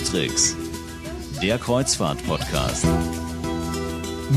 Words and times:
Tricks, 0.00 0.56
der 1.42 1.58
Kreuzfahrt-Podcast. 1.58 2.86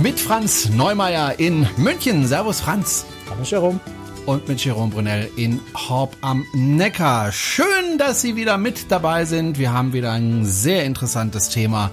Mit 0.01 0.19
Franz 0.19 0.69
Neumeier 0.69 1.39
in 1.39 1.65
München. 1.77 2.27
Servus, 2.27 2.59
Franz. 2.59 3.05
Hallo, 3.29 3.43
Jerome. 3.43 3.79
Und 4.25 4.47
mit 4.49 4.65
Jerome 4.65 4.91
Brunel 4.91 5.29
in 5.37 5.61
Horb 5.73 6.17
am 6.21 6.45
Neckar. 6.53 7.31
Schön, 7.31 7.97
dass 7.97 8.21
Sie 8.21 8.35
wieder 8.35 8.57
mit 8.57 8.91
dabei 8.91 9.23
sind. 9.23 9.57
Wir 9.57 9.71
haben 9.71 9.93
wieder 9.93 10.11
ein 10.11 10.45
sehr 10.45 10.83
interessantes 10.83 11.49
Thema 11.49 11.91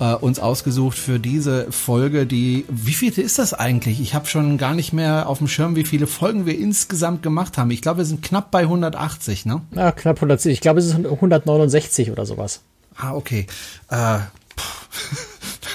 äh, 0.00 0.14
uns 0.14 0.38
ausgesucht 0.38 0.98
für 0.98 1.18
diese 1.18 1.70
Folge. 1.70 2.26
Die, 2.26 2.64
wie 2.68 2.92
viele 2.92 3.22
ist 3.22 3.38
das 3.38 3.54
eigentlich? 3.54 4.00
Ich 4.00 4.14
habe 4.14 4.26
schon 4.26 4.58
gar 4.58 4.74
nicht 4.74 4.92
mehr 4.92 5.28
auf 5.28 5.38
dem 5.38 5.48
Schirm, 5.48 5.76
wie 5.76 5.84
viele 5.84 6.06
Folgen 6.06 6.46
wir 6.46 6.58
insgesamt 6.58 7.22
gemacht 7.22 7.58
haben. 7.58 7.70
Ich 7.70 7.82
glaube, 7.82 7.98
wir 7.98 8.04
sind 8.04 8.22
knapp 8.22 8.50
bei 8.50 8.62
180, 8.62 9.46
ne? 9.46 9.62
Ja, 9.74 9.92
knapp 9.92 10.16
180. 10.16 10.52
Ich 10.52 10.60
glaube, 10.60 10.80
es 10.80 10.86
ist 10.86 10.94
169 10.94 12.10
oder 12.10 12.26
sowas. 12.26 12.62
Ah, 12.96 13.14
okay. 13.14 13.46
Äh, 13.90 14.18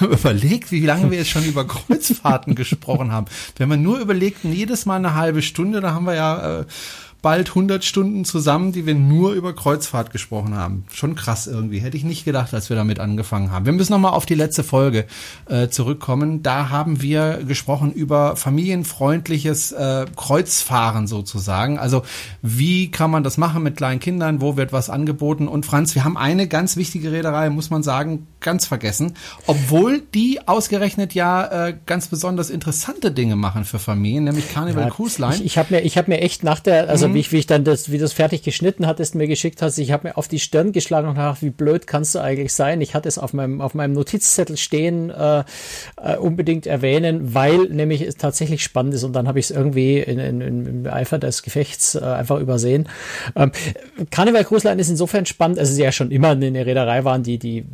überlegt, 0.00 0.72
wie 0.72 0.84
lange 0.84 1.10
wir 1.10 1.18
jetzt 1.18 1.30
schon 1.30 1.44
über 1.44 1.66
Kreuzfahrten 1.66 2.54
gesprochen 2.54 3.12
haben. 3.12 3.26
Wenn 3.56 3.68
man 3.68 3.82
nur 3.82 3.98
überlegt, 3.98 4.44
jedes 4.44 4.86
Mal 4.86 4.96
eine 4.96 5.14
halbe 5.14 5.42
Stunde, 5.42 5.80
da 5.80 5.92
haben 5.92 6.06
wir 6.06 6.14
ja 6.14 6.60
äh, 6.60 6.64
bald 7.22 7.50
100 7.50 7.84
Stunden 7.84 8.24
zusammen, 8.24 8.72
die 8.72 8.84
wir 8.84 8.96
nur 8.96 9.32
über 9.32 9.54
Kreuzfahrt 9.54 10.10
gesprochen 10.10 10.56
haben. 10.56 10.84
Schon 10.92 11.14
krass 11.14 11.46
irgendwie. 11.46 11.78
Hätte 11.78 11.96
ich 11.96 12.02
nicht 12.02 12.24
gedacht, 12.24 12.52
als 12.52 12.68
wir 12.68 12.76
damit 12.76 12.98
angefangen 12.98 13.52
haben. 13.52 13.64
Wir 13.64 13.72
müssen 13.72 13.92
nochmal 13.92 14.12
auf 14.12 14.26
die 14.26 14.34
letzte 14.34 14.64
Folge 14.64 15.06
äh, 15.48 15.68
zurückkommen. 15.68 16.42
Da 16.42 16.68
haben 16.68 17.00
wir 17.00 17.44
gesprochen 17.46 17.92
über 17.92 18.34
familienfreundliches 18.34 19.70
äh, 19.70 20.06
Kreuzfahren 20.16 21.06
sozusagen. 21.06 21.78
Also 21.78 22.02
wie 22.42 22.90
kann 22.90 23.12
man 23.12 23.22
das 23.22 23.38
machen 23.38 23.62
mit 23.62 23.76
kleinen 23.76 24.00
Kindern? 24.00 24.40
Wo 24.40 24.56
wird 24.56 24.72
was 24.72 24.90
angeboten? 24.90 25.46
Und 25.46 25.64
Franz, 25.64 25.94
wir 25.94 26.02
haben 26.02 26.16
eine 26.16 26.48
ganz 26.48 26.76
wichtige 26.76 27.12
Reederei, 27.12 27.50
muss 27.50 27.70
man 27.70 27.84
sagen, 27.84 28.26
ganz 28.40 28.66
vergessen. 28.66 29.14
Obwohl 29.46 30.02
die 30.12 30.40
ausgerechnet 30.48 31.14
ja 31.14 31.68
äh, 31.68 31.74
ganz 31.86 32.08
besonders 32.08 32.50
interessante 32.50 33.12
Dinge 33.12 33.36
machen 33.36 33.64
für 33.64 33.78
Familien, 33.78 34.24
nämlich 34.24 34.52
Carnival 34.52 34.84
ja, 34.84 34.90
Cruise 34.90 35.20
Line. 35.20 35.36
Ich, 35.36 35.44
ich 35.44 35.58
habe 35.58 35.74
mir, 35.74 35.80
ich 35.82 35.96
hab 35.96 36.08
mir 36.08 36.20
echt 36.20 36.42
nach 36.42 36.58
der, 36.58 36.88
also. 36.88 37.11
Wie, 37.14 37.20
ich, 37.20 37.32
wie 37.32 37.38
ich 37.38 37.46
dann 37.46 37.64
das, 37.64 37.90
wie 37.90 37.98
das 37.98 38.12
fertig 38.12 38.42
geschnitten 38.42 38.86
hattest, 38.86 39.14
mir 39.14 39.26
geschickt 39.26 39.62
hast, 39.62 39.78
ich 39.78 39.92
habe 39.92 40.08
mir 40.08 40.16
auf 40.16 40.28
die 40.28 40.38
Stirn 40.38 40.72
geschlagen 40.72 41.08
und 41.08 41.14
gedacht, 41.14 41.42
wie 41.42 41.50
blöd 41.50 41.86
kannst 41.86 42.14
du 42.14 42.20
eigentlich 42.20 42.52
sein? 42.52 42.80
Ich 42.80 42.94
hatte 42.94 43.08
es 43.08 43.18
auf 43.18 43.32
meinem, 43.32 43.60
auf 43.60 43.74
meinem 43.74 43.92
Notizzettel 43.92 44.56
stehen, 44.56 45.10
äh, 45.10 45.44
äh, 45.96 46.16
unbedingt 46.16 46.66
erwähnen, 46.66 47.34
weil 47.34 47.68
nämlich 47.68 48.02
es 48.02 48.16
tatsächlich 48.16 48.62
spannend 48.62 48.94
ist 48.94 49.04
und 49.04 49.12
dann 49.12 49.28
habe 49.28 49.38
ich 49.38 49.46
es 49.46 49.50
irgendwie 49.50 49.98
in, 49.98 50.18
in, 50.18 50.40
im 50.40 50.86
Eifer 50.86 51.18
des 51.18 51.42
Gefechts 51.42 51.94
äh, 51.94 52.00
einfach 52.00 52.38
übersehen. 52.38 52.88
Ähm, 53.36 53.52
Carnival 54.10 54.44
Cruise 54.44 54.66
Line 54.66 54.80
ist 54.80 54.88
insofern 54.88 55.26
spannend, 55.26 55.58
also 55.58 55.72
sie 55.72 55.82
ja 55.82 55.92
schon 55.92 56.10
immer 56.10 56.30
eine 56.30 56.66
Reederei 56.66 57.04
waren, 57.04 57.22
die, 57.22 57.38
die 57.38 57.64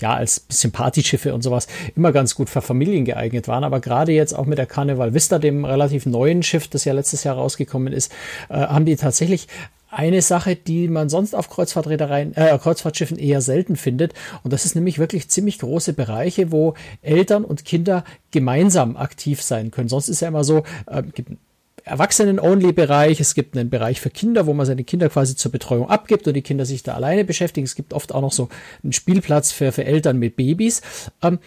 ja, 0.00 0.14
als 0.14 0.40
bisschen 0.40 0.72
Partyschiffe 0.72 1.34
und 1.34 1.42
sowas 1.42 1.66
immer 1.96 2.12
ganz 2.12 2.34
gut 2.34 2.50
für 2.50 2.62
Familien 2.62 3.04
geeignet 3.04 3.48
waren. 3.48 3.64
Aber 3.64 3.80
gerade 3.80 4.12
jetzt 4.12 4.32
auch 4.32 4.46
mit 4.46 4.58
der 4.58 4.66
Carnival 4.66 5.14
Vista, 5.14 5.38
dem 5.38 5.64
relativ 5.64 6.06
neuen 6.06 6.42
Schiff, 6.42 6.68
das 6.68 6.84
ja 6.84 6.92
letztes 6.92 7.24
Jahr 7.24 7.36
rausgekommen 7.36 7.92
ist, 7.92 8.12
äh, 8.48 8.54
haben 8.54 8.84
die 8.84 8.96
tatsächlich 8.96 9.48
eine 9.90 10.22
Sache, 10.22 10.54
die 10.56 10.88
man 10.88 11.08
sonst 11.08 11.34
auf 11.34 11.50
Kreuzfahrtreedereien, 11.50 12.36
äh, 12.36 12.56
Kreuzfahrtschiffen 12.58 13.18
eher 13.18 13.40
selten 13.40 13.76
findet. 13.76 14.14
Und 14.42 14.52
das 14.52 14.64
ist 14.64 14.74
nämlich 14.74 14.98
wirklich 14.98 15.28
ziemlich 15.28 15.58
große 15.58 15.92
Bereiche, 15.92 16.52
wo 16.52 16.74
Eltern 17.02 17.44
und 17.44 17.64
Kinder 17.64 18.04
gemeinsam 18.30 18.96
aktiv 18.96 19.42
sein 19.42 19.70
können. 19.70 19.88
Sonst 19.88 20.08
ist 20.08 20.20
ja 20.20 20.28
immer 20.28 20.44
so, 20.44 20.62
äh, 20.86 21.02
gibt 21.02 21.32
Erwachsenen-Only-Bereich, 21.90 23.20
es 23.20 23.34
gibt 23.34 23.56
einen 23.56 23.68
Bereich 23.68 24.00
für 24.00 24.10
Kinder, 24.10 24.46
wo 24.46 24.54
man 24.54 24.64
seine 24.64 24.84
Kinder 24.84 25.08
quasi 25.08 25.36
zur 25.36 25.52
Betreuung 25.52 25.90
abgibt 25.90 26.26
und 26.28 26.34
die 26.34 26.42
Kinder 26.42 26.64
sich 26.64 26.82
da 26.82 26.94
alleine 26.94 27.24
beschäftigen. 27.24 27.64
Es 27.64 27.74
gibt 27.74 27.92
oft 27.92 28.14
auch 28.14 28.20
noch 28.20 28.32
so 28.32 28.48
einen 28.82 28.92
Spielplatz 28.92 29.52
für, 29.52 29.72
für 29.72 29.84
Eltern 29.84 30.18
mit 30.18 30.36
Babys. 30.36 30.82
Ähm, 31.22 31.38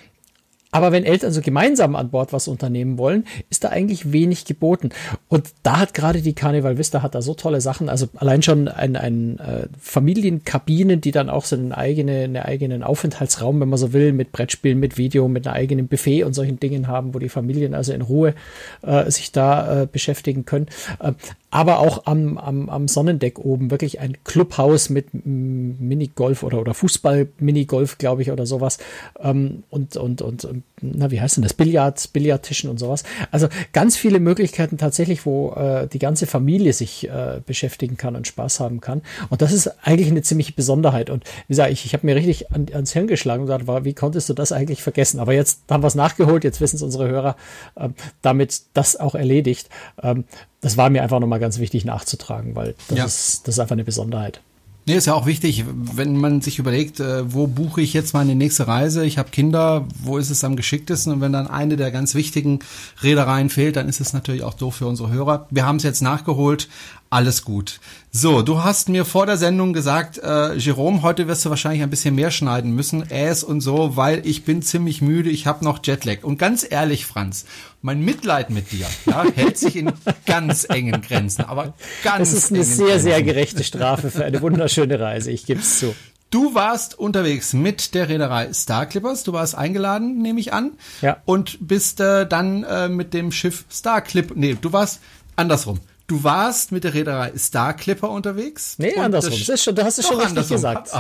aber 0.73 0.91
wenn 0.91 1.03
Eltern 1.03 1.31
so 1.31 1.41
gemeinsam 1.41 1.95
an 1.95 2.09
Bord 2.09 2.34
was 2.34 2.47
unternehmen 2.47 2.97
wollen, 2.97 3.25
ist 3.51 3.63
da 3.63 3.69
eigentlich 3.69 4.11
wenig 4.11 4.45
geboten. 4.45 4.89
Und 5.29 5.50
da 5.61 5.79
hat 5.79 5.94
gerade 5.94 6.23
die 6.23 6.34
Carnival 6.34 6.79
Vista 6.79 7.03
hat 7.03 7.13
da 7.13 7.22
so 7.22 7.35
tolle 7.35 7.61
Sachen. 7.61 7.89
Also 7.89 8.07
allein 8.16 8.41
schon 8.41 8.67
ein, 8.67 8.95
ein 8.95 9.38
äh, 9.38 9.67
Familienkabinen, 9.79 11.00
die 11.00 11.11
dann 11.11 11.29
auch 11.29 11.45
so 11.45 11.56
einen 11.56 11.73
eigenen, 11.73 12.35
einen 12.35 12.38
eigenen 12.38 12.81
Aufenthaltsraum, 12.81 13.61
wenn 13.61 13.69
man 13.69 13.78
so 13.78 13.94
will, 13.94 14.13
mit 14.13 14.31
Brettspielen, 14.31 14.79
mit 14.79 14.97
Video, 14.97 15.28
mit 15.28 15.45
einem 15.45 15.56
eigenen 15.56 15.88
Buffet 15.88 16.23
und 16.23 16.34
solchen 16.34 16.59
Dingen 16.59 16.88
haben, 16.88 17.13
wo 17.13 17.19
die 17.19 17.29
Familien 17.29 17.75
also 17.75 17.94
in 17.94 18.01
Ruhe 18.01 18.34
äh, 18.81 19.11
sich 19.11 19.31
da 19.31 19.84
äh, 19.84 19.85
beschäftigen 19.85 20.45
können. 20.45 20.66
Äh, 21.00 21.13
aber 21.53 21.78
auch 21.78 22.07
am, 22.07 22.40
am, 22.40 22.67
am 22.67 22.88
Sonnendeck 22.88 23.38
oben 23.38 23.69
wirklich 23.69 24.00
ein 24.00 24.17
Clubhaus 24.23 24.90
mit 24.90 25.09
Minigolf 25.13 26.41
oder, 26.41 26.59
oder 26.59 26.73
Fußball-Minigolf, 26.73 28.00
glaube 28.00 28.23
ich, 28.23 28.31
oder 28.31 28.47
sowas. 28.47 28.79
Ähm, 29.19 29.61
und, 29.69 29.95
und, 29.95 30.23
und, 30.23 30.62
na, 30.84 31.12
wie 31.12 31.22
heißt 31.22 31.38
denn 31.38 31.44
das? 31.44 31.53
Billard, 31.53 32.12
Billardtischen 32.13 32.69
und 32.69 32.78
sowas. 32.78 33.03
Also 33.31 33.47
ganz 33.72 33.96
viele 33.96 34.19
Möglichkeiten 34.19 34.78
tatsächlich, 34.78 35.25
wo 35.25 35.53
äh, 35.53 35.88
die 35.88 36.00
ganze 36.00 36.28
Familie 36.28 36.74
sich 36.74 37.07
äh, 37.07 37.41
beschäftigen 37.46 37.96
kann 37.96 38.16
und 38.16 38.28
Spaß 38.28 38.59
haben 38.59 38.81
kann. 38.81 39.02
Und 39.29 39.41
das 39.41 39.53
ist 39.53 39.68
eigentlich 39.84 40.09
eine 40.09 40.22
ziemliche 40.22 40.52
Besonderheit. 40.52 41.09
Und 41.09 41.23
wie 41.47 41.53
gesagt, 41.53 41.72
ich, 41.72 41.85
ich 41.85 41.94
habe 41.94 42.06
mir 42.06 42.16
richtig 42.16 42.52
an, 42.52 42.68
ans 42.73 42.91
Hirn 42.91 43.07
geschlagen 43.07 43.44
und 43.44 43.47
gesagt, 43.47 43.85
wie 43.85 43.94
konntest 43.94 44.29
du 44.29 44.34
das 44.34 44.52
eigentlich 44.52 44.84
vergessen? 44.84 45.19
Aber 45.19 45.34
jetzt 45.34 45.62
haben 45.69 45.84
wir 45.84 45.88
es 45.88 45.96
nachgeholt, 45.96 46.44
jetzt 46.44 46.59
wissen 46.59 46.75
es 46.75 46.81
unsere 46.81 47.07
Hörer, 47.07 47.38
äh, 47.75 47.90
damit 48.22 48.63
das 48.73 48.97
auch 49.00 49.16
erledigt. 49.16 49.69
Ähm, 50.02 50.25
das 50.59 50.78
war 50.78 50.90
mir 50.90 51.03
einfach 51.03 51.19
nochmal 51.19 51.40
ganz 51.40 51.59
wichtig 51.59 51.85
nachzutragen, 51.85 52.56
weil 52.56 52.75
das, 52.90 52.97
ja. 52.97 53.06
ist, 53.06 53.47
das 53.47 53.56
ist 53.56 53.59
einfach 53.59 53.73
eine 53.73 53.84
Besonderheit. 53.84 54.41
Nee, 54.85 54.95
ist 54.95 55.07
ja 55.07 55.13
auch 55.13 55.25
wichtig, 55.25 55.63
wenn 55.66 56.17
man 56.17 56.41
sich 56.41 56.59
überlegt, 56.59 56.99
äh, 56.99 57.31
wo 57.33 57.47
buche 57.47 57.81
ich 57.81 57.94
jetzt 57.94 58.13
meine 58.13 58.35
nächste 58.35 58.67
Reise? 58.67 59.05
Ich 59.05 59.17
habe 59.17 59.29
Kinder, 59.29 59.88
wo 60.01 60.17
ist 60.17 60.29
es 60.29 60.44
am 60.44 60.57
geschicktesten? 60.57 61.13
Und 61.13 61.21
wenn 61.21 61.31
dann 61.31 61.47
eine 61.47 61.77
der 61.77 61.89
ganz 61.89 62.16
wichtigen 62.16 62.59
Reedereien 63.01 63.49
fehlt, 63.49 63.77
dann 63.77 63.88
ist 63.88 64.01
es 64.01 64.11
natürlich 64.11 64.43
auch 64.43 64.55
doof 64.55 64.75
für 64.75 64.88
unsere 64.88 65.09
Hörer. 65.09 65.47
Wir 65.51 65.66
haben 65.66 65.77
es 65.77 65.83
jetzt 65.83 66.01
nachgeholt, 66.01 66.67
alles 67.13 67.46
gut. 67.46 67.79
So, 68.12 68.41
du 68.41 68.63
hast 68.63 68.90
mir 68.90 69.06
vor 69.06 69.25
der 69.25 69.38
Sendung 69.38 69.72
gesagt, 69.72 70.18
äh, 70.18 70.56
Jerome, 70.56 71.03
heute 71.03 71.28
wirst 71.28 71.46
du 71.46 71.50
wahrscheinlich 71.50 71.84
ein 71.84 71.90
bisschen 71.90 72.16
mehr 72.16 72.31
schneiden 72.31 72.72
müssen, 72.72 73.09
Äs 73.09 73.44
und 73.44 73.62
so, 73.62 73.96
weil 73.96 74.25
ich 74.25 74.44
bin 74.46 74.62
ziemlich 74.62 75.01
müde, 75.01 75.29
ich 75.29 75.46
habe 75.46 75.63
noch 75.63 75.79
Jetlag. 75.84 76.23
Und 76.23 76.38
ganz 76.40 76.66
ehrlich, 76.68 77.06
Franz, 77.06 77.46
mein 77.81 78.02
Mitleid 78.02 78.50
mit 78.50 78.72
dir 78.72 78.88
ja, 79.06 79.25
hält 79.35 79.57
sich 79.57 79.75
in 79.75 79.91
ganz 80.25 80.66
engen 80.68 81.02
Grenzen, 81.02 81.46
aber 81.46 81.73
ganz 82.03 82.31
Das 82.31 82.34
ist 82.34 82.52
eine 82.52 82.63
sehr, 82.63 82.88
Grenzen. 82.88 83.03
sehr 83.03 83.23
gerechte 83.23 83.63
Strafe 83.63 84.09
für 84.09 84.25
eine 84.25 84.41
wunderschöne 84.41 85.00
Reise, 85.00 85.31
ich 85.31 85.46
gebe 85.46 85.62
es 85.62 85.79
zu. 85.79 85.96
Du 86.31 86.56
warst 86.56 86.97
unterwegs 86.97 87.53
mit 87.53 87.94
der 87.94 88.09
Reederei 88.09 88.52
Star 88.53 88.88
Clippers. 88.88 89.23
Du 89.23 89.34
warst 89.34 89.53
eingeladen, 89.53 90.19
nehme 90.19 90.40
ich 90.40 90.52
an. 90.52 90.72
Ja. 91.03 91.18
Und 91.25 91.59
bist 91.62 92.00
äh, 92.00 92.28
dann 92.28 92.63
äh, 92.63 92.90
mit 92.90 93.13
dem 93.13 93.31
Schiff 93.31 93.66
Star 93.72 94.02
Clip. 94.02 94.31
Nee, 94.35 94.57
du 94.59 94.73
warst 94.73 95.00
andersrum. 95.35 95.79
Du 96.13 96.24
warst 96.24 96.72
mit 96.72 96.84
der 96.84 96.94
Reederei 96.94 97.31
Star 97.35 97.74
Clipper 97.74 98.12
unterwegs? 98.12 98.75
Nee, 98.78 98.96
andersrum. 98.97 99.31
Das, 99.31 99.50
ist 99.50 99.63
schon, 99.63 99.74
du 99.74 99.84
hast 99.84 99.97
es 99.97 100.06
schon 100.06 100.18
richtig 100.18 100.29
andersrum. 100.29 100.57
gesagt. 100.57 100.90
Oh. 100.94 101.00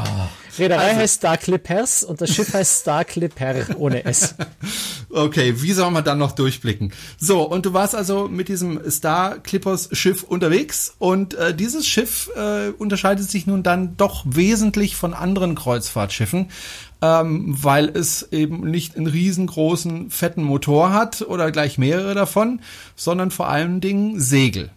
Reederei 0.57 0.85
also. 0.85 1.01
heißt 1.01 1.13
Star 1.13 1.37
Clippers 1.37 2.03
und 2.03 2.19
das 2.19 2.33
Schiff 2.33 2.51
heißt 2.51 2.79
Star 2.79 3.05
Clipper 3.05 3.77
ohne 3.77 4.03
S. 4.05 4.33
Okay, 5.15 5.61
wie 5.61 5.73
soll 5.73 5.91
man 5.91 6.03
dann 6.03 6.17
noch 6.17 6.31
durchblicken? 6.31 6.91
So, 7.19 7.43
und 7.43 7.67
du 7.67 7.73
warst 7.73 7.93
also 7.93 8.27
mit 8.27 8.47
diesem 8.47 8.89
Star 8.89 9.37
Clippers 9.37 9.89
Schiff 9.91 10.23
unterwegs 10.23 10.95
und 10.97 11.35
äh, 11.35 11.53
dieses 11.53 11.85
Schiff 11.85 12.31
äh, 12.35 12.69
unterscheidet 12.69 13.29
sich 13.29 13.45
nun 13.45 13.61
dann 13.61 13.95
doch 13.95 14.23
wesentlich 14.25 14.95
von 14.95 15.13
anderen 15.13 15.53
Kreuzfahrtschiffen 15.53 16.49
ähm, 17.03 17.53
weil 17.61 17.89
es 17.89 18.31
eben 18.31 18.61
nicht 18.71 18.95
einen 18.95 19.07
riesengroßen, 19.07 20.09
fetten 20.09 20.41
Motor 20.41 20.93
hat 20.93 21.21
oder 21.21 21.51
gleich 21.51 21.77
mehrere 21.77 22.15
davon, 22.15 22.61
sondern 22.95 23.29
vor 23.29 23.49
allen 23.49 23.81
Dingen 23.81 24.21
Segel. 24.21 24.71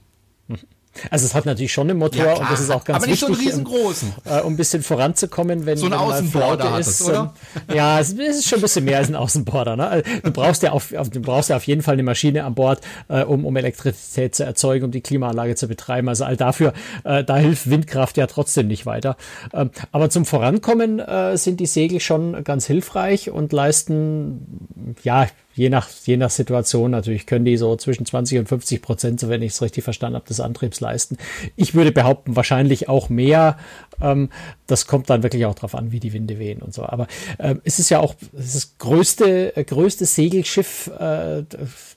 Also 1.10 1.26
es 1.26 1.34
hat 1.34 1.46
natürlich 1.46 1.72
schon 1.72 1.90
einen 1.90 1.98
Motor 1.98 2.25
ja, 2.25 2.34
und 2.34 2.50
das 2.50 2.60
ist 2.60 2.70
auch 2.70 2.84
ganz 2.84 3.02
aber 3.02 3.10
nicht 3.10 3.22
wichtig, 3.22 3.37
so 3.37 3.40
einen 3.40 3.48
riesengroßen. 3.48 4.12
Um, 4.25 4.32
äh, 4.32 4.40
um 4.40 4.52
ein 4.54 4.56
bisschen 4.56 4.82
voranzukommen, 4.82 5.66
wenn 5.66 5.78
so 5.78 5.87
ein 5.87 5.93
Außenborder 5.93 6.78
ist, 6.78 7.00
es, 7.00 7.02
oder? 7.02 7.34
Ähm, 7.69 7.76
ja, 7.76 8.00
es 8.00 8.12
ist 8.12 8.48
schon 8.48 8.58
ein 8.58 8.62
bisschen 8.62 8.84
mehr 8.84 8.98
als 8.98 9.08
ein 9.08 9.16
Außenborder. 9.16 9.76
Ne? 9.76 9.87
Also 9.87 10.10
du 10.22 10.31
brauchst 10.31 10.62
ja 10.62 10.72
auf, 10.72 10.93
auf, 10.94 11.10
du 11.10 11.20
brauchst 11.20 11.50
ja 11.50 11.56
auf 11.56 11.66
jeden 11.66 11.82
Fall 11.82 11.94
eine 11.94 12.02
Maschine 12.02 12.44
an 12.44 12.54
Bord, 12.54 12.81
äh, 13.08 13.22
um, 13.22 13.44
um 13.44 13.56
Elektrizität 13.56 14.34
zu 14.34 14.44
erzeugen, 14.44 14.87
um 14.87 14.90
die 14.90 15.00
Klimaanlage 15.00 15.54
zu 15.54 15.69
betreiben. 15.69 16.08
Also 16.08 16.25
all 16.25 16.37
dafür, 16.37 16.72
äh, 17.04 17.25
da 17.25 17.37
hilft 17.37 17.70
Windkraft 17.70 18.16
ja 18.16 18.26
trotzdem 18.26 18.66
nicht 18.66 18.87
weiter. 18.87 19.16
Ähm, 19.52 19.70
aber 19.93 20.10
zum 20.10 20.25
Vorankommen 20.25 20.98
äh, 20.98 21.37
sind 21.37 21.60
die 21.60 21.66
Segel 21.66 22.00
schon 22.00 22.44
ganz 22.44 22.66
hilfreich 22.66 23.31
und 23.31 23.52
leisten, 23.52 24.96
ja, 25.02 25.26
je 25.56 25.70
nach, 25.70 25.88
je 26.05 26.17
nach 26.17 26.31
Situation 26.31 26.91
natürlich 26.91 27.26
können 27.26 27.44
die 27.44 27.56
so 27.56 27.75
zwischen 27.76 28.05
20 28.05 28.41
und 28.41 28.49
50 28.49 28.82
Prozent, 28.82 29.20
so 29.20 29.29
wenn 29.29 29.43
ich 29.43 29.53
es 29.53 29.62
richtig 29.62 29.85
verstanden 29.85 30.17
habe, 30.17 30.29
des 30.29 30.41
Antriebs 30.41 30.81
leisten. 30.81 31.17
Ich 31.56 31.75
würde 31.75 31.93
behaupten, 31.93 32.37
wahrscheinlich 32.37 32.88
auch 32.88 33.08
mehr, 33.08 33.56
Ähm, 34.00 34.31
das 34.66 34.87
kommt 34.87 35.10
dann 35.10 35.22
wirklich 35.22 35.46
auch 35.46 35.54
darauf 35.54 35.75
an, 35.75 35.93
wie 35.93 36.00
die 36.00 36.12
Winde 36.12 36.38
wehen 36.38 36.60
und 36.60 36.75
so. 36.75 36.84
Aber 36.84 37.06
ähm, 37.38 37.60
es 37.64 37.78
ist 37.78 37.90
ja 37.90 38.00
auch 38.00 38.14
ist 38.32 38.54
das 38.54 38.78
größte, 38.78 39.56
äh, 39.56 39.64
größte 39.64 40.06
Segelschiff, 40.06 40.88
äh, 40.98 41.44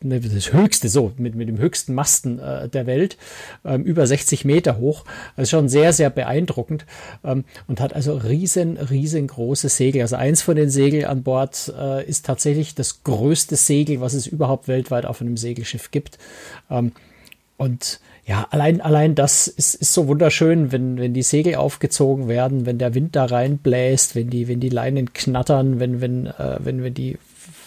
das 0.01 0.53
höchste, 0.53 0.89
so, 0.89 1.11
mit, 1.17 1.35
mit 1.35 1.47
dem 1.49 1.57
höchsten 1.57 1.93
Masten 1.93 2.39
äh, 2.39 2.69
der 2.69 2.85
Welt, 2.85 3.17
ähm, 3.65 3.83
über 3.83 4.05
60 4.05 4.45
Meter 4.45 4.77
hoch. 4.77 5.05
Also 5.35 5.49
schon 5.49 5.69
sehr, 5.69 5.93
sehr 5.93 6.09
beeindruckend 6.09 6.85
ähm, 7.23 7.43
und 7.67 7.79
hat 7.81 7.93
also 7.93 8.17
riesen, 8.17 8.77
riesengroße 8.77 9.69
Segel. 9.69 10.01
Also 10.01 10.15
eins 10.15 10.41
von 10.41 10.55
den 10.55 10.69
Segeln 10.69 11.05
an 11.05 11.23
Bord 11.23 11.73
äh, 11.77 12.05
ist 12.05 12.25
tatsächlich 12.25 12.75
das 12.75 13.03
größte 13.03 13.55
Segel, 13.55 14.01
was 14.01 14.13
es 14.13 14.27
überhaupt 14.27 14.67
weltweit 14.67 15.05
auf 15.05 15.21
einem 15.21 15.37
Segelschiff 15.37 15.91
gibt. 15.91 16.17
Ähm, 16.69 16.91
und 17.57 17.99
ja, 18.29 18.45
allein, 18.51 18.79
allein 18.79 19.15
das 19.15 19.47
ist, 19.47 19.73
ist 19.73 19.91
so 19.91 20.07
wunderschön, 20.07 20.71
wenn, 20.71 20.99
wenn 20.99 21.15
die 21.15 21.23
Segel 21.23 21.55
aufgezogen 21.55 22.27
werden, 22.27 22.67
wenn 22.67 22.77
der 22.77 22.93
Wind 22.93 23.15
da 23.15 23.25
reinbläst, 23.25 24.13
wenn 24.13 24.29
die, 24.29 24.47
wenn 24.47 24.59
die 24.59 24.69
Leinen 24.69 25.15
knattern, 25.15 25.79
wenn, 25.79 25.99
wenn, 25.99 26.27
äh, 26.27 26.59
wenn, 26.59 26.83
wenn 26.83 26.93
die, 26.93 27.17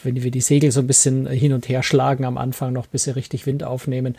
wenn 0.04 0.22
wir 0.22 0.30
die 0.30 0.40
Segel 0.40 0.70
so 0.70 0.78
ein 0.78 0.86
bisschen 0.86 1.26
hin 1.26 1.52
und 1.52 1.68
her 1.68 1.82
schlagen 1.82 2.24
am 2.24 2.38
Anfang 2.38 2.72
noch, 2.72 2.86
bis 2.86 3.04
sie 3.04 3.16
richtig 3.16 3.44
Wind 3.44 3.64
aufnehmen. 3.64 4.14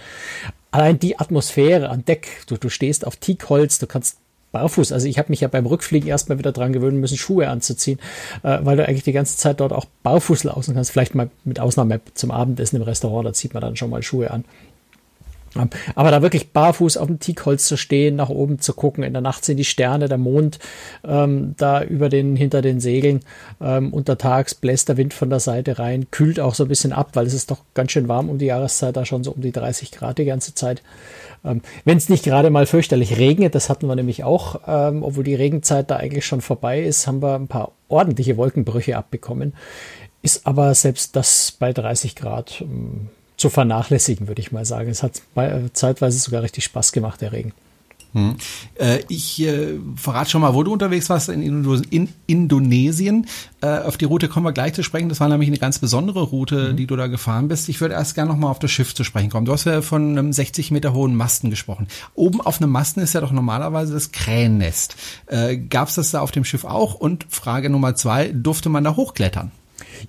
Allein 0.71 0.99
die 0.99 1.17
Atmosphäre 1.17 1.87
an 1.87 2.03
Deck, 2.03 2.27
du, 2.47 2.57
du 2.57 2.67
stehst 2.67 3.07
auf 3.07 3.15
Teakholz, 3.15 3.79
du 3.79 3.87
kannst 3.87 4.17
barfuß. 4.51 4.91
Also 4.91 5.07
ich 5.07 5.19
habe 5.19 5.29
mich 5.29 5.39
ja 5.39 5.47
beim 5.47 5.65
Rückfliegen 5.65 6.09
erstmal 6.09 6.39
wieder 6.39 6.51
dran 6.51 6.73
gewöhnen 6.73 6.99
müssen, 6.99 7.17
Schuhe 7.17 7.47
anzuziehen, 7.47 7.99
äh, 8.43 8.59
weil 8.63 8.75
du 8.75 8.85
eigentlich 8.85 9.03
die 9.03 9.13
ganze 9.13 9.37
Zeit 9.37 9.61
dort 9.61 9.71
auch 9.71 9.85
barfuß 10.03 10.43
laufen 10.43 10.75
kannst. 10.75 10.91
Vielleicht 10.91 11.15
mal 11.15 11.29
mit 11.45 11.61
Ausnahme 11.61 12.01
zum 12.15 12.31
Abendessen 12.31 12.75
im 12.75 12.81
Restaurant, 12.81 13.25
da 13.25 13.31
zieht 13.31 13.53
man 13.53 13.61
dann 13.61 13.77
schon 13.77 13.89
mal 13.89 14.03
Schuhe 14.03 14.29
an. 14.29 14.43
Aber 15.95 16.11
da 16.11 16.21
wirklich 16.21 16.51
barfuß 16.51 16.97
auf 16.97 17.07
dem 17.07 17.19
Teakholz 17.19 17.65
zu 17.65 17.77
stehen, 17.77 18.15
nach 18.15 18.29
oben 18.29 18.59
zu 18.59 18.73
gucken, 18.73 19.03
in 19.03 19.13
der 19.13 19.21
Nacht 19.21 19.45
sind 19.45 19.57
die 19.57 19.65
Sterne, 19.65 20.07
der 20.07 20.17
Mond 20.17 20.59
ähm, 21.05 21.53
da 21.57 21.83
über 21.83 22.09
den, 22.09 22.35
hinter 22.35 22.61
den 22.61 22.79
Segeln. 22.79 23.21
Ähm, 23.61 23.93
untertags 23.93 24.55
bläst 24.55 24.89
der 24.89 24.97
Wind 24.97 25.13
von 25.13 25.29
der 25.29 25.39
Seite 25.39 25.79
rein, 25.79 26.07
kühlt 26.11 26.39
auch 26.39 26.55
so 26.55 26.65
ein 26.65 26.69
bisschen 26.69 26.93
ab, 26.93 27.11
weil 27.13 27.27
es 27.27 27.33
ist 27.33 27.51
doch 27.51 27.59
ganz 27.73 27.91
schön 27.91 28.07
warm 28.07 28.29
um 28.29 28.37
die 28.37 28.47
Jahreszeit, 28.47 28.97
da 28.97 29.05
schon 29.05 29.23
so 29.23 29.31
um 29.31 29.41
die 29.41 29.51
30 29.51 29.91
Grad 29.91 30.17
die 30.17 30.25
ganze 30.25 30.55
Zeit. 30.55 30.81
Ähm, 31.45 31.61
Wenn 31.85 31.97
es 31.97 32.09
nicht 32.09 32.23
gerade 32.23 32.49
mal 32.49 32.65
fürchterlich 32.65 33.17
regnet, 33.17 33.55
das 33.55 33.69
hatten 33.69 33.87
wir 33.87 33.95
nämlich 33.95 34.23
auch, 34.23 34.61
ähm, 34.67 35.03
obwohl 35.03 35.23
die 35.23 35.35
Regenzeit 35.35 35.91
da 35.91 35.97
eigentlich 35.97 36.25
schon 36.25 36.41
vorbei 36.41 36.81
ist, 36.81 37.05
haben 37.07 37.21
wir 37.21 37.35
ein 37.35 37.47
paar 37.47 37.71
ordentliche 37.89 38.37
Wolkenbrüche 38.37 38.97
abbekommen. 38.97 39.53
Ist 40.21 40.47
aber 40.47 40.73
selbst 40.73 41.15
das 41.15 41.51
bei 41.51 41.73
30 41.73 42.15
Grad 42.15 42.61
ähm, 42.61 43.09
zu 43.43 43.49
vernachlässigen, 43.49 44.29
würde 44.29 44.41
ich 44.41 44.53
mal 44.53 44.63
sagen. 44.63 44.89
Es 44.89 45.03
hat 45.03 45.21
zeitweise 45.73 46.17
sogar 46.17 46.43
richtig 46.43 46.63
Spaß 46.63 46.93
gemacht, 46.93 47.19
der 47.19 47.33
Regen. 47.33 47.51
Hm. 48.13 48.37
Äh, 48.75 48.99
ich 49.09 49.41
äh, 49.41 49.73
verrate 49.97 50.29
schon 50.29 50.39
mal, 50.39 50.53
wo 50.53 50.63
du 50.63 50.71
unterwegs 50.71 51.09
warst, 51.09 51.27
in, 51.27 51.41
Indo 51.41 51.73
in 51.89 52.07
Indonesien. 52.25 53.27
Äh, 53.59 53.79
auf 53.79 53.97
die 53.97 54.05
Route 54.05 54.29
kommen 54.29 54.45
wir 54.45 54.53
gleich 54.53 54.75
zu 54.75 54.81
sprechen. 54.81 55.09
Das 55.09 55.19
war 55.19 55.27
nämlich 55.27 55.49
eine 55.49 55.57
ganz 55.57 55.79
besondere 55.79 56.21
Route, 56.21 56.71
mhm. 56.71 56.77
die 56.77 56.87
du 56.87 56.95
da 56.95 57.07
gefahren 57.07 57.49
bist. 57.49 57.67
Ich 57.67 57.81
würde 57.81 57.95
erst 57.95 58.15
gerne 58.15 58.31
noch 58.31 58.37
mal 58.37 58.49
auf 58.49 58.59
das 58.59 58.71
Schiff 58.71 58.95
zu 58.95 59.03
sprechen 59.03 59.29
kommen. 59.29 59.45
Du 59.45 59.51
hast 59.51 59.65
ja 59.65 59.81
von 59.81 60.17
einem 60.17 60.31
60 60.31 60.71
Meter 60.71 60.93
hohen 60.93 61.15
Masten 61.15 61.49
gesprochen. 61.49 61.87
Oben 62.15 62.39
auf 62.39 62.61
einem 62.61 62.71
Masten 62.71 63.03
ist 63.03 63.13
ja 63.13 63.19
doch 63.19 63.33
normalerweise 63.33 63.91
das 63.91 64.13
Krähennest. 64.13 64.95
Äh, 65.25 65.57
Gab 65.57 65.89
es 65.89 65.95
das 65.95 66.11
da 66.11 66.21
auf 66.21 66.31
dem 66.31 66.45
Schiff 66.45 66.63
auch? 66.63 66.93
Und 66.93 67.25
Frage 67.27 67.69
Nummer 67.69 67.93
zwei, 67.95 68.31
durfte 68.31 68.69
man 68.69 68.85
da 68.85 68.95
hochklettern? 68.95 69.51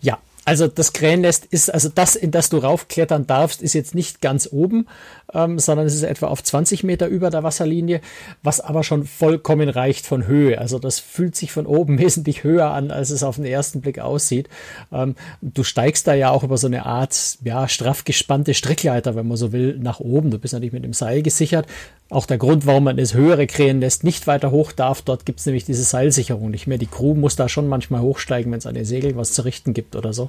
Ja, 0.03 0.19
also 0.45 0.69
das 0.69 0.93
Krähennest 0.93 1.47
ist, 1.47 1.73
also 1.73 1.89
das, 1.89 2.17
in 2.17 2.31
das 2.31 2.51
du 2.51 2.59
raufklettern 2.59 3.27
darfst, 3.27 3.63
ist 3.63 3.73
jetzt 3.73 3.95
nicht 3.95 4.21
ganz 4.21 4.49
oben, 4.51 4.87
ähm, 5.33 5.59
sondern 5.59 5.87
es 5.87 5.95
ist 5.95 6.03
etwa 6.03 6.27
auf 6.27 6.43
20 6.43 6.85
Meter 6.85 7.07
über 7.07 7.31
der 7.31 7.43
Wasserlinie, 7.43 8.01
was 8.43 8.61
aber 8.61 8.85
schon 8.85 9.05
vollkommen 9.05 9.69
reicht 9.69 10.07
von 10.07 10.27
Höhe. 10.27 10.59
Also 10.59 10.79
das 10.79 10.99
fühlt 10.99 11.35
sich 11.35 11.51
von 11.51 11.67
oben 11.67 11.99
wesentlich 12.05 12.45
höher 12.45 12.71
an, 12.71 12.91
als 12.91 13.11
es 13.11 13.23
auf 13.23 13.37
den 13.37 13.47
ersten 13.47 13.81
Blick 13.81 13.99
aussieht. 13.99 14.49
Ähm, 14.93 15.15
du 15.41 15.65
steigst 15.65 16.07
da 16.07 16.15
ja 16.15 16.31
auch 16.31 16.43
über 16.43 16.59
so 16.59 16.67
eine 16.67 16.85
Art, 16.85 17.39
ja, 17.43 17.67
straff 17.69 18.05
gespannte 18.05 18.53
Strickleiter, 18.53 19.17
wenn 19.17 19.27
man 19.27 19.37
so 19.37 19.53
will, 19.53 19.79
nach 19.79 20.01
oben. 20.01 20.31
Du 20.31 20.39
bist 20.39 20.53
natürlich 20.53 20.73
mit 20.75 20.85
dem 20.85 20.93
Seil 20.93 21.23
gesichert, 21.23 21.67
auch 22.11 22.27
der 22.27 22.39
Grund, 22.39 22.67
warum 22.67 22.85
man 22.85 22.97
das 22.97 23.15
höhere 23.15 23.47
Krähennest 23.47 24.05
nicht 24.05 24.27
weiter 24.27 24.51
hoch 24.51 24.73
darf, 24.73 25.03
dort 25.03 25.25
gibt 25.25 25.41
es 25.41 25.47
nämlich 25.47 25.65
diese 25.65 25.83
Seilsicherung 25.83 26.51
nicht 26.51 26.67
mehr. 26.67 26.79
Die 26.79 26.87
Crew 26.87 27.15
muss 27.15 27.35
da 27.35 27.49
schon 27.49 27.67
manchmal 27.67 28.03
hochsteigen, 28.03 28.53
wenn 28.53 28.59
es 28.59 28.67
an 28.67 28.75
den 28.75 28.85
Segeln 28.85 29.17
was 29.17 29.33
zu 29.33 29.43
richten 29.43 29.73
gibt 29.73 29.97
oder 29.97 30.13
so. 30.13 30.29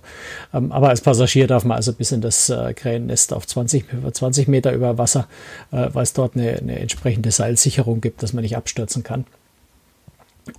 Ähm, 0.53 0.71
aber 0.71 0.89
als 0.89 1.01
Passagier 1.01 1.47
darf 1.47 1.65
man 1.65 1.75
also 1.75 1.91
bis 1.93 2.11
in 2.11 2.21
das 2.21 2.49
äh, 2.49 2.73
Krähennest 2.73 3.33
auf 3.33 3.45
20, 3.45 3.85
20 4.13 4.47
Meter 4.47 4.71
über 4.71 4.97
Wasser, 4.97 5.27
äh, 5.71 5.89
weil 5.91 6.03
es 6.03 6.13
dort 6.13 6.35
eine, 6.35 6.57
eine 6.57 6.79
entsprechende 6.79 7.31
Seilsicherung 7.31 7.99
gibt, 7.99 8.23
dass 8.23 8.33
man 8.33 8.43
nicht 8.43 8.55
abstürzen 8.55 9.03
kann. 9.03 9.25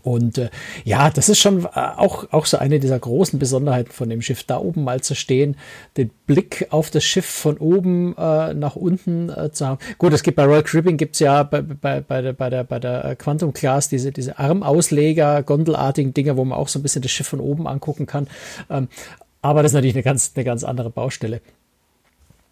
Und 0.02 0.38
äh, 0.38 0.50
ja, 0.84 1.10
das 1.10 1.28
ist 1.28 1.38
schon 1.38 1.64
äh, 1.64 1.68
auch, 1.74 2.32
auch 2.32 2.46
so 2.46 2.58
eine 2.58 2.80
dieser 2.80 2.98
großen 2.98 3.38
Besonderheiten 3.38 3.92
von 3.92 4.08
dem 4.08 4.22
Schiff, 4.22 4.42
da 4.42 4.58
oben 4.58 4.84
mal 4.84 5.00
zu 5.00 5.14
stehen, 5.14 5.56
den 5.96 6.10
Blick 6.26 6.66
auf 6.70 6.90
das 6.90 7.04
Schiff 7.04 7.26
von 7.26 7.56
oben 7.58 8.16
äh, 8.16 8.54
nach 8.54 8.76
unten 8.76 9.28
äh, 9.30 9.52
zu 9.52 9.66
haben. 9.66 9.78
Gut, 9.98 10.12
es 10.12 10.22
gibt 10.22 10.36
bei 10.36 10.44
Royal 10.44 10.62
Caribbean 10.62 10.96
gibt's 10.96 11.20
ja 11.20 11.42
bei, 11.42 11.62
bei, 11.62 12.00
bei 12.00 12.20
der, 12.20 12.32
bei 12.32 12.50
der, 12.50 12.64
bei 12.64 12.78
der 12.78 13.04
äh, 13.04 13.16
Quantum 13.16 13.52
Class 13.52 13.88
diese, 13.88 14.12
diese 14.12 14.38
Armausleger, 14.38 15.42
Gondelartigen 15.42 16.14
Dinger, 16.14 16.36
wo 16.36 16.44
man 16.44 16.58
auch 16.58 16.68
so 16.68 16.78
ein 16.78 16.82
bisschen 16.82 17.02
das 17.02 17.10
Schiff 17.10 17.28
von 17.28 17.40
oben 17.40 17.66
angucken 17.68 18.06
kann. 18.06 18.26
Ähm, 18.70 18.88
aber 19.42 19.62
das 19.62 19.70
ist 19.70 19.74
natürlich 19.74 19.94
eine 19.94 20.02
ganz, 20.02 20.32
eine 20.34 20.44
ganz 20.44 20.64
andere 20.64 20.90
Baustelle. 20.90 21.40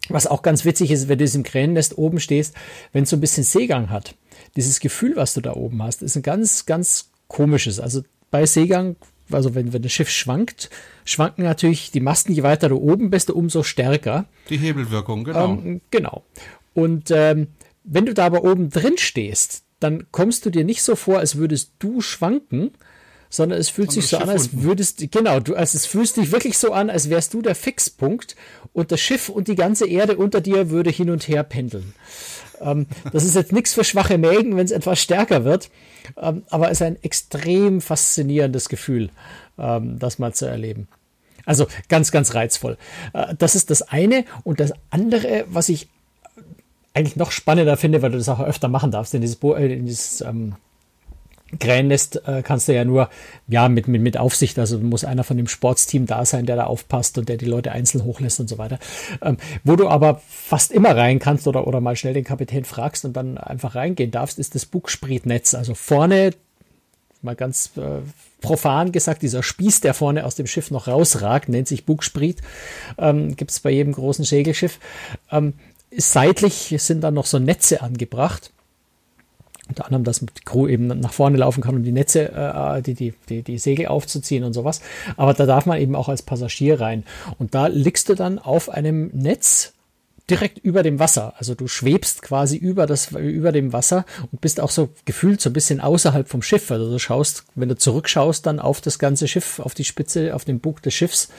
Was 0.07 0.27
auch 0.27 0.43
ganz 0.43 0.65
witzig 0.65 0.91
ist, 0.91 1.09
wenn 1.09 1.17
du 1.17 1.25
im 1.25 1.43
Krähennest 1.43 1.97
oben 1.97 2.19
stehst, 2.19 2.53
wenn 2.93 3.03
es 3.03 3.09
so 3.09 3.17
ein 3.17 3.21
bisschen 3.21 3.43
Seegang 3.43 3.89
hat. 3.89 4.15
Dieses 4.55 4.79
Gefühl, 4.79 5.15
was 5.15 5.33
du 5.33 5.41
da 5.41 5.53
oben 5.53 5.81
hast, 5.81 6.03
ist 6.03 6.15
ein 6.15 6.21
ganz, 6.21 6.65
ganz 6.65 7.09
komisches. 7.27 7.79
Also 7.79 8.03
bei 8.31 8.45
Seegang, 8.45 8.95
also 9.31 9.55
wenn, 9.55 9.73
wenn 9.73 9.81
das 9.81 9.91
Schiff 9.91 10.09
schwankt, 10.09 10.69
schwanken 11.03 11.43
natürlich 11.43 11.91
die 11.91 11.99
Masten, 11.99 12.33
je 12.33 12.43
weiter 12.43 12.69
du 12.69 12.77
oben 12.77 13.09
bist, 13.09 13.29
umso 13.29 13.63
stärker. 13.63 14.25
Die 14.49 14.57
Hebelwirkung, 14.57 15.23
genau. 15.23 15.53
Ähm, 15.53 15.81
genau. 15.91 16.23
Und 16.73 17.11
ähm, 17.11 17.47
wenn 17.83 18.05
du 18.05 18.13
da 18.13 18.25
aber 18.25 18.43
oben 18.43 18.69
drin 18.69 18.97
stehst, 18.97 19.63
dann 19.79 20.07
kommst 20.11 20.45
du 20.45 20.49
dir 20.49 20.63
nicht 20.63 20.83
so 20.83 20.95
vor, 20.95 21.19
als 21.19 21.35
würdest 21.35 21.73
du 21.79 22.01
schwanken, 22.01 22.71
sondern 23.29 23.59
es 23.59 23.69
fühlt 23.69 23.91
sich 23.91 24.07
so 24.07 24.17
Schiff 24.17 24.23
an, 24.23 24.29
als 24.29 24.49
würdest 24.53 25.11
genau, 25.11 25.39
du, 25.39 25.55
also 25.55 25.75
es 25.75 25.85
fühlt 25.85 26.07
sich 26.07 26.31
wirklich 26.31 26.57
so 26.57 26.71
an, 26.71 26.89
als 26.89 27.09
wärst 27.09 27.33
du 27.33 27.41
der 27.41 27.55
Fixpunkt 27.55 28.35
und 28.73 28.91
das 28.91 29.01
Schiff 29.01 29.29
und 29.29 29.47
die 29.47 29.55
ganze 29.55 29.87
Erde 29.87 30.17
unter 30.17 30.41
dir 30.41 30.69
würde 30.69 30.89
hin 30.89 31.09
und 31.09 31.27
her 31.27 31.43
pendeln. 31.43 31.93
Ähm, 32.61 32.87
das 33.11 33.23
ist 33.23 33.35
jetzt 33.35 33.51
nichts 33.51 33.73
für 33.73 33.83
schwache 33.83 34.17
Mägen, 34.17 34.55
wenn 34.57 34.65
es 34.65 34.71
etwas 34.71 34.99
stärker 34.99 35.43
wird, 35.45 35.69
ähm, 36.17 36.43
aber 36.49 36.71
es 36.71 36.79
ist 36.79 36.87
ein 36.87 37.01
extrem 37.03 37.81
faszinierendes 37.81 38.69
Gefühl, 38.69 39.09
ähm, 39.57 39.99
das 39.99 40.19
mal 40.19 40.33
zu 40.33 40.45
erleben. 40.45 40.87
Also 41.45 41.67
ganz, 41.89 42.11
ganz 42.11 42.33
reizvoll. 42.33 42.77
Äh, 43.13 43.35
das 43.37 43.55
ist 43.55 43.69
das 43.69 43.81
eine. 43.83 44.25
Und 44.43 44.59
das 44.59 44.73
andere, 44.89 45.45
was 45.47 45.69
ich 45.69 45.87
eigentlich 46.93 47.15
noch 47.15 47.31
spannender 47.31 47.77
finde, 47.77 48.01
weil 48.01 48.11
du 48.11 48.17
das 48.17 48.29
auch 48.29 48.39
öfter 48.39 48.67
machen 48.67 48.91
darfst, 48.91 49.13
in 49.13 49.21
dieses, 49.21 49.35
Bo 49.35 49.53
äh, 49.53 49.73
in 49.73 49.85
dieses 49.85 50.21
ähm, 50.21 50.55
Krähennest 51.59 52.27
äh, 52.27 52.41
kannst 52.43 52.67
du 52.67 52.73
ja 52.73 52.85
nur 52.85 53.09
ja 53.47 53.67
mit, 53.69 53.87
mit, 53.87 54.01
mit 54.01 54.17
Aufsicht, 54.17 54.57
also 54.59 54.79
muss 54.79 55.03
einer 55.03 55.23
von 55.23 55.37
dem 55.37 55.47
Sportsteam 55.47 56.05
da 56.05 56.25
sein, 56.25 56.45
der 56.45 56.55
da 56.55 56.65
aufpasst 56.65 57.17
und 57.17 57.29
der 57.29 57.37
die 57.37 57.45
Leute 57.45 57.71
einzeln 57.71 58.03
hochlässt 58.03 58.39
und 58.39 58.47
so 58.47 58.57
weiter. 58.57 58.79
Ähm, 59.21 59.37
wo 59.63 59.75
du 59.75 59.87
aber 59.87 60.21
fast 60.27 60.71
immer 60.71 60.95
rein 60.95 61.19
kannst 61.19 61.47
oder, 61.47 61.67
oder 61.67 61.81
mal 61.81 61.95
schnell 61.95 62.13
den 62.13 62.23
Kapitän 62.23 62.65
fragst 62.65 63.05
und 63.05 63.13
dann 63.13 63.37
einfach 63.37 63.75
reingehen 63.75 64.11
darfst, 64.11 64.39
ist 64.39 64.55
das 64.55 64.65
Bugsprietnetz. 64.65 65.53
Also 65.53 65.75
vorne, 65.75 66.31
mal 67.21 67.35
ganz 67.35 67.71
äh, 67.77 68.01
profan 68.41 68.91
gesagt, 68.91 69.21
dieser 69.21 69.43
Spieß, 69.43 69.81
der 69.81 69.93
vorne 69.93 70.25
aus 70.25 70.35
dem 70.35 70.47
Schiff 70.47 70.71
noch 70.71 70.87
rausragt, 70.87 71.49
nennt 71.49 71.67
sich 71.67 71.85
Bugspriet, 71.85 72.41
ähm, 72.97 73.35
gibt 73.35 73.51
es 73.51 73.59
bei 73.59 73.71
jedem 73.71 73.93
großen 73.93 74.25
Segelschiff. 74.25 74.79
Ähm, 75.31 75.53
seitlich 75.95 76.75
sind 76.77 77.01
dann 77.01 77.13
noch 77.13 77.25
so 77.25 77.39
Netze 77.39 77.81
angebracht 77.81 78.51
unter 79.69 79.85
anderem, 79.85 80.03
dass 80.03 80.19
die 80.19 80.27
Crew 80.43 80.67
eben 80.67 80.87
nach 80.87 81.13
vorne 81.13 81.37
laufen 81.37 81.61
kann, 81.61 81.75
um 81.75 81.83
die 81.83 81.91
Netze, 81.91 82.31
äh, 82.31 82.81
die, 82.81 82.93
die, 82.93 83.13
die, 83.29 83.41
die 83.41 83.57
Segel 83.57 83.87
aufzuziehen 83.87 84.43
und 84.43 84.53
sowas. 84.53 84.81
Aber 85.17 85.33
da 85.33 85.45
darf 85.45 85.65
man 85.65 85.79
eben 85.79 85.95
auch 85.95 86.09
als 86.09 86.21
Passagier 86.21 86.79
rein. 86.79 87.03
Und 87.39 87.55
da 87.55 87.67
liegst 87.67 88.09
du 88.09 88.15
dann 88.15 88.39
auf 88.39 88.69
einem 88.69 89.09
Netz 89.13 89.74
direkt 90.29 90.57
über 90.59 90.81
dem 90.81 90.97
Wasser. 90.99 91.33
Also 91.37 91.53
du 91.53 91.67
schwebst 91.67 92.23
quasi 92.23 92.57
über 92.57 92.87
das, 92.87 93.11
über 93.11 93.51
dem 93.51 93.73
Wasser 93.73 94.05
und 94.31 94.41
bist 94.41 94.59
auch 94.59 94.71
so 94.71 94.89
gefühlt 95.05 95.39
so 95.39 95.51
ein 95.51 95.53
bisschen 95.53 95.79
außerhalb 95.79 96.27
vom 96.27 96.41
Schiff. 96.41 96.71
Also 96.71 96.89
du 96.89 96.97
schaust, 96.97 97.43
wenn 97.53 97.69
du 97.69 97.77
zurückschaust, 97.77 98.45
dann 98.45 98.59
auf 98.59 98.81
das 98.81 98.97
ganze 98.97 99.27
Schiff, 99.27 99.59
auf 99.59 99.75
die 99.75 99.83
Spitze, 99.83 100.33
auf 100.33 100.43
den 100.43 100.59
Bug 100.59 100.81
des 100.81 100.95
Schiffs. 100.95 101.29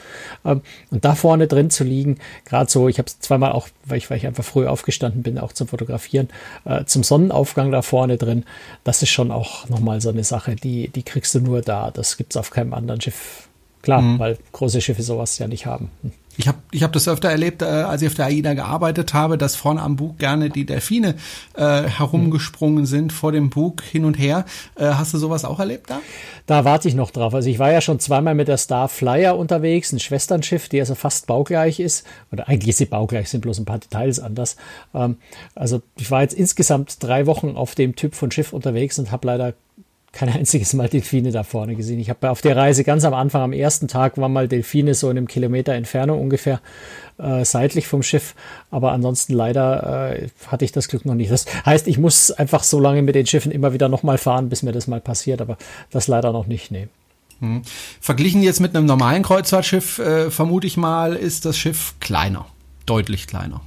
Ähm, 0.45 0.62
und 0.90 1.05
da 1.05 1.16
vorne 1.16 1.49
drin 1.49 1.71
zu 1.71 1.83
liegen, 1.83 2.19
gerade 2.45 2.71
so, 2.71 2.88
ich 2.88 2.99
habe 2.99 3.09
es 3.09 3.19
zweimal 3.19 3.52
auch, 3.52 3.69
weil 3.85 3.99
ich, 3.99 4.09
weil 4.09 4.19
ich 4.19 4.26
einfach 4.26 4.45
früh 4.45 4.66
aufgestanden 4.66 5.23
bin, 5.23 5.38
auch 5.38 5.52
zum 5.52 5.66
Fotografieren, 5.66 6.28
äh, 6.64 6.85
zum 6.85 7.02
Sonnenaufgang 7.02 7.73
da 7.73 7.83
vorne 7.83 8.19
drin, 8.19 8.45
das 8.85 9.02
ist 9.02 9.11
schon 9.11 9.33
auch 9.33 9.69
nochmal 9.69 10.00
so 10.00 10.11
eine 10.11 10.25
Sache, 10.25 10.55
die, 10.55 10.88
die 10.88 11.02
kriegst 11.02 11.35
du 11.35 11.40
nur 11.40 11.61
da. 11.61 11.90
Das 11.90 12.16
gibt's 12.16 12.37
auf 12.37 12.50
keinem 12.50 12.73
anderen 12.73 13.00
Schiff. 13.00 13.49
Klar, 13.83 14.02
mhm. 14.02 14.19
weil 14.19 14.38
große 14.52 14.81
Schiffe 14.81 15.02
sowas 15.02 15.38
ja 15.38 15.49
nicht 15.49 15.66
haben. 15.66 15.90
Ich 16.37 16.49
habe 16.49 16.59
ich 16.71 16.83
hab 16.83 16.93
das 16.93 17.09
öfter 17.09 17.31
erlebt, 17.31 17.62
äh, 17.62 17.66
als 17.66 18.02
ich 18.02 18.09
auf 18.09 18.14
der 18.14 18.26
AIDA 18.26 18.55
gearbeitet 18.55 19.14
habe, 19.14 19.38
dass 19.38 19.57
vorne 19.57 19.83
am 19.83 19.97
Bug 19.97 20.19
gerne 20.19 20.50
die 20.50 20.66
Delfine 20.66 21.14
äh, 21.55 21.83
herumgesprungen 21.83 22.87
sind 22.87 23.12
vor 23.12 23.33
dem 23.33 23.50
Bug 23.50 23.83
hin 23.83 24.05
und 24.05 24.19
her. 24.19 24.45
Äh, 24.75 24.87
hast 24.87 25.14
du 25.14 25.19
sowas 25.19 25.45
auch 25.45 25.61
erlebt 25.61 25.90
da? 25.90 26.00
Da 26.47 26.64
warte 26.64 26.88
ich 26.88 26.95
noch 26.95 27.11
drauf. 27.11 27.35
Also 27.35 27.49
ich 27.49 27.59
war 27.59 27.73
ja 27.73 27.81
schon 27.81 27.99
zweimal 27.99 28.35
mit 28.35 28.49
der 28.49 28.59
Star 28.59 28.88
Flyer 28.88 29.37
unterwegs, 29.37 29.93
ein 29.93 30.00
Schwesternschiff, 30.00 30.69
die 30.69 30.81
also 30.81 30.95
fast 30.95 31.26
baugleich 31.26 31.81
ist. 31.81 32.07
Oder 32.31 32.49
eigentlich 32.49 32.71
ist 32.71 32.78
sie 32.78 32.87
baugleich, 32.87 33.28
sind 33.31 33.40
bloß 33.40 33.59
ein 33.59 33.64
paar 33.64 33.78
Details 33.78 34.21
anders. 34.21 34.57
Ähm, 34.95 35.16
also 35.55 35.83
ich 35.97 36.11
war 36.11 36.23
jetzt 36.23 36.35
insgesamt 36.35 37.02
drei 37.02 37.26
Wochen 37.26 37.57
auf 37.57 37.75
dem 37.75 37.97
Typ 37.97 38.14
von 38.14 38.31
Schiff 38.31 38.52
unterwegs 38.52 38.99
und 38.99 39.11
habe 39.11 39.26
leider 39.26 39.55
kein 40.16 40.28
einziges 40.32 40.73
Mal 40.73 40.88
Delfine 40.88 41.30
da 41.30 41.44
vorne 41.44 41.76
gesehen. 41.76 42.00
Ich 42.00 42.11
habe 42.11 42.30
auf 42.30 42.40
der 42.40 42.56
Reise 42.56 42.85
ganz 42.85 43.04
am 43.04 43.14
Anfang, 43.14 43.42
am 43.42 43.52
ersten 43.52 43.87
Tag, 43.87 44.18
waren 44.18 44.32
mal 44.32 44.49
Delfine 44.49 44.94
so 44.94 45.11
in 45.11 45.18
einem 45.18 45.28
Kilometer 45.28 45.75
Entfernung 45.75 46.20
ungefähr 46.20 46.61
äh, 47.18 47.44
seitlich 47.44 47.87
vom 47.87 48.02
Schiff. 48.02 48.35
Aber 48.70 48.92
ansonsten 48.92 49.35
leider 49.35 50.14
äh, 50.14 50.28
hatte 50.49 50.64
ich 50.64 50.73
das 50.73 50.88
Glück 50.88 51.04
noch 51.04 51.14
nicht. 51.14 51.30
Das 51.30 51.44
heißt, 51.64 51.87
ich 51.87 51.99
muss 51.99 52.30
einfach 52.30 52.62
so 52.62 52.80
lange 52.80 53.02
mit 53.02 53.14
den 53.14 53.26
Schiffen 53.26 53.52
immer 53.52 53.73
wieder 53.73 53.88
nochmal 53.88 54.18
fahren, 54.18 54.49
bis 54.49 54.62
mir 54.62 54.73
das 54.73 54.87
mal 54.87 55.00
passiert. 55.00 55.40
Aber 55.40 55.58
das 55.90 56.08
leider 56.08 56.32
noch 56.32 56.46
nicht, 56.46 56.70
nee. 56.70 56.88
Hm. 57.40 57.62
Verglichen 58.00 58.42
jetzt 58.42 58.61
mit 58.61 58.75
einem 58.75 58.87
normalen 58.87 59.23
Kreuzfahrtschiff, 59.23 59.99
äh, 59.99 60.30
vermute 60.30 60.66
ich 60.66 60.76
mal, 60.78 61.14
ist 61.14 61.44
das 61.44 61.58
Schiff 61.58 61.94
kleiner. 62.00 62.46
Deutlich 62.87 63.26
kleiner. 63.26 63.61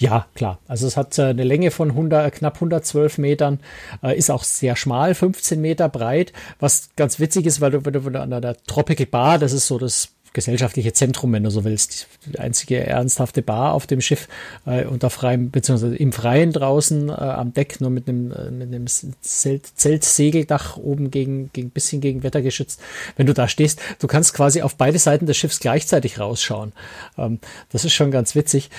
Ja, 0.00 0.26
klar. 0.34 0.58
Also 0.66 0.86
es 0.86 0.96
hat 0.96 1.18
äh, 1.18 1.24
eine 1.24 1.44
Länge 1.44 1.70
von 1.70 1.90
100, 1.90 2.34
knapp 2.34 2.54
112 2.54 3.18
Metern, 3.18 3.60
äh, 4.02 4.16
ist 4.16 4.30
auch 4.30 4.44
sehr 4.44 4.74
schmal, 4.74 5.14
15 5.14 5.60
Meter 5.60 5.90
breit, 5.90 6.32
was 6.58 6.88
ganz 6.96 7.20
witzig 7.20 7.44
ist, 7.44 7.60
weil 7.60 7.72
du, 7.72 7.84
wenn 7.84 7.92
du 7.92 8.20
an 8.20 8.30
der 8.30 8.56
Tropical 8.64 9.04
Bar, 9.04 9.38
das 9.38 9.52
ist 9.52 9.66
so 9.66 9.78
das 9.78 10.14
gesellschaftliche 10.32 10.92
Zentrum, 10.92 11.32
wenn 11.32 11.42
du 11.42 11.50
so 11.50 11.64
willst. 11.64 12.06
Die 12.26 12.38
einzige 12.38 12.86
ernsthafte 12.86 13.42
Bar 13.42 13.74
auf 13.74 13.86
dem 13.86 14.00
Schiff 14.00 14.28
äh, 14.66 14.84
unter 14.84 15.10
freiem, 15.10 15.50
beziehungsweise 15.50 15.96
im 15.96 16.12
Freien 16.12 16.52
draußen 16.52 17.08
äh, 17.08 17.12
am 17.12 17.52
Deck, 17.52 17.80
nur 17.80 17.90
mit 17.90 18.08
einem, 18.08 18.32
äh, 18.32 18.50
mit 18.50 18.68
einem 18.68 18.86
Zelt, 18.86 19.66
Zeltsegeldach 19.74 20.76
oben 20.76 21.10
gegen, 21.10 21.50
gegen 21.52 21.70
bisschen 21.70 22.00
gegen 22.00 22.22
Wetter 22.22 22.42
geschützt. 22.42 22.80
Wenn 23.16 23.26
du 23.26 23.34
da 23.34 23.48
stehst, 23.48 23.80
du 23.98 24.06
kannst 24.06 24.34
quasi 24.34 24.62
auf 24.62 24.76
beide 24.76 24.98
Seiten 24.98 25.26
des 25.26 25.36
Schiffs 25.36 25.60
gleichzeitig 25.60 26.20
rausschauen. 26.20 26.72
Ähm, 27.18 27.40
das 27.70 27.84
ist 27.84 27.94
schon 27.94 28.10
ganz 28.10 28.34
witzig. 28.34 28.70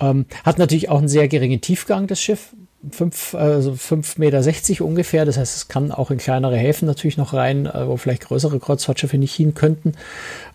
Ähm, 0.00 0.26
hat 0.44 0.58
natürlich 0.58 0.88
auch 0.88 0.98
einen 0.98 1.08
sehr 1.08 1.28
geringen 1.28 1.60
Tiefgang, 1.60 2.06
das 2.06 2.20
Schiff 2.20 2.54
fünf, 2.90 3.34
also 3.34 3.74
fünf 3.74 4.18
Meter 4.18 4.42
sechzig 4.42 4.80
ungefähr. 4.80 5.24
Das 5.24 5.36
heißt, 5.36 5.56
es 5.56 5.68
kann 5.68 5.92
auch 5.92 6.10
in 6.10 6.18
kleinere 6.18 6.56
Häfen 6.56 6.86
natürlich 6.86 7.16
noch 7.16 7.32
rein, 7.32 7.66
äh, 7.66 7.86
wo 7.86 7.96
vielleicht 7.96 8.26
größere 8.26 8.58
Kreuzfahrtschiffe 8.58 9.18
nicht 9.18 9.34
hin 9.34 9.54
könnten. 9.54 9.92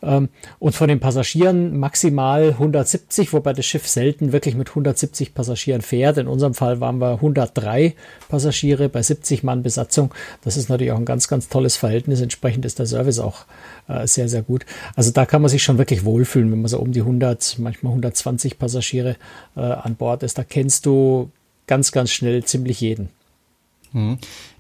Ähm, 0.02 0.30
und 0.60 0.76
von 0.76 0.88
den 0.88 1.00
Passagieren 1.00 1.78
maximal 1.78 2.50
170, 2.50 3.34
wobei 3.34 3.54
das 3.54 3.66
Schiff 3.66 3.88
selten 3.88 4.32
wirklich 4.32 4.56
mit 4.56 4.70
170 4.70 5.34
Passagieren 5.34 5.82
fährt. 5.82 6.18
In 6.18 6.28
unserem 6.28 6.54
Fall 6.54 6.80
waren 6.80 7.00
wir 7.00 7.14
103 7.14 7.96
Passagiere 8.30 8.90
bei 8.90 9.02
70 9.02 9.44
Mann 9.44 9.64
Besatzung. 9.64 10.14
Das 10.44 10.58
ist 10.58 10.70
natürlich 10.70 10.92
auch 10.94 10.98
ein 10.98 11.06
ganz, 11.06 11.28
ganz 11.28 11.50
tolles 11.50 11.78
Verhältnis. 11.78 12.22
Entsprechend 12.22 12.66
ist 12.66 12.80
der 12.80 12.86
Service 12.86 13.20
auch 13.20 13.46
äh, 13.88 14.08
sehr, 14.08 14.30
sehr 14.30 14.42
gut. 14.42 14.66
Also 14.96 15.12
da 15.12 15.26
kann 15.26 15.42
man 15.42 15.50
sich 15.50 15.64
schon 15.64 15.78
wirklich 15.78 16.06
wohlfühlen, 16.06 16.52
wenn 16.52 16.62
man 16.62 16.70
so 16.70 16.80
um 16.80 16.92
die 16.92 17.02
100, 17.02 17.58
manchmal 17.60 17.92
120 17.92 18.60
Passagiere 18.60 19.16
äh, 19.56 19.62
an 19.62 19.96
Bord 19.96 20.24
ist. 20.24 20.38
Da 20.38 20.44
kennst 20.44 20.86
du 20.86 21.32
ganz, 21.70 21.92
ganz 21.92 22.10
schnell 22.12 22.44
ziemlich 22.44 22.82
jeden. 22.82 23.10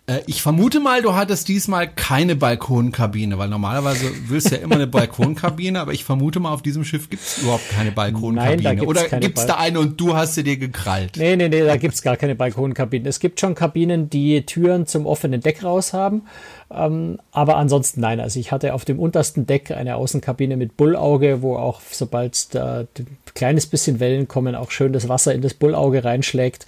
Äh, 0.10 0.22
ich 0.25 0.42
vermute 0.42 0.80
mal, 0.80 1.01
du 1.01 1.13
hattest 1.13 1.48
diesmal 1.48 1.88
keine 1.88 2.36
Balkonkabine, 2.36 3.38
weil 3.38 3.48
normalerweise 3.48 4.12
willst 4.28 4.51
du 4.51 4.56
ja 4.56 4.62
immer 4.62 4.75
eine 4.75 4.88
Balkonkabine, 4.88 5.80
aber 5.80 5.94
ich 5.94 6.04
vermute 6.04 6.39
mal, 6.39 6.51
auf 6.51 6.63
diesem 6.63 6.84
Schiff 6.84 7.10
gibt 7.10 7.24
es 7.24 7.38
überhaupt 7.39 7.70
keine 7.70 7.92
Balkonkabine. 7.92 8.62
Nein, 8.62 8.82
Oder 8.82 9.08
gibt 9.08 9.38
es 9.38 9.46
da 9.46 9.56
eine 9.56 9.80
und 9.80 10.01
du 10.01 10.16
hast 10.16 10.36
sie 10.36 10.44
dir 10.44 10.58
gekrallt? 10.58 11.18
Nee, 11.18 11.36
nee, 11.36 11.50
nee, 11.50 11.63
da 11.63 11.78
gibt 11.78 11.94
es 11.94 12.01
gar 12.01 12.18
keine 12.18 12.36
Balkonkabine. 12.36 13.08
Es 13.08 13.20
gibt 13.20 13.39
schon 13.39 13.54
Kabinen, 13.54 14.10
die 14.10 14.46
Türen 14.46 14.88
zum 14.88 15.06
offenen 15.06 15.42
Deck 15.42 15.63
raus 15.63 15.94
haben. 15.94 16.24
Ähm, 16.72 17.18
aber 17.32 17.58
ansonsten 17.58 18.01
nein. 18.01 18.20
Also 18.20 18.39
ich 18.39 18.51
hatte 18.51 18.74
auf 18.74 18.86
dem 18.86 19.00
untersten 19.00 19.48
Deck 19.48 19.72
eine 19.72 19.96
Außenkabine 19.96 20.56
mit 20.56 20.78
Bullauge, 20.78 21.42
wo 21.42 21.56
auch 21.56 21.82
sobald 21.89 22.54
da 22.54 22.82
ein 22.82 23.08
kleines 23.34 23.66
bisschen 23.66 24.00
Wellen 24.00 24.28
kommen, 24.28 24.56
auch 24.56 24.70
schön 24.70 24.94
das 24.94 25.10
Wasser 25.10 25.34
in 25.34 25.42
das 25.42 25.56
Bullauge 25.56 26.04
reinschlägt. 26.04 26.68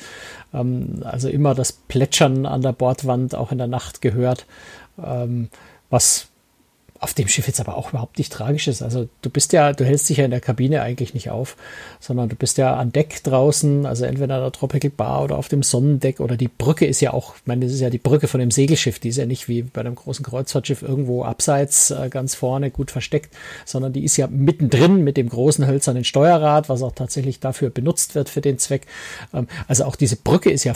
Ähm, 0.53 1.01
also 1.03 1.29
immer 1.29 1.53
das 1.53 1.71
Plätschern 1.71 2.45
an 2.45 2.61
der 2.61 2.73
Bordwand 2.73 3.30
auch 3.35 3.51
in 3.51 3.57
der 3.57 3.67
Nacht 3.67 4.01
gehört, 4.01 4.45
ähm, 5.03 5.49
was 5.89 6.30
auf 7.01 7.15
dem 7.15 7.27
Schiff 7.27 7.47
jetzt 7.47 7.59
aber 7.59 7.77
auch 7.77 7.89
überhaupt 7.89 8.19
nicht 8.19 8.31
tragisch 8.31 8.67
ist. 8.67 8.83
Also 8.83 9.09
du 9.23 9.31
bist 9.31 9.53
ja, 9.53 9.73
du 9.73 9.83
hältst 9.83 10.07
dich 10.07 10.17
ja 10.17 10.25
in 10.25 10.29
der 10.29 10.39
Kabine 10.39 10.83
eigentlich 10.83 11.15
nicht 11.15 11.31
auf, 11.31 11.57
sondern 11.99 12.29
du 12.29 12.35
bist 12.35 12.59
ja 12.59 12.75
an 12.75 12.91
Deck 12.91 13.23
draußen, 13.23 13.87
also 13.87 14.05
entweder 14.05 14.35
an 14.35 14.41
der 14.41 14.51
Tropical 14.51 14.91
Bar 14.91 15.23
oder 15.23 15.37
auf 15.39 15.47
dem 15.47 15.63
Sonnendeck 15.63 16.19
oder 16.19 16.37
die 16.37 16.47
Brücke 16.47 16.85
ist 16.85 17.01
ja 17.01 17.11
auch, 17.11 17.35
ich 17.37 17.47
meine, 17.47 17.65
das 17.65 17.73
ist 17.73 17.81
ja 17.81 17.89
die 17.89 17.97
Brücke 17.97 18.27
von 18.27 18.39
dem 18.39 18.51
Segelschiff, 18.51 18.99
die 18.99 19.09
ist 19.09 19.17
ja 19.17 19.25
nicht 19.25 19.47
wie 19.47 19.63
bei 19.63 19.81
einem 19.81 19.95
großen 19.95 20.23
Kreuzfahrtschiff 20.23 20.83
irgendwo 20.83 21.23
abseits 21.23 21.89
äh, 21.89 22.09
ganz 22.09 22.35
vorne 22.35 22.69
gut 22.69 22.91
versteckt, 22.91 23.33
sondern 23.65 23.93
die 23.93 24.03
ist 24.03 24.17
ja 24.17 24.27
mittendrin 24.27 25.03
mit 25.03 25.17
dem 25.17 25.27
großen 25.27 25.65
hölzernen 25.65 26.03
Steuerrad, 26.03 26.69
was 26.69 26.83
auch 26.83 26.93
tatsächlich 26.93 27.39
dafür 27.39 27.71
benutzt 27.71 28.13
wird 28.13 28.29
für 28.29 28.41
den 28.41 28.59
Zweck. 28.59 28.85
Ähm, 29.33 29.47
also 29.67 29.85
auch 29.85 29.95
diese 29.95 30.17
Brücke 30.17 30.51
ist 30.51 30.65
ja, 30.65 30.73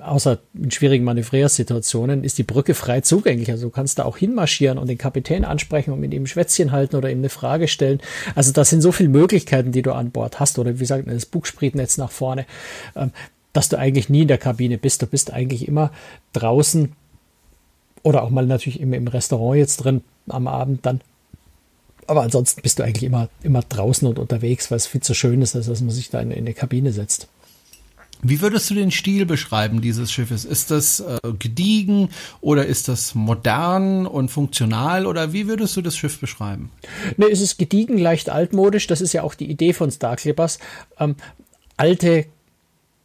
außer 0.00 0.38
in 0.54 0.70
schwierigen 0.70 1.04
Manövriersituationen, 1.04 2.24
ist 2.24 2.38
die 2.38 2.42
Brücke 2.42 2.72
frei 2.72 3.02
zugänglich. 3.02 3.50
Also 3.50 3.66
du 3.66 3.70
kannst 3.70 3.98
da 3.98 4.06
auch 4.06 4.16
hinmarschieren 4.16 4.78
und 4.78 4.88
den 4.88 4.96
Kapitän 4.96 5.44
ansprechen 5.58 5.92
und 5.92 6.00
mit 6.00 6.14
ihm 6.14 6.26
Schwätzchen 6.26 6.70
halten 6.70 6.96
oder 6.96 7.10
ihm 7.10 7.18
eine 7.18 7.28
Frage 7.28 7.66
stellen. 7.66 8.00
Also 8.34 8.52
das 8.52 8.70
sind 8.70 8.80
so 8.80 8.92
viele 8.92 9.08
Möglichkeiten, 9.08 9.72
die 9.72 9.82
du 9.82 9.92
an 9.92 10.12
Bord 10.12 10.38
hast 10.38 10.58
oder 10.58 10.74
wie 10.74 10.78
gesagt, 10.78 11.04
das 11.08 11.26
Bugsprietnetz 11.26 11.98
nach 11.98 12.10
vorne, 12.10 12.46
ähm, 12.94 13.10
dass 13.52 13.68
du 13.68 13.76
eigentlich 13.76 14.08
nie 14.08 14.22
in 14.22 14.28
der 14.28 14.38
Kabine 14.38 14.78
bist. 14.78 15.02
Du 15.02 15.06
bist 15.06 15.32
eigentlich 15.32 15.66
immer 15.66 15.90
draußen 16.32 16.92
oder 18.02 18.22
auch 18.22 18.30
mal 18.30 18.46
natürlich 18.46 18.80
im, 18.80 18.92
im 18.92 19.08
Restaurant 19.08 19.58
jetzt 19.58 19.78
drin 19.78 20.02
am 20.28 20.46
Abend 20.46 20.86
dann. 20.86 21.00
Aber 22.06 22.22
ansonsten 22.22 22.62
bist 22.62 22.78
du 22.78 22.84
eigentlich 22.84 23.02
immer, 23.02 23.28
immer 23.42 23.62
draußen 23.62 24.06
und 24.08 24.18
unterwegs, 24.18 24.70
weil 24.70 24.76
es 24.76 24.86
viel 24.86 25.02
zu 25.02 25.14
schön 25.14 25.42
ist, 25.42 25.54
dass 25.54 25.66
man 25.66 25.90
sich 25.90 26.08
da 26.08 26.20
in, 26.20 26.30
in 26.30 26.38
eine 26.38 26.54
Kabine 26.54 26.92
setzt. 26.92 27.28
Wie 28.22 28.40
würdest 28.40 28.68
du 28.70 28.74
den 28.74 28.90
Stil 28.90 29.26
beschreiben 29.26 29.80
dieses 29.80 30.10
Schiffes? 30.10 30.44
Ist 30.44 30.70
das 30.70 31.00
äh, 31.00 31.18
gediegen 31.38 32.10
oder 32.40 32.66
ist 32.66 32.88
das 32.88 33.14
modern 33.14 34.06
und 34.06 34.30
funktional 34.30 35.06
oder 35.06 35.32
wie 35.32 35.46
würdest 35.46 35.76
du 35.76 35.82
das 35.82 35.96
Schiff 35.96 36.18
beschreiben? 36.18 36.70
Ne, 37.16 37.26
es 37.26 37.40
ist 37.40 37.58
gediegen, 37.58 37.98
leicht 37.98 38.30
altmodisch. 38.30 38.86
Das 38.86 39.00
ist 39.00 39.12
ja 39.12 39.22
auch 39.22 39.34
die 39.34 39.50
Idee 39.50 39.72
von 39.72 39.90
Star 39.90 40.16
Clippers. 40.16 40.58
Ähm, 40.98 41.16
alte 41.76 42.26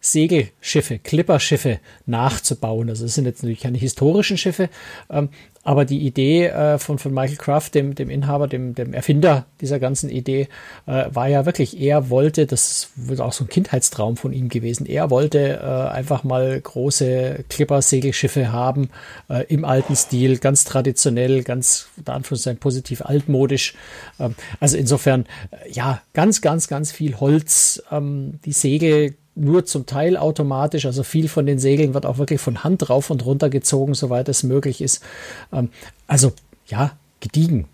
Segelschiffe, 0.03 1.00
Clipperschiffe 1.00 1.79
nachzubauen. 2.05 2.89
Also 2.89 3.05
es 3.05 3.15
sind 3.15 3.25
jetzt 3.25 3.41
natürlich 3.41 3.62
keine 3.62 3.77
historischen 3.77 4.38
Schiffe, 4.38 4.70
ähm, 5.10 5.29
aber 5.63 5.86
die 5.86 6.00
Idee 6.00 6.48
äh, 6.48 6.77
von, 6.77 7.00
von 7.00 7.13
Michael 7.13 7.38
Kraft, 7.38 7.75
dem, 7.75 7.96
dem 7.96 8.10
Inhaber, 8.10 8.48
dem, 8.48 8.75
dem 8.75 8.93
Erfinder 8.93 9.46
dieser 9.62 9.79
ganzen 9.79 10.10
Idee, 10.10 10.50
äh, 10.86 11.05
war 11.10 11.27
ja 11.27 11.46
wirklich, 11.46 11.79
er 11.79 12.10
wollte, 12.10 12.46
das 12.46 12.89
wird 12.96 13.22
auch 13.22 13.32
so 13.32 13.46
ein 13.46 13.50
Kindheitstraum 13.50 14.17
von 14.17 14.34
ihm 14.34 14.50
gewesen, 14.50 14.86
er 14.86 15.10
wollte 15.10 15.62
äh, 15.62 15.93
einfach 15.93 16.24
mal 16.24 16.60
große 16.60 17.46
Clipper-Segelschiffe 17.50 18.51
haben, 18.51 18.89
äh, 19.29 19.46
im 19.48 19.63
alten 19.63 19.96
Stil, 19.96 20.38
ganz 20.38 20.65
traditionell, 20.65 21.43
ganz, 21.43 21.88
da 22.03 22.13
Anführungszeichen, 22.13 22.60
positiv 22.60 23.01
altmodisch. 23.01 23.74
Ähm, 24.20 24.36
also 24.60 24.75
insofern, 24.75 25.25
äh, 25.51 25.72
ja, 25.72 26.01
ganz, 26.13 26.41
ganz, 26.41 26.67
ganz 26.67 26.91
viel 26.91 27.20
Holz, 27.20 27.82
ähm, 27.89 28.39
die 28.43 28.51
Segel 28.51 29.15
nur 29.35 29.65
zum 29.65 29.85
Teil 29.85 30.17
automatisch, 30.17 30.85
also 30.85 31.03
viel 31.03 31.27
von 31.27 31.45
den 31.45 31.59
Segeln 31.59 31.93
wird 31.93 32.05
auch 32.05 32.17
wirklich 32.17 32.41
von 32.41 32.63
Hand 32.63 32.89
rauf 32.89 33.09
und 33.09 33.25
runter 33.25 33.49
gezogen, 33.49 33.93
soweit 33.93 34.29
es 34.29 34.43
möglich 34.43 34.81
ist. 34.81 35.03
Ähm, 35.51 35.69
also 36.07 36.33
ja, 36.67 36.91
gediegen. 37.19 37.67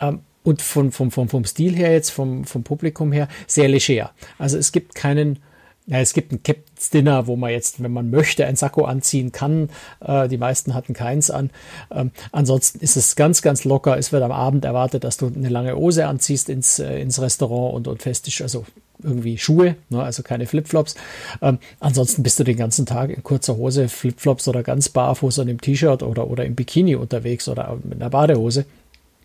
Ähm, 0.00 0.20
und 0.44 0.62
von, 0.62 0.92
vom, 0.92 1.10
vom, 1.10 1.28
vom 1.28 1.44
Stil 1.44 1.74
her 1.74 1.92
jetzt, 1.92 2.10
vom, 2.10 2.44
vom 2.44 2.62
Publikum 2.62 3.10
her, 3.10 3.28
sehr 3.48 3.68
leger. 3.68 4.12
Also 4.38 4.58
es 4.58 4.70
gibt 4.70 4.94
keinen 4.94 5.40
ja, 5.88 6.00
es 6.00 6.14
gibt 6.14 6.32
ein 6.32 6.42
Captain's 6.42 6.90
Dinner, 6.90 7.28
wo 7.28 7.36
man 7.36 7.50
jetzt, 7.50 7.80
wenn 7.80 7.92
man 7.92 8.10
möchte, 8.10 8.44
ein 8.44 8.56
Sakko 8.56 8.84
anziehen 8.86 9.30
kann. 9.30 9.70
Äh, 10.00 10.26
die 10.26 10.36
meisten 10.36 10.74
hatten 10.74 10.94
keins 10.94 11.30
an. 11.30 11.50
Ähm, 11.92 12.10
ansonsten 12.32 12.80
ist 12.80 12.96
es 12.96 13.14
ganz, 13.14 13.40
ganz 13.40 13.62
locker. 13.62 13.96
Es 13.96 14.10
wird 14.10 14.24
am 14.24 14.32
Abend 14.32 14.64
erwartet, 14.64 15.04
dass 15.04 15.16
du 15.16 15.28
eine 15.28 15.48
lange 15.48 15.76
Hose 15.76 16.08
anziehst 16.08 16.48
ins, 16.48 16.80
äh, 16.80 17.00
ins 17.00 17.20
Restaurant 17.20 17.72
und, 17.74 17.86
und 17.86 18.02
festisch, 18.02 18.42
also 18.42 18.64
irgendwie 19.06 19.38
Schuhe, 19.38 19.76
ne, 19.88 20.02
also 20.02 20.22
keine 20.22 20.46
Flipflops. 20.46 20.96
Ähm, 21.40 21.58
ansonsten 21.80 22.22
bist 22.22 22.38
du 22.38 22.44
den 22.44 22.56
ganzen 22.56 22.86
Tag 22.86 23.10
in 23.10 23.22
kurzer 23.22 23.56
Hose, 23.56 23.88
Flipflops 23.88 24.48
oder 24.48 24.62
ganz 24.62 24.88
barfuß 24.88 25.38
und 25.38 25.48
im 25.48 25.60
T-Shirt 25.60 26.02
oder, 26.02 26.28
oder 26.28 26.44
im 26.44 26.54
Bikini 26.54 26.96
unterwegs 26.96 27.48
oder 27.48 27.78
mit 27.82 28.00
einer 28.00 28.10
Badehose. 28.10 28.66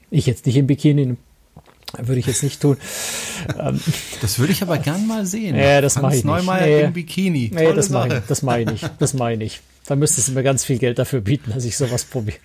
Ich 0.10 0.26
jetzt 0.26 0.46
nicht 0.46 0.58
im 0.58 0.68
Bikini, 0.68 1.18
würde 1.98 2.20
ich 2.20 2.28
jetzt 2.28 2.44
nicht 2.44 2.62
tun. 2.62 2.78
Ähm, 3.58 3.80
das 4.22 4.38
würde 4.38 4.54
ich 4.54 4.62
aber 4.62 4.78
gern 4.78 5.08
mal 5.08 5.26
sehen. 5.26 5.56
Ja, 5.56 5.82
das 5.82 6.00
mache 6.00 6.16
ich 6.16 6.24
nicht. 6.24 6.46
Nee, 6.46 6.82
im 6.82 6.94
Bikini. 6.94 7.52
Nee, 7.52 7.74
das 7.74 7.90
mache 7.90 8.10
ich, 8.10 8.14
das 8.28 8.44
mach 8.44 8.58
ich 8.58 8.68
nicht. 8.68 8.92
Das 9.00 9.16
mache 9.16 9.34
ich 9.34 9.40
nicht. 9.40 9.62
Da 9.88 9.96
müsstest 9.96 10.28
du 10.28 10.34
mir 10.34 10.44
ganz 10.44 10.64
viel 10.64 10.78
Geld 10.78 11.00
dafür 11.00 11.22
bieten, 11.22 11.52
dass 11.52 11.66
ich 11.66 11.76
sowas 11.76 12.06
probiere. 12.06 12.38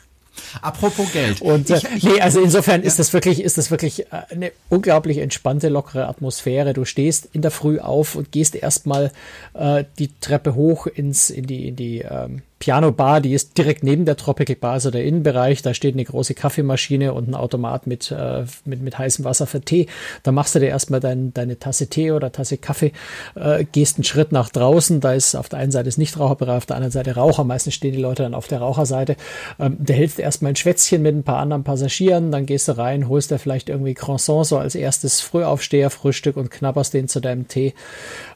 Apropos 0.63 1.13
Geld. 1.13 1.41
Und 1.41 1.71
äh, 1.71 1.77
ich, 1.77 2.03
nee, 2.03 2.21
also 2.21 2.41
insofern 2.41 2.83
ja. 2.83 2.87
ist 2.87 2.99
das 2.99 3.13
wirklich, 3.13 3.43
ist 3.43 3.59
das 3.59 3.71
wirklich 3.71 4.07
äh, 4.13 4.23
eine 4.31 4.53
unglaublich 4.69 5.19
entspannte, 5.19 5.69
lockere 5.69 6.09
Atmosphäre. 6.09 6.73
Du 6.73 6.85
stehst 6.85 7.29
in 7.33 7.43
der 7.43 7.51
Früh 7.51 7.79
auf 7.79 8.15
und 8.15 8.33
gehst 8.33 8.55
erstmal 8.55 9.13
äh, 9.55 9.85
die 9.99 10.11
Treppe 10.21 10.55
hoch 10.55 10.87
ins, 10.87 11.31
in 11.31 11.47
die, 11.47 11.69
in 11.69 11.77
die 11.77 11.99
ähm, 12.01 12.43
Piano 12.59 12.91
Bar, 12.91 13.21
die 13.21 13.35
ist 13.35 13.59
direkt 13.59 13.85
neben 13.85 14.07
der 14.07 14.17
Tropical 14.17 14.57
Bar, 14.57 14.73
also 14.73 14.91
der 14.91 15.05
Innenbereich. 15.05 15.61
Da 15.61 15.75
steht 15.75 15.95
eine 15.95 16.05
große 16.05 16.35
Kaffeemaschine 16.35 17.13
und 17.13 17.29
ein 17.29 17.35
Automat 17.35 17.87
mit, 17.87 18.11
äh, 18.11 18.45
mit, 18.65 18.81
mit 18.81 18.99
heißem 18.99 19.27
Wasser 19.27 19.47
für 19.47 19.61
Tee. 19.61 19.89
Da 20.23 20.33
machst 20.33 20.55
du 20.55 20.59
dir 20.59 20.69
erstmal 20.69 21.01
dein, 21.01 21.35
deine 21.35 21.59
Tasse 21.59 21.89
Tee 21.89 22.13
oder 22.13 22.33
Tasse 22.33 22.57
Kaffee, 22.57 22.93
äh, 23.35 23.65
gehst 23.65 23.99
einen 23.99 24.05
Schritt 24.05 24.33
nach 24.33 24.49
draußen. 24.49 25.01
Da 25.01 25.13
ist 25.13 25.35
auf 25.35 25.51
der 25.51 25.59
einen 25.59 25.71
Seite 25.71 25.89
ist 25.89 25.99
Nichtraucherbereich, 25.99 26.57
auf 26.57 26.67
der 26.67 26.77
anderen 26.77 26.93
Seite 26.93 27.15
Raucher. 27.15 27.45
Meistens 27.45 27.75
stehen 27.75 27.93
die 27.93 28.01
Leute 28.01 28.23
dann 28.23 28.35
auf 28.35 28.49
der 28.49 28.61
Raucherseite. 28.61 29.17
Ähm, 29.59 29.77
da 29.79 29.93
hältst 29.93 30.17
du 30.17 30.23
erstmal 30.23 30.53
ein 30.53 30.57
Schwätzchen 30.57 31.03
mit 31.03 31.15
ein 31.15 31.25
paar 31.25 31.39
anderen 31.39 31.63
Passagieren. 31.63 32.33
Dann 32.33 32.47
gehst 32.47 32.69
du 32.69 32.79
rein, 32.79 33.09
holst 33.09 33.31
dir 33.31 33.39
vielleicht 33.39 33.69
irgendwie 33.69 33.95
Croissant 33.95 34.47
so 34.47 34.57
als 34.57 34.75
erstes 34.75 35.21
Frühaufsteher, 35.21 35.91
Frühstück 35.91 36.39
und 36.39 36.51
knabberst 36.51 36.95
den 36.95 37.07
zu 37.07 37.21
deinem 37.21 37.49
Tee. 37.49 37.75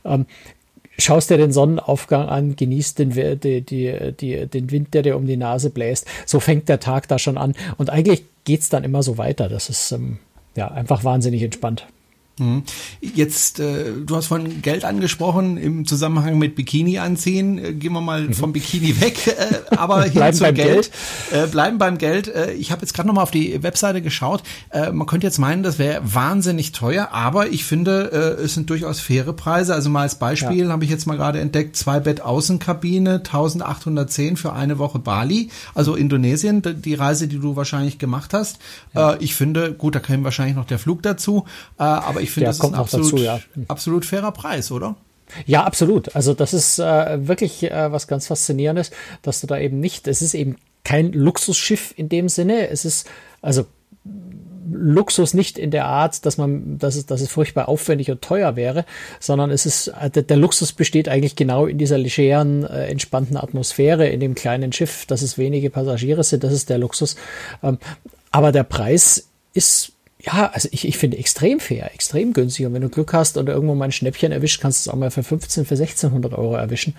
Ähm, 0.05 0.27
schaust 1.05 1.31
dir 1.31 1.37
den 1.37 1.53
Sonnenaufgang 1.53 2.29
an, 2.29 2.57
genießt 2.57 2.99
den, 2.99 3.11
die, 3.41 3.61
die, 3.63 4.13
die, 4.13 4.47
den 4.47 4.71
Wind, 4.71 4.95
der 4.95 5.03
dir 5.03 5.17
um 5.17 5.27
die 5.27 5.37
Nase 5.37 5.71
bläst. 5.71 6.07
So 6.27 6.41
fängt 6.41 6.69
der 6.69 6.81
Tag 6.81 7.09
da 7.09 7.19
schon 7.19 7.39
an. 7.39 7.55
Und 7.79 7.91
eigentlich 7.91 8.25
geht's 8.45 8.69
dann 8.69 8.85
immer 8.85 9.03
so 9.03 9.19
weiter. 9.19 9.49
Das 9.49 9.69
ist 9.69 9.93
ähm, 9.93 10.19
ja 10.57 10.69
einfach 10.69 11.05
wahnsinnig 11.05 11.43
entspannt. 11.43 11.87
Mhm. 12.41 12.63
Jetzt, 13.01 13.61
äh, 13.61 13.93
du 14.05 14.17
hast 14.17 14.27
von 14.27 14.63
Geld 14.63 14.85
angesprochen 14.85 15.59
im 15.59 15.87
Zusammenhang 15.87 16.39
mit 16.39 16.57
Bikini 16.57 16.99
anziehen. 16.99 17.59
Äh, 17.59 17.75
gehen 17.75 17.93
wir 17.93 18.01
mal 18.01 18.23
mhm. 18.23 18.35
vom 18.35 18.53
Bikini 18.53 19.01
weg, 19.01 19.27
äh, 19.27 19.61
aber 19.77 20.05
hier 20.05 20.13
bleiben 20.13 20.37
zum 20.37 20.55
Geld. 20.55 20.57
Geld. 20.57 20.91
Äh, 21.31 21.47
bleiben 21.47 21.79
beim 21.79 21.99
Geld. 21.99 22.29
Äh, 22.29 22.53
ich 22.55 22.73
habe 22.73 22.81
jetzt 22.81 22.95
gerade 22.95 23.07
noch 23.09 23.15
mal 23.15 23.23
auf 23.23 23.31
die 23.31 23.63
Webseite 23.63 24.01
geschaut. 24.01 24.43
Äh, 24.71 24.91
man 24.91 25.07
könnte 25.07 25.27
jetzt 25.27 25.39
meinen, 25.39 25.63
das 25.63 25.79
wäre 25.79 26.01
wahnsinnig 26.03 26.73
teuer, 26.73 27.11
aber 27.13 27.49
ich 27.49 27.65
finde, 27.65 27.91
es 28.01 28.55
sind 28.55 28.71
durchaus 28.71 29.01
faire 29.01 29.33
Preise. 29.33 29.75
Also 29.75 29.91
mal 29.91 30.03
als 30.03 30.19
Beispiel 30.19 30.67
ja. 30.67 30.69
habe 30.71 30.85
ich 30.85 30.91
jetzt 30.91 31.07
mal 31.07 31.17
gerade 31.17 31.41
entdeckt, 31.41 31.77
zwei 31.77 32.01
Bett 32.01 32.23
Außenkabine, 32.23 33.17
1810 33.17 34.37
für 34.37 34.53
eine 34.53 34.79
Woche 34.79 34.99
Bali, 34.99 35.51
also 35.75 35.95
Indonesien, 35.95 36.63
die 36.63 36.95
Reise, 36.95 37.29
die 37.29 37.39
du 37.39 37.57
wahrscheinlich 37.57 37.99
gemacht 37.99 38.33
hast. 38.33 38.59
Ja. 38.95 39.17
Ich 39.21 39.35
finde, 39.35 39.75
gut, 39.75 39.95
da 39.95 40.01
käme 40.01 40.25
wahrscheinlich 40.25 40.57
noch 40.57 40.65
der 40.65 40.79
Flug 40.79 41.03
dazu, 41.03 41.45
aber 41.77 42.23
ich 42.23 42.30
ich 42.31 42.35
finde, 42.35 42.47
das 42.47 42.59
ist 42.59 42.65
ein 42.65 42.75
absolut, 42.75 43.13
dazu, 43.13 43.17
ja. 43.23 43.41
absolut 43.69 44.05
fairer 44.07 44.33
Preis, 44.33 44.71
oder? 44.71 44.97
Ja, 45.47 45.65
absolut. 45.65 46.15
Also 46.17 46.35
das 46.35 46.55
ist 46.55 46.79
äh, 46.79 47.29
wirklich 47.29 47.71
äh, 47.71 47.93
was 47.93 48.09
ganz 48.09 48.27
Faszinierendes, 48.27 48.91
dass 49.23 49.41
du 49.41 49.47
da 49.47 49.59
eben 49.59 49.81
nicht, 49.81 50.09
es 50.09 50.23
ist 50.23 50.35
eben 50.35 50.57
kein 50.85 51.13
Luxusschiff 51.13 51.95
in 51.97 52.09
dem 52.09 52.29
Sinne. 52.29 52.69
Es 52.69 52.85
ist, 52.85 53.09
also 53.43 53.67
Luxus 54.73 55.35
nicht 55.35 55.59
in 55.59 55.71
der 55.71 55.87
Art, 55.87 56.25
dass 56.25 56.39
man, 56.39 56.79
dass 56.79 56.97
es, 56.97 57.07
dass 57.07 57.21
es 57.21 57.31
furchtbar 57.31 57.69
aufwendig 57.69 58.11
und 58.11 58.23
teuer 58.23 58.57
wäre, 58.57 58.85
sondern 59.19 59.51
es 59.51 59.67
ist, 59.67 59.89
äh, 59.89 60.11
der, 60.11 60.23
der 60.23 60.37
Luxus 60.37 60.73
besteht 60.73 61.09
eigentlich 61.09 61.37
genau 61.37 61.67
in 61.67 61.79
dieser 61.79 61.99
legeren, 61.99 62.65
äh, 62.65 62.87
entspannten 62.87 63.37
Atmosphäre, 63.37 64.09
in 64.09 64.21
dem 64.21 64.35
kleinen 64.35 64.73
Schiff, 64.73 65.07
dass 65.07 65.23
es 65.23 65.39
wenige 65.39 65.71
Passagiere 65.71 66.25
sind, 66.25 66.45
das 66.45 66.53
ist 66.53 66.71
der 66.71 66.79
Luxus. 66.79 67.17
Ähm, 67.63 67.79
aber 68.31 68.53
der 68.53 68.65
Preis 68.65 69.29
ist 69.53 69.93
ja, 70.23 70.51
also 70.53 70.69
ich, 70.73 70.87
ich 70.87 70.99
finde 70.99 71.19
extrem 71.19 71.61
fair, 71.61 71.93
extrem 71.95 72.33
günstig. 72.33 72.67
Und 72.67 72.75
wenn 72.75 72.83
du 72.83 72.89
Glück 72.89 73.13
hast 73.13 73.37
oder 73.39 73.55
irgendwo 73.55 73.75
mal 73.75 73.87
ein 73.87 73.93
Schnäppchen 73.93 74.33
erwischt, 74.33 74.61
kannst 74.61 74.85
du 74.85 74.91
es 74.91 74.95
auch 74.95 74.99
mal 74.99 75.11
für 75.11 75.23
15, 75.23 75.65
für 75.65 75.75
1600 75.75 76.35
Euro 76.35 76.55
erwischen. 76.55 76.95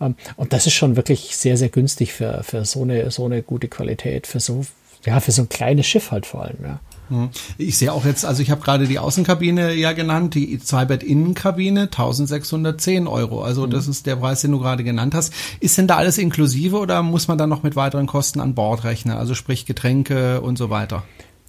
Ähm, 0.00 0.14
und 0.36 0.52
das 0.52 0.66
ist 0.66 0.74
schon 0.74 0.96
wirklich 0.96 1.36
sehr, 1.36 1.56
sehr 1.56 1.68
günstig 1.68 2.12
für, 2.12 2.42
für 2.42 2.64
so 2.64 2.82
eine, 2.82 3.10
so 3.10 3.24
eine 3.24 3.42
gute 3.42 3.68
Qualität, 3.68 4.26
für 4.26 4.40
so, 4.40 4.64
ja, 5.04 5.20
für 5.20 5.32
so 5.32 5.42
ein 5.42 5.48
kleines 5.48 5.86
Schiff 5.86 6.10
halt 6.10 6.26
vor 6.26 6.42
allem, 6.44 6.58
ja. 6.62 6.80
Mhm. 7.08 7.30
Ich 7.58 7.76
sehe 7.76 7.92
auch 7.92 8.04
jetzt, 8.04 8.24
also 8.24 8.40
ich 8.40 8.50
habe 8.52 8.60
gerade 8.60 8.86
die 8.86 9.00
Außenkabine 9.00 9.74
ja 9.74 9.92
genannt, 9.92 10.36
die 10.36 10.58
Zweibett-Innenkabine, 10.58 11.82
1610 11.82 13.08
Euro. 13.08 13.42
Also 13.42 13.66
das 13.66 13.88
ist 13.88 14.06
der 14.06 14.16
Preis, 14.16 14.42
den 14.42 14.52
du 14.52 14.60
gerade 14.60 14.84
genannt 14.84 15.14
hast. 15.14 15.32
Ist 15.58 15.76
denn 15.76 15.88
da 15.88 15.96
alles 15.96 16.18
inklusive 16.18 16.78
oder 16.78 17.02
muss 17.02 17.26
man 17.26 17.36
dann 17.36 17.48
noch 17.48 17.64
mit 17.64 17.74
weiteren 17.74 18.06
Kosten 18.06 18.40
an 18.40 18.54
Bord 18.54 18.84
rechnen? 18.84 19.16
Also 19.16 19.34
sprich 19.34 19.66
Getränke 19.66 20.40
und 20.40 20.56
so 20.56 20.70
weiter? 20.70 21.02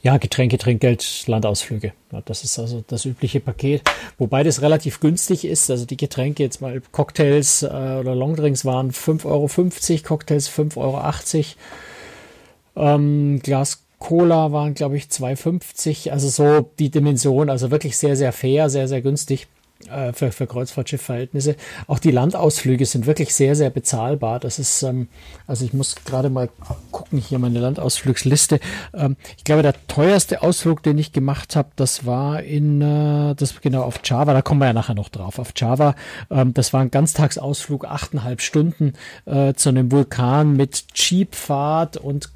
Ja, 0.04 0.18
Getränke, 0.18 0.58
Trinkgeld, 0.58 1.28
Landausflüge. 1.28 1.94
Ja, 2.12 2.22
das 2.26 2.44
ist 2.44 2.58
also 2.58 2.84
das 2.88 3.06
übliche 3.06 3.40
Paket. 3.40 3.84
Wobei 4.18 4.44
das 4.44 4.62
relativ 4.62 5.00
günstig 5.00 5.46
ist. 5.46 5.70
Also 5.70 5.86
die 5.86 5.98
Getränke 5.98 6.42
jetzt 6.42 6.60
mal 6.60 6.82
Cocktails 6.92 7.62
äh, 7.62 7.68
oder 7.68 8.16
Longdrinks 8.16 8.66
waren 8.66 8.92
5,50 8.92 9.26
Euro, 9.26 9.48
Cocktails 10.04 10.50
5,80 10.50 10.78
Euro. 10.78 11.02
Ähm, 12.76 13.40
Glas 13.44 13.84
Cola 14.00 14.52
waren, 14.52 14.74
glaube 14.74 14.98
ich, 14.98 15.06
2,50. 15.06 16.10
Also 16.10 16.30
so 16.30 16.72
die 16.80 16.90
Dimension, 16.90 17.52
also 17.52 17.70
wirklich 17.70 17.96
sehr, 17.96 18.16
sehr 18.16 18.34
fair, 18.34 18.70
sehr, 18.70 18.88
sehr 18.88 19.02
günstig. 19.02 19.48
Äh, 19.90 20.14
für, 20.14 20.32
für 20.32 20.48
Kreuzfahrtschiffverhältnisse. 20.48 21.56
Auch 21.88 22.00
die 22.00 22.12
Landausflüge 22.12 22.86
sind 22.86 23.06
wirklich 23.06 23.34
sehr, 23.34 23.56
sehr 23.56 23.70
bezahlbar. 23.70 24.40
Das 24.40 24.60
ist, 24.60 24.84
ähm, 24.84 25.08
also 25.48 25.66
ich 25.66 25.74
muss 25.74 25.96
gerade 26.06 26.30
mal 26.30 26.50
gucken, 26.92 27.20
hier 27.20 27.40
meine 27.40 27.60
Landausflugsliste. 27.60 28.60
Ähm, 28.94 29.16
ich 29.38 29.44
glaube, 29.44 29.64
der 29.64 29.76
teuerste 29.88 30.42
Ausflug, 30.42 30.84
den 30.84 30.98
ich 30.98 31.12
gemacht 31.12 31.56
habe, 31.56 31.70
das 31.76 32.06
war 32.06 32.44
in, 32.44 32.82
äh, 32.82 33.36
das 33.36 33.60
genau 33.62 33.84
auf 33.84 34.00
Java, 34.04 34.34
da 34.34 34.42
kommen 34.42 34.62
wir 34.62 34.68
ja 34.68 34.74
nachher 34.74 34.96
noch 34.96 35.10
drauf. 35.10 35.40
Auf 35.40 35.54
Java, 35.56 35.96
ähm, 36.30 36.54
das 36.54 36.74
war 36.74 36.82
ein 36.82 36.92
Ganztagsausflug, 36.92 37.86
achteinhalb 37.86 38.42
Stunden 38.42 38.94
äh, 39.26 39.54
zu 39.54 39.70
einem 39.70 39.92
Vulkan 39.92 40.56
mit 40.56 40.86
Jeepfahrt 40.96 41.98
und 41.98 42.30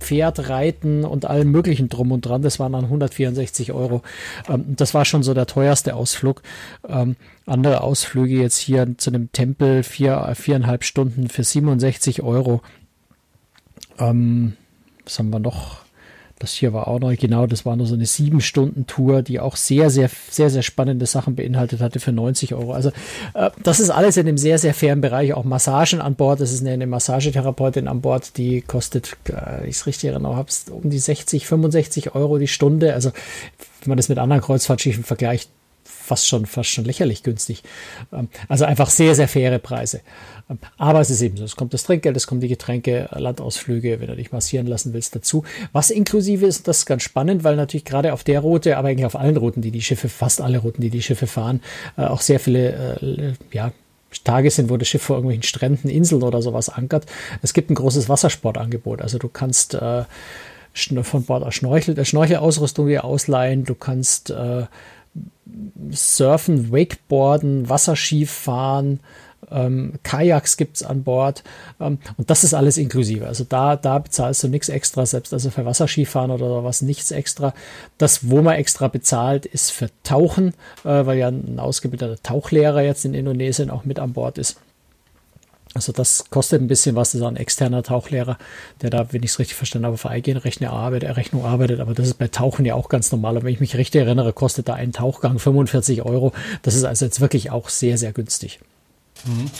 Pferd 0.00 0.48
reiten 0.48 1.04
und 1.04 1.24
allem 1.24 1.50
möglichen 1.50 1.88
drum 1.88 2.12
und 2.12 2.22
dran. 2.22 2.42
Das 2.42 2.58
waren 2.58 2.72
dann 2.72 2.84
164 2.84 3.72
Euro. 3.72 4.02
Ähm, 4.48 4.76
das 4.76 4.94
war 4.94 5.04
schon 5.04 5.22
so 5.22 5.34
der 5.34 5.46
teuerste 5.46 5.94
Ausflug. 5.94 6.42
Ähm, 6.88 7.16
andere 7.46 7.82
Ausflüge 7.82 8.40
jetzt 8.40 8.58
hier 8.58 8.96
zu 8.98 9.10
einem 9.10 9.32
Tempel, 9.32 9.82
vier, 9.82 10.32
viereinhalb 10.34 10.84
Stunden 10.84 11.28
für 11.28 11.44
67 11.44 12.22
Euro. 12.22 12.62
Ähm, 13.98 14.56
was 15.04 15.18
haben 15.18 15.30
wir 15.30 15.40
noch? 15.40 15.87
Das 16.38 16.52
hier 16.52 16.72
war 16.72 16.88
auch 16.88 17.00
noch, 17.00 17.14
genau, 17.16 17.46
das 17.46 17.66
war 17.66 17.74
nur 17.76 17.86
so 17.86 17.94
eine 17.94 18.06
sieben 18.06 18.40
Stunden 18.40 18.86
Tour, 18.86 19.22
die 19.22 19.40
auch 19.40 19.56
sehr, 19.56 19.90
sehr, 19.90 20.08
sehr, 20.30 20.50
sehr 20.50 20.62
spannende 20.62 21.06
Sachen 21.06 21.34
beinhaltet 21.34 21.80
hatte 21.80 21.98
für 21.98 22.12
90 22.12 22.54
Euro. 22.54 22.72
Also 22.72 22.90
äh, 23.34 23.50
das 23.62 23.80
ist 23.80 23.90
alles 23.90 24.16
in 24.16 24.28
einem 24.28 24.38
sehr, 24.38 24.58
sehr 24.58 24.74
fairen 24.74 25.00
Bereich. 25.00 25.32
Auch 25.34 25.44
Massagen 25.44 26.00
an 26.00 26.14
Bord. 26.14 26.40
Das 26.40 26.52
ist 26.52 26.60
eine, 26.60 26.70
eine 26.70 26.86
Massagetherapeutin 26.86 27.88
an 27.88 28.00
Bord, 28.00 28.36
die 28.36 28.60
kostet, 28.60 29.16
äh, 29.28 29.66
ich 29.66 29.76
es 29.76 29.86
richtig 29.86 30.10
erinnere, 30.10 30.36
hab's 30.36 30.66
um 30.70 30.90
die 30.90 30.98
60, 30.98 31.46
65 31.46 32.14
Euro 32.14 32.38
die 32.38 32.48
Stunde. 32.48 32.94
Also 32.94 33.10
wenn 33.80 33.90
man 33.90 33.96
das 33.96 34.08
mit 34.08 34.18
anderen 34.18 34.42
Kreuzfahrtschiffen 34.42 35.04
vergleicht, 35.04 35.50
fast 36.08 36.26
schon, 36.26 36.46
fast 36.46 36.70
schon 36.70 36.84
lächerlich 36.84 37.22
günstig. 37.22 37.62
Ähm, 38.12 38.28
also 38.48 38.64
einfach 38.64 38.90
sehr, 38.90 39.14
sehr 39.14 39.28
faire 39.28 39.58
Preise. 39.58 40.00
Ähm, 40.50 40.58
aber 40.76 41.00
es 41.00 41.10
ist 41.10 41.22
eben 41.22 41.36
so, 41.36 41.44
es 41.44 41.56
kommt 41.56 41.74
das 41.74 41.84
Trinkgeld, 41.84 42.16
es 42.16 42.26
kommen 42.26 42.40
die 42.40 42.48
Getränke, 42.48 43.08
Landausflüge, 43.12 44.00
wenn 44.00 44.08
du 44.08 44.16
dich 44.16 44.32
massieren 44.32 44.66
lassen 44.66 44.92
willst, 44.92 45.14
dazu. 45.14 45.44
Was 45.72 45.90
inklusive 45.90 46.46
ist, 46.46 46.66
das 46.66 46.78
ist 46.78 46.86
ganz 46.86 47.02
spannend, 47.02 47.44
weil 47.44 47.56
natürlich 47.56 47.84
gerade 47.84 48.12
auf 48.12 48.24
der 48.24 48.40
Route, 48.40 48.76
aber 48.76 48.88
eigentlich 48.88 49.06
auf 49.06 49.16
allen 49.16 49.36
Routen, 49.36 49.62
die 49.62 49.70
die 49.70 49.82
Schiffe, 49.82 50.08
fast 50.08 50.40
alle 50.40 50.58
Routen, 50.58 50.82
die 50.82 50.90
die 50.90 51.02
Schiffe 51.02 51.26
fahren, 51.26 51.60
äh, 51.96 52.02
auch 52.02 52.20
sehr 52.20 52.40
viele, 52.40 52.96
äh, 53.00 53.32
ja, 53.54 53.72
Tage 54.24 54.50
sind, 54.50 54.70
wo 54.70 54.78
das 54.78 54.88
Schiff 54.88 55.02
vor 55.02 55.16
irgendwelchen 55.16 55.42
Stränden, 55.42 55.90
Inseln 55.90 56.22
oder 56.22 56.40
sowas 56.40 56.70
ankert. 56.70 57.04
Es 57.42 57.52
gibt 57.52 57.70
ein 57.70 57.74
großes 57.74 58.08
Wassersportangebot. 58.08 59.02
Also 59.02 59.18
du 59.18 59.28
kannst 59.28 59.74
äh, 59.74 60.04
von 61.02 61.24
Bord 61.24 61.42
aus 61.42 61.54
Schnorchel, 61.54 61.98
äh, 61.98 62.04
Schnorchelausrüstung 62.04 62.86
dir 62.86 63.04
ausleihen, 63.04 63.64
du 63.64 63.74
kannst 63.74 64.30
äh, 64.30 64.64
Surfen, 65.90 66.72
Wakeboarden, 66.72 67.68
Wasserskifahren, 67.68 69.00
ähm, 69.50 69.94
Kajaks 70.02 70.56
gibt's 70.56 70.82
an 70.82 71.04
Bord 71.04 71.42
ähm, 71.80 71.98
und 72.16 72.28
das 72.30 72.44
ist 72.44 72.54
alles 72.54 72.76
inklusive. 72.76 73.26
Also 73.26 73.44
da, 73.48 73.76
da 73.76 73.98
bezahlst 73.98 74.42
du 74.42 74.48
nichts 74.48 74.68
extra, 74.68 75.06
selbst 75.06 75.32
also 75.32 75.50
für 75.50 75.64
Wasserskifahren 75.64 76.30
oder 76.30 76.64
was 76.64 76.82
nichts 76.82 77.10
extra. 77.10 77.54
Das, 77.98 78.28
wo 78.28 78.42
man 78.42 78.56
extra 78.56 78.88
bezahlt, 78.88 79.46
ist 79.46 79.70
für 79.70 79.90
Tauchen, 80.02 80.48
äh, 80.84 81.06
weil 81.06 81.18
ja 81.18 81.28
ein 81.28 81.58
ausgebildeter 81.58 82.22
Tauchlehrer 82.22 82.82
jetzt 82.82 83.04
in 83.04 83.14
Indonesien 83.14 83.70
auch 83.70 83.84
mit 83.84 83.98
an 83.98 84.12
Bord 84.12 84.38
ist. 84.38 84.58
Also 85.74 85.92
das 85.92 86.30
kostet 86.30 86.62
ein 86.62 86.66
bisschen 86.66 86.96
was, 86.96 87.12
das 87.12 87.20
ist 87.20 87.26
ein 87.26 87.36
externer 87.36 87.82
Tauchlehrer, 87.82 88.38
der 88.80 88.90
da, 88.90 89.12
wenn 89.12 89.22
ich 89.22 89.32
es 89.32 89.38
richtig 89.38 89.56
verstanden 89.56 89.86
habe, 89.86 89.98
für 89.98 90.08
Eigenrechnung 90.08 90.70
arbeitet, 90.70 91.16
Rechnung 91.16 91.44
arbeitet, 91.44 91.80
aber 91.80 91.94
das 91.94 92.06
ist 92.06 92.14
bei 92.14 92.28
Tauchen 92.28 92.64
ja 92.64 92.74
auch 92.74 92.88
ganz 92.88 93.12
normal. 93.12 93.36
Und 93.36 93.44
wenn 93.44 93.52
ich 93.52 93.60
mich 93.60 93.76
richtig 93.76 94.00
erinnere, 94.00 94.32
kostet 94.32 94.68
da 94.68 94.74
ein 94.74 94.92
Tauchgang 94.92 95.38
45 95.38 96.02
Euro. 96.02 96.32
Das 96.62 96.74
ist 96.74 96.84
also 96.84 97.04
jetzt 97.04 97.20
wirklich 97.20 97.50
auch 97.50 97.68
sehr, 97.68 97.98
sehr 97.98 98.12
günstig. 98.12 98.60
Mhm. 99.24 99.50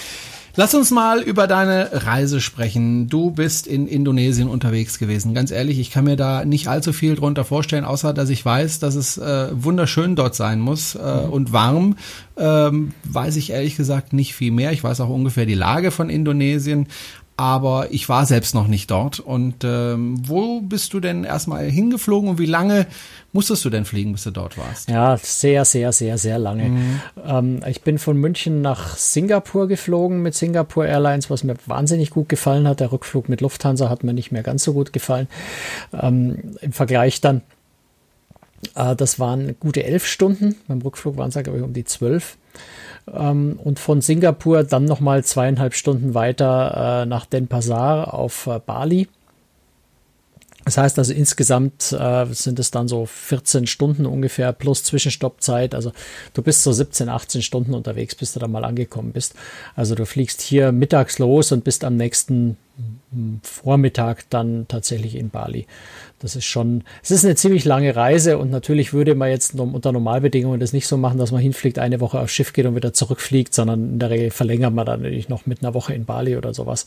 Lass 0.58 0.74
uns 0.74 0.90
mal 0.90 1.22
über 1.22 1.46
deine 1.46 1.88
Reise 1.92 2.40
sprechen. 2.40 3.08
Du 3.08 3.30
bist 3.30 3.68
in 3.68 3.86
Indonesien 3.86 4.48
unterwegs 4.48 4.98
gewesen. 4.98 5.32
Ganz 5.32 5.52
ehrlich, 5.52 5.78
ich 5.78 5.92
kann 5.92 6.02
mir 6.04 6.16
da 6.16 6.44
nicht 6.44 6.66
allzu 6.66 6.92
viel 6.92 7.14
drunter 7.14 7.44
vorstellen, 7.44 7.84
außer 7.84 8.12
dass 8.12 8.28
ich 8.28 8.44
weiß, 8.44 8.80
dass 8.80 8.96
es 8.96 9.18
äh, 9.18 9.50
wunderschön 9.52 10.16
dort 10.16 10.34
sein 10.34 10.58
muss 10.58 10.96
äh, 10.96 10.98
mhm. 10.98 11.30
und 11.30 11.52
warm. 11.52 11.96
Ähm, 12.36 12.92
weiß 13.04 13.36
ich 13.36 13.50
ehrlich 13.50 13.76
gesagt 13.76 14.12
nicht 14.12 14.34
viel 14.34 14.50
mehr. 14.50 14.72
Ich 14.72 14.82
weiß 14.82 15.00
auch 15.00 15.10
ungefähr 15.10 15.46
die 15.46 15.54
Lage 15.54 15.92
von 15.92 16.10
Indonesien. 16.10 16.88
Aber 17.38 17.92
ich 17.92 18.08
war 18.08 18.26
selbst 18.26 18.52
noch 18.52 18.66
nicht 18.66 18.90
dort. 18.90 19.20
Und 19.20 19.62
ähm, 19.62 20.16
wo 20.26 20.60
bist 20.60 20.92
du 20.92 20.98
denn 20.98 21.22
erstmal 21.22 21.70
hingeflogen 21.70 22.28
und 22.30 22.38
wie 22.40 22.46
lange 22.46 22.88
musstest 23.32 23.64
du 23.64 23.70
denn 23.70 23.84
fliegen, 23.84 24.10
bis 24.10 24.24
du 24.24 24.32
dort 24.32 24.58
warst? 24.58 24.90
Ja, 24.90 25.16
sehr, 25.16 25.64
sehr, 25.64 25.92
sehr, 25.92 26.18
sehr 26.18 26.40
lange. 26.40 26.64
Mhm. 26.64 27.00
Ähm, 27.24 27.60
ich 27.68 27.82
bin 27.82 28.00
von 28.00 28.16
München 28.16 28.60
nach 28.60 28.96
Singapur 28.96 29.68
geflogen 29.68 30.20
mit 30.20 30.34
Singapore 30.34 30.88
Airlines, 30.88 31.30
was 31.30 31.44
mir 31.44 31.54
wahnsinnig 31.66 32.10
gut 32.10 32.28
gefallen 32.28 32.66
hat. 32.66 32.80
Der 32.80 32.90
Rückflug 32.90 33.28
mit 33.28 33.40
Lufthansa 33.40 33.88
hat 33.88 34.02
mir 34.02 34.14
nicht 34.14 34.32
mehr 34.32 34.42
ganz 34.42 34.64
so 34.64 34.72
gut 34.72 34.92
gefallen. 34.92 35.28
Ähm, 35.92 36.56
Im 36.60 36.72
Vergleich 36.72 37.20
dann, 37.20 37.42
äh, 38.74 38.96
das 38.96 39.20
waren 39.20 39.54
gute 39.60 39.84
elf 39.84 40.04
Stunden. 40.06 40.56
Beim 40.66 40.80
Rückflug 40.80 41.16
waren 41.16 41.28
es, 41.28 41.34
glaube 41.34 41.58
ich, 41.58 41.64
um 41.64 41.72
die 41.72 41.84
zwölf 41.84 42.36
ähm, 43.14 43.58
und 43.62 43.78
von 43.78 44.00
Singapur 44.00 44.64
dann 44.64 44.84
nochmal 44.84 45.24
zweieinhalb 45.24 45.74
Stunden 45.74 46.14
weiter 46.14 47.02
äh, 47.02 47.06
nach 47.06 47.26
Denpasar 47.26 48.14
auf 48.14 48.46
äh, 48.46 48.60
Bali. 48.64 49.08
Das 50.64 50.76
heißt 50.76 50.98
also 50.98 51.14
insgesamt 51.14 51.92
äh, 51.98 52.26
sind 52.26 52.58
es 52.58 52.70
dann 52.70 52.88
so 52.88 53.06
14 53.06 53.66
Stunden 53.66 54.04
ungefähr 54.04 54.52
plus 54.52 54.84
Zwischenstoppzeit. 54.84 55.74
Also 55.74 55.92
du 56.34 56.42
bist 56.42 56.62
so 56.62 56.72
17, 56.72 57.08
18 57.08 57.40
Stunden 57.40 57.72
unterwegs, 57.72 58.14
bis 58.14 58.34
du 58.34 58.40
da 58.40 58.48
mal 58.48 58.66
angekommen 58.66 59.12
bist. 59.12 59.34
Also 59.76 59.94
du 59.94 60.04
fliegst 60.04 60.42
hier 60.42 60.70
mittags 60.72 61.18
los 61.18 61.52
und 61.52 61.64
bist 61.64 61.84
am 61.84 61.96
nächsten 61.96 62.58
Vormittag 63.42 64.28
dann 64.28 64.66
tatsächlich 64.68 65.14
in 65.14 65.30
Bali. 65.30 65.66
Das 66.20 66.34
ist 66.34 66.46
schon, 66.46 66.82
es 67.02 67.10
ist 67.10 67.24
eine 67.24 67.36
ziemlich 67.36 67.64
lange 67.64 67.94
Reise 67.94 68.38
und 68.38 68.50
natürlich 68.50 68.92
würde 68.92 69.14
man 69.14 69.30
jetzt 69.30 69.54
unter 69.54 69.92
Normalbedingungen 69.92 70.58
das 70.58 70.72
nicht 70.72 70.88
so 70.88 70.96
machen, 70.96 71.18
dass 71.18 71.30
man 71.30 71.40
hinfliegt, 71.40 71.78
eine 71.78 72.00
Woche 72.00 72.18
aufs 72.18 72.32
Schiff 72.32 72.52
geht 72.52 72.66
und 72.66 72.74
wieder 72.74 72.92
zurückfliegt, 72.92 73.54
sondern 73.54 73.92
in 73.92 73.98
der 73.98 74.10
Regel 74.10 74.30
verlängert 74.30 74.74
man 74.74 74.84
dann 74.84 75.02
natürlich 75.02 75.28
noch 75.28 75.46
mit 75.46 75.62
einer 75.62 75.74
Woche 75.74 75.94
in 75.94 76.04
Bali 76.04 76.36
oder 76.36 76.54
sowas. 76.54 76.86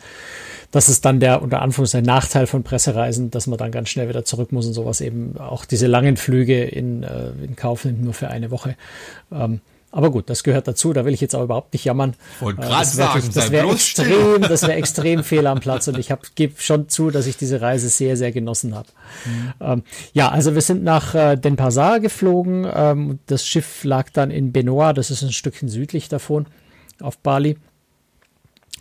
Das 0.71 0.89
ist 0.89 1.05
dann 1.05 1.19
der 1.19 1.41
unter 1.41 1.61
Anführungszeichen 1.61 2.05
Nachteil 2.05 2.45
von 2.47 2.63
Pressereisen, 2.63 3.31
dass 3.31 3.47
man 3.47 3.57
dann 3.57 3.71
ganz 3.71 3.89
schnell 3.89 4.09
wieder 4.09 4.25
zurück 4.25 4.51
muss 4.51 4.67
und 4.67 4.73
sowas 4.73 5.01
eben 5.01 5.37
auch 5.37 5.65
diese 5.65 5.87
langen 5.87 6.17
Flüge 6.17 6.63
in, 6.63 7.03
äh, 7.03 7.29
in 7.43 7.55
Kauf 7.55 7.85
nimmt, 7.85 8.03
nur 8.03 8.13
für 8.13 8.29
eine 8.29 8.51
Woche. 8.51 8.75
Ähm, 9.31 9.61
aber 9.91 10.09
gut, 10.09 10.29
das 10.29 10.43
gehört 10.43 10.67
dazu, 10.67 10.93
da 10.93 11.03
will 11.03 11.13
ich 11.13 11.19
jetzt 11.19 11.35
auch 11.35 11.43
überhaupt 11.43 11.73
nicht 11.73 11.83
jammern. 11.83 12.15
Wollte 12.39 12.61
äh, 12.61 12.65
gerade 12.65 12.85
sagen, 12.85 13.29
das 13.33 13.51
wäre 13.51 13.69
extrem, 13.69 14.41
das 14.41 14.61
wäre 14.61 14.75
extrem 14.75 15.23
fehl 15.23 15.45
am 15.47 15.59
Platz 15.59 15.87
und 15.89 15.97
ich 15.97 16.13
gebe 16.35 16.53
schon 16.61 16.87
zu, 16.87 17.11
dass 17.11 17.27
ich 17.27 17.35
diese 17.35 17.59
Reise 17.59 17.89
sehr, 17.89 18.15
sehr 18.15 18.31
genossen 18.31 18.73
habe. 18.73 18.87
Mhm. 19.25 19.53
Ähm, 19.59 19.83
ja, 20.13 20.29
also 20.29 20.55
wir 20.55 20.61
sind 20.61 20.83
nach 20.83 21.13
äh, 21.13 21.35
Denpasar 21.35 21.99
geflogen. 21.99 22.65
Ähm, 22.73 23.19
das 23.25 23.45
Schiff 23.45 23.83
lag 23.83 24.09
dann 24.11 24.31
in 24.31 24.53
Benoit, 24.53 24.97
das 24.97 25.11
ist 25.11 25.23
ein 25.23 25.33
Stückchen 25.33 25.67
südlich 25.67 26.07
davon, 26.07 26.45
auf 27.01 27.17
Bali. 27.17 27.57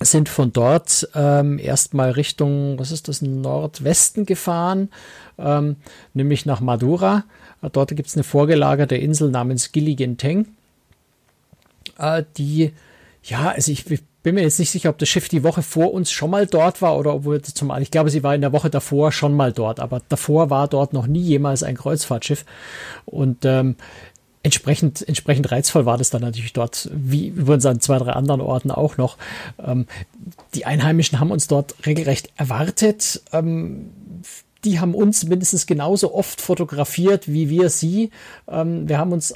Sind 0.03 0.31
von 0.31 0.53
dort 0.53 1.09
ähm, 1.15 1.59
erstmal 1.59 2.13
Richtung, 2.13 2.79
was 2.79 2.91
ist 2.91 3.09
das, 3.09 3.21
Nordwesten 3.21 4.25
gefahren, 4.25 4.89
ähm, 5.39 5.77
nämlich 6.15 6.47
nach 6.47 6.61
Madura. 6.61 7.25
Dort 7.73 7.95
gibt 7.95 8.09
es 8.09 8.15
eine 8.15 8.25
vorgelagerte 8.25 8.97
Insel 8.97 9.31
namens 9.31 9.73
Gilligenteng 9.73 10.47
äh, 12.01 12.25
die, 12.37 12.73
ja, 13.23 13.51
also 13.51 13.71
ich, 13.73 13.91
ich, 13.91 14.03
bin 14.23 14.35
mir 14.35 14.43
jetzt 14.43 14.59
nicht 14.59 14.71
sicher, 14.71 14.91
ob 14.91 14.99
das 14.99 15.09
Schiff 15.09 15.29
die 15.29 15.43
Woche 15.43 15.63
vor 15.63 15.95
uns 15.95 16.11
schon 16.11 16.31
mal 16.31 16.47
dort 16.47 16.83
war 16.83 16.99
oder 16.99 17.15
obwohl 17.15 17.41
zumal, 17.41 17.81
ich 17.81 17.91
glaube, 17.91 18.11
sie 18.11 18.23
war 18.23 18.35
in 18.35 18.43
der 18.43 18.53
Woche 18.53 18.69
davor 18.69 19.13
schon 19.13 19.35
mal 19.35 19.53
dort, 19.53 19.81
aber 19.81 20.03
davor 20.09 20.51
war 20.51 20.69
dort 20.69 20.93
noch 20.93 21.07
nie 21.07 21.23
jemals 21.23 21.63
ein 21.63 21.77
Kreuzfahrtschiff. 21.77 22.45
Und 23.07 23.47
ähm, 23.47 23.77
entsprechend, 24.43 25.07
entsprechend 25.07 25.51
reizvoll 25.51 25.87
war 25.87 25.99
das 25.99 26.11
dann 26.11 26.23
natürlich 26.23 26.53
dort, 26.53 26.91
wie 26.93 27.29
übrigens 27.29 27.67
an 27.67 27.81
zwei, 27.81 27.99
drei 27.99 28.13
anderen 28.13 28.41
Orten 28.43 28.71
auch 28.71 28.97
noch. 28.97 29.17
Ähm, 29.65 29.87
die 30.55 30.67
Einheimischen 30.67 31.19
haben 31.19 31.31
uns 31.31 31.47
dort 31.47 31.75
regelrecht 31.87 32.31
erwartet. 32.37 33.23
Ähm, 33.33 33.91
die 34.65 34.81
haben 34.81 34.95
uns 34.95 35.25
mindestens 35.25 35.67
genauso 35.67 36.15
oft 36.15 36.43
fotografiert 36.43 37.27
wie 37.27 37.49
wir 37.49 37.71
sie. 37.71 38.11
Ähm, 38.49 38.89
wir 38.89 38.99
haben 38.99 39.13
uns 39.13 39.33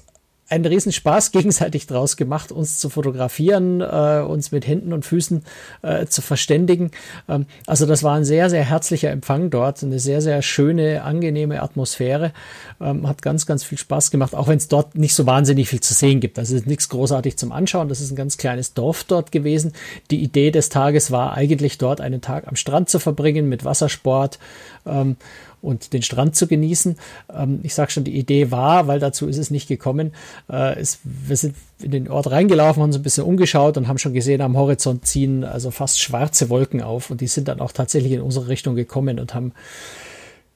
einen 0.54 0.64
Riesenspaß 0.64 1.30
gegenseitig 1.32 1.86
draus 1.86 2.16
gemacht, 2.16 2.52
uns 2.52 2.78
zu 2.78 2.88
fotografieren, 2.88 3.80
äh, 3.80 4.24
uns 4.26 4.52
mit 4.52 4.66
Händen 4.66 4.92
und 4.92 5.04
Füßen 5.04 5.44
äh, 5.82 6.06
zu 6.06 6.22
verständigen. 6.22 6.90
Ähm, 7.28 7.46
also 7.66 7.86
das 7.86 8.02
war 8.02 8.14
ein 8.14 8.24
sehr, 8.24 8.48
sehr 8.50 8.64
herzlicher 8.64 9.10
Empfang 9.10 9.50
dort, 9.50 9.82
eine 9.82 9.98
sehr, 9.98 10.22
sehr 10.22 10.40
schöne, 10.42 11.02
angenehme 11.02 11.62
Atmosphäre. 11.62 12.32
Ähm, 12.80 13.06
hat 13.08 13.22
ganz, 13.22 13.46
ganz 13.46 13.64
viel 13.64 13.78
Spaß 13.78 14.10
gemacht, 14.10 14.34
auch 14.34 14.48
wenn 14.48 14.58
es 14.58 14.68
dort 14.68 14.96
nicht 14.96 15.14
so 15.14 15.26
wahnsinnig 15.26 15.68
viel 15.68 15.80
zu 15.80 15.94
sehen 15.94 16.20
gibt. 16.20 16.38
Also 16.38 16.54
es 16.54 16.62
ist 16.62 16.66
nichts 16.66 16.88
großartig 16.88 17.36
zum 17.36 17.52
Anschauen. 17.52 17.88
Das 17.88 18.00
ist 18.00 18.12
ein 18.12 18.16
ganz 18.16 18.36
kleines 18.36 18.74
Dorf 18.74 19.04
dort 19.04 19.32
gewesen. 19.32 19.72
Die 20.10 20.22
Idee 20.22 20.50
des 20.50 20.68
Tages 20.68 21.10
war 21.10 21.34
eigentlich 21.34 21.78
dort 21.78 22.00
einen 22.00 22.20
Tag 22.20 22.46
am 22.46 22.56
Strand 22.56 22.88
zu 22.88 22.98
verbringen 22.98 23.48
mit 23.48 23.64
Wassersport. 23.64 24.38
Ähm, 24.86 25.16
und 25.64 25.92
den 25.92 26.02
Strand 26.02 26.36
zu 26.36 26.46
genießen. 26.46 26.96
Ähm, 27.32 27.60
ich 27.62 27.74
sage 27.74 27.90
schon, 27.90 28.04
die 28.04 28.16
Idee 28.16 28.50
war, 28.50 28.86
weil 28.86 29.00
dazu 29.00 29.26
ist 29.26 29.38
es 29.38 29.50
nicht 29.50 29.68
gekommen. 29.68 30.12
Äh, 30.50 30.78
es, 30.78 31.00
wir 31.04 31.36
sind 31.36 31.56
in 31.80 31.90
den 31.90 32.08
Ort 32.08 32.30
reingelaufen, 32.30 32.82
haben 32.82 32.90
uns 32.90 32.96
ein 32.96 33.02
bisschen 33.02 33.24
umgeschaut 33.24 33.76
und 33.76 33.88
haben 33.88 33.98
schon 33.98 34.14
gesehen, 34.14 34.40
am 34.40 34.56
Horizont 34.56 35.06
ziehen 35.06 35.44
also 35.44 35.70
fast 35.70 36.00
schwarze 36.00 36.48
Wolken 36.50 36.82
auf 36.82 37.10
und 37.10 37.20
die 37.20 37.26
sind 37.26 37.48
dann 37.48 37.60
auch 37.60 37.72
tatsächlich 37.72 38.12
in 38.12 38.20
unsere 38.20 38.48
Richtung 38.48 38.74
gekommen 38.74 39.18
und 39.18 39.34
haben 39.34 39.52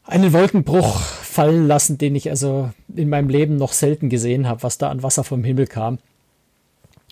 einen 0.05 0.33
Wolkenbruch 0.33 1.01
fallen 1.01 1.67
lassen, 1.67 1.99
den 1.99 2.15
ich 2.15 2.31
also 2.31 2.71
in 2.95 3.09
meinem 3.09 3.29
Leben 3.29 3.57
noch 3.57 3.73
selten 3.73 4.09
gesehen 4.09 4.49
habe, 4.49 4.63
was 4.63 4.79
da 4.79 4.89
an 4.89 5.03
Wasser 5.03 5.23
vom 5.23 5.45
Himmel 5.45 5.67
kam. 5.67 5.99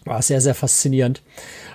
War 0.06 0.22
sehr, 0.22 0.40
sehr 0.40 0.54
faszinierend 0.54 1.22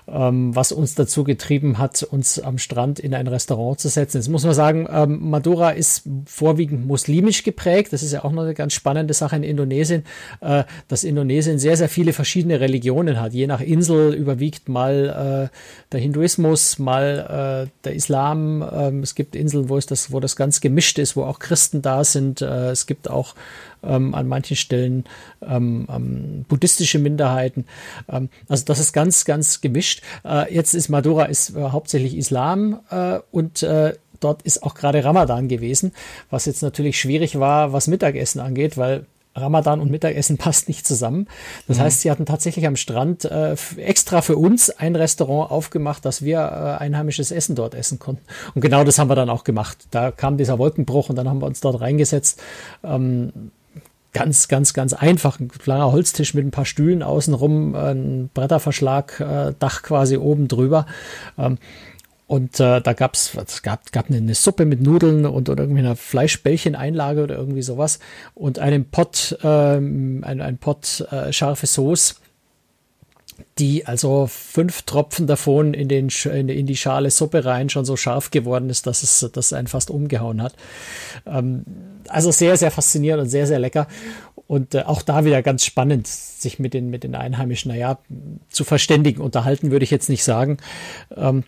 ähm, 0.07 0.55
was 0.55 0.71
uns 0.71 0.95
dazu 0.95 1.23
getrieben 1.23 1.77
hat, 1.77 2.03
uns 2.03 2.39
am 2.39 2.57
Strand 2.57 2.99
in 2.99 3.13
ein 3.13 3.27
Restaurant 3.27 3.79
zu 3.79 3.87
setzen. 3.87 4.17
Jetzt 4.17 4.29
muss 4.29 4.43
man 4.43 4.53
sagen, 4.53 4.87
ähm, 4.91 5.29
Madura 5.29 5.71
ist 5.71 6.03
vorwiegend 6.25 6.85
muslimisch 6.85 7.43
geprägt. 7.43 7.93
Das 7.93 8.03
ist 8.03 8.11
ja 8.11 8.23
auch 8.23 8.31
noch 8.31 8.43
eine 8.43 8.53
ganz 8.53 8.73
spannende 8.73 9.13
Sache 9.13 9.35
in 9.35 9.43
Indonesien, 9.43 10.03
äh, 10.41 10.63
dass 10.87 11.03
Indonesien 11.03 11.59
sehr, 11.59 11.77
sehr 11.77 11.89
viele 11.89 12.13
verschiedene 12.13 12.59
Religionen 12.59 13.19
hat. 13.19 13.33
Je 13.33 13.47
nach 13.47 13.61
Insel 13.61 14.13
überwiegt 14.13 14.69
mal 14.69 15.49
äh, 15.51 15.55
der 15.91 15.99
Hinduismus, 15.99 16.79
mal 16.79 17.67
äh, 17.67 17.71
der 17.83 17.95
Islam. 17.95 18.67
Ähm, 18.73 19.03
es 19.03 19.15
gibt 19.15 19.35
Inseln, 19.35 19.69
wo, 19.69 19.77
es 19.77 19.85
das, 19.85 20.11
wo 20.11 20.19
das 20.19 20.35
ganz 20.35 20.61
gemischt 20.61 20.99
ist, 20.99 21.15
wo 21.15 21.23
auch 21.23 21.39
Christen 21.39 21.81
da 21.81 22.03
sind. 22.03 22.41
Äh, 22.41 22.71
es 22.71 22.85
gibt 22.85 23.09
auch 23.09 23.35
ähm, 23.83 24.13
an 24.15 24.27
manchen 24.27 24.55
Stellen 24.55 25.05
ähm, 25.41 25.87
ähm, 25.89 26.45
buddhistische 26.47 26.99
Minderheiten. 26.99 27.65
Ähm, 28.09 28.29
also 28.47 28.65
das 28.65 28.79
ist 28.79 28.93
ganz, 28.93 29.25
ganz 29.25 29.61
gemischt. 29.61 30.01
Äh, 30.23 30.53
jetzt 30.53 30.73
ist 30.73 30.89
Madura 30.89 31.25
ist 31.25 31.55
äh, 31.55 31.61
hauptsächlich 31.61 32.17
Islam 32.17 32.79
äh, 32.89 33.19
und 33.31 33.63
äh, 33.63 33.93
dort 34.19 34.41
ist 34.43 34.63
auch 34.63 34.75
gerade 34.75 35.03
Ramadan 35.03 35.47
gewesen, 35.47 35.93
was 36.29 36.45
jetzt 36.45 36.61
natürlich 36.61 36.99
schwierig 36.99 37.39
war, 37.39 37.73
was 37.73 37.87
Mittagessen 37.87 38.39
angeht, 38.39 38.77
weil 38.77 39.05
Ramadan 39.35 39.79
und 39.79 39.91
Mittagessen 39.91 40.37
passt 40.37 40.67
nicht 40.67 40.85
zusammen. 40.85 41.27
Das 41.67 41.77
mhm. 41.77 41.81
heißt, 41.83 42.01
sie 42.01 42.11
hatten 42.11 42.25
tatsächlich 42.25 42.67
am 42.67 42.75
Strand 42.75 43.25
äh, 43.25 43.55
extra 43.77 44.21
für 44.21 44.37
uns 44.37 44.69
ein 44.69 44.95
Restaurant 44.95 45.51
aufgemacht, 45.51 46.05
dass 46.05 46.23
wir 46.23 46.39
äh, 46.39 46.83
einheimisches 46.83 47.31
Essen 47.31 47.55
dort 47.55 47.73
essen 47.73 47.99
konnten. 47.99 48.23
Und 48.55 48.61
genau 48.61 48.83
das 48.83 48.99
haben 48.99 49.09
wir 49.09 49.15
dann 49.15 49.29
auch 49.29 49.43
gemacht. 49.43 49.87
Da 49.91 50.11
kam 50.11 50.37
dieser 50.37 50.59
Wolkenbruch 50.59 51.09
und 51.09 51.15
dann 51.15 51.29
haben 51.29 51.41
wir 51.41 51.47
uns 51.47 51.61
dort 51.61 51.81
reingesetzt. 51.81 52.41
Ähm, 52.83 53.51
ganz, 54.13 54.47
ganz, 54.47 54.73
ganz 54.73 54.93
einfach. 54.93 55.39
Ein 55.39 55.49
kleiner 55.49 55.91
Holztisch 55.91 56.33
mit 56.33 56.45
ein 56.45 56.51
paar 56.51 56.65
Stühlen 56.65 57.03
außenrum, 57.03 57.75
ein 57.75 58.29
Bretterverschlag, 58.33 59.19
äh, 59.19 59.53
Dach 59.57 59.83
quasi 59.83 60.17
oben 60.17 60.47
drüber. 60.47 60.85
Ähm, 61.37 61.57
und 62.27 62.61
äh, 62.61 62.79
da 62.79 62.93
gab's, 62.93 63.35
es 63.35 63.61
gab, 63.61 63.91
gab 63.91 64.09
eine 64.09 64.33
Suppe 64.35 64.63
mit 64.63 64.81
Nudeln 64.81 65.25
und 65.25 65.49
oder 65.49 65.63
irgendwie 65.63 65.81
einer 65.81 65.97
Fleischbällcheneinlage 65.97 67.23
oder 67.23 67.35
irgendwie 67.35 67.61
sowas 67.61 67.99
und 68.35 68.57
einen 68.57 68.85
Pott, 68.85 69.37
ähm, 69.43 70.23
ein, 70.25 70.39
ein 70.39 70.57
Pott 70.57 71.01
äh, 71.11 71.33
scharfe 71.33 71.67
Soße 71.67 72.15
die 73.57 73.85
also 73.85 74.27
fünf 74.27 74.83
Tropfen 74.83 75.27
davon 75.27 75.73
in, 75.73 75.87
den, 75.87 76.09
in 76.09 76.65
die 76.65 76.75
Schale 76.75 77.11
Suppe 77.11 77.45
rein 77.45 77.69
schon 77.69 77.85
so 77.85 77.95
scharf 77.97 78.31
geworden 78.31 78.69
ist, 78.69 78.87
dass 78.87 79.03
es 79.03 79.29
das 79.33 79.53
einen 79.53 79.67
fast 79.67 79.89
umgehauen 79.89 80.41
hat. 80.41 80.53
Ähm, 81.25 81.65
also 82.07 82.31
sehr, 82.31 82.57
sehr 82.57 82.71
faszinierend 82.71 83.23
und 83.23 83.29
sehr, 83.29 83.47
sehr 83.47 83.59
lecker. 83.59 83.87
Und 84.47 84.75
äh, 84.75 84.83
auch 84.83 85.01
da 85.01 85.23
wieder 85.25 85.41
ganz 85.41 85.63
spannend, 85.63 86.07
sich 86.07 86.59
mit 86.59 86.73
den, 86.73 86.89
mit 86.89 87.03
den 87.03 87.15
Einheimischen, 87.15 87.71
naja, 87.71 87.99
zu 88.49 88.63
verständigen. 88.63 89.21
Unterhalten 89.21 89.71
würde 89.71 89.83
ich 89.83 89.91
jetzt 89.91 90.09
nicht 90.09 90.23
sagen. 90.23 90.57
Ähm, 91.15 91.43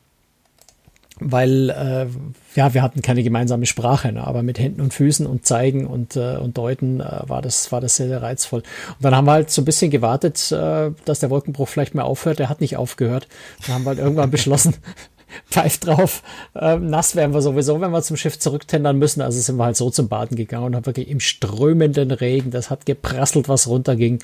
weil 1.31 1.69
äh, 1.69 2.07
ja, 2.55 2.73
wir 2.73 2.81
hatten 2.81 3.01
keine 3.01 3.23
gemeinsame 3.23 3.65
Sprache, 3.65 4.12
ne? 4.12 4.25
aber 4.25 4.43
mit 4.43 4.59
Händen 4.59 4.81
und 4.81 4.93
Füßen 4.93 5.25
und 5.25 5.45
Zeigen 5.45 5.88
und, 5.88 6.15
äh, 6.15 6.38
und 6.38 6.57
Deuten 6.57 6.99
äh, 6.99 7.21
war, 7.27 7.41
das, 7.41 7.71
war 7.71 7.81
das 7.81 7.95
sehr, 7.95 8.07
sehr 8.07 8.21
reizvoll. 8.21 8.62
Und 8.62 9.03
dann 9.03 9.15
haben 9.15 9.25
wir 9.25 9.31
halt 9.33 9.49
so 9.49 9.62
ein 9.62 9.65
bisschen 9.65 9.91
gewartet, 9.91 10.51
äh, 10.51 10.91
dass 11.05 11.19
der 11.19 11.29
Wolkenbruch 11.29 11.67
vielleicht 11.67 11.95
mal 11.95 12.03
aufhört. 12.03 12.39
Der 12.39 12.49
hat 12.49 12.62
nicht 12.62 12.77
aufgehört. 12.77 13.27
Dann 13.65 13.75
haben 13.75 13.83
wir 13.83 13.89
halt 13.89 13.99
irgendwann 13.99 14.31
beschlossen, 14.31 14.75
pfeift 15.49 15.88
drauf, 15.88 16.21
äh, 16.55 16.77
nass 16.77 17.15
werden 17.15 17.33
wir 17.33 17.41
sowieso, 17.41 17.81
wenn 17.81 17.91
wir 17.91 18.01
zum 18.01 18.17
Schiff 18.17 18.39
zurücktendern 18.39 18.97
müssen. 18.97 19.21
Also 19.21 19.39
sind 19.39 19.57
wir 19.57 19.65
halt 19.65 19.77
so 19.77 19.89
zum 19.89 20.07
Baden 20.07 20.36
gegangen 20.36 20.65
und 20.65 20.75
haben 20.75 20.86
wirklich 20.86 21.09
im 21.09 21.19
strömenden 21.19 22.12
Regen, 22.12 22.51
das 22.51 22.69
hat 22.69 22.86
geprasselt, 22.86 23.49
was 23.49 23.67
runterging, 23.67 24.19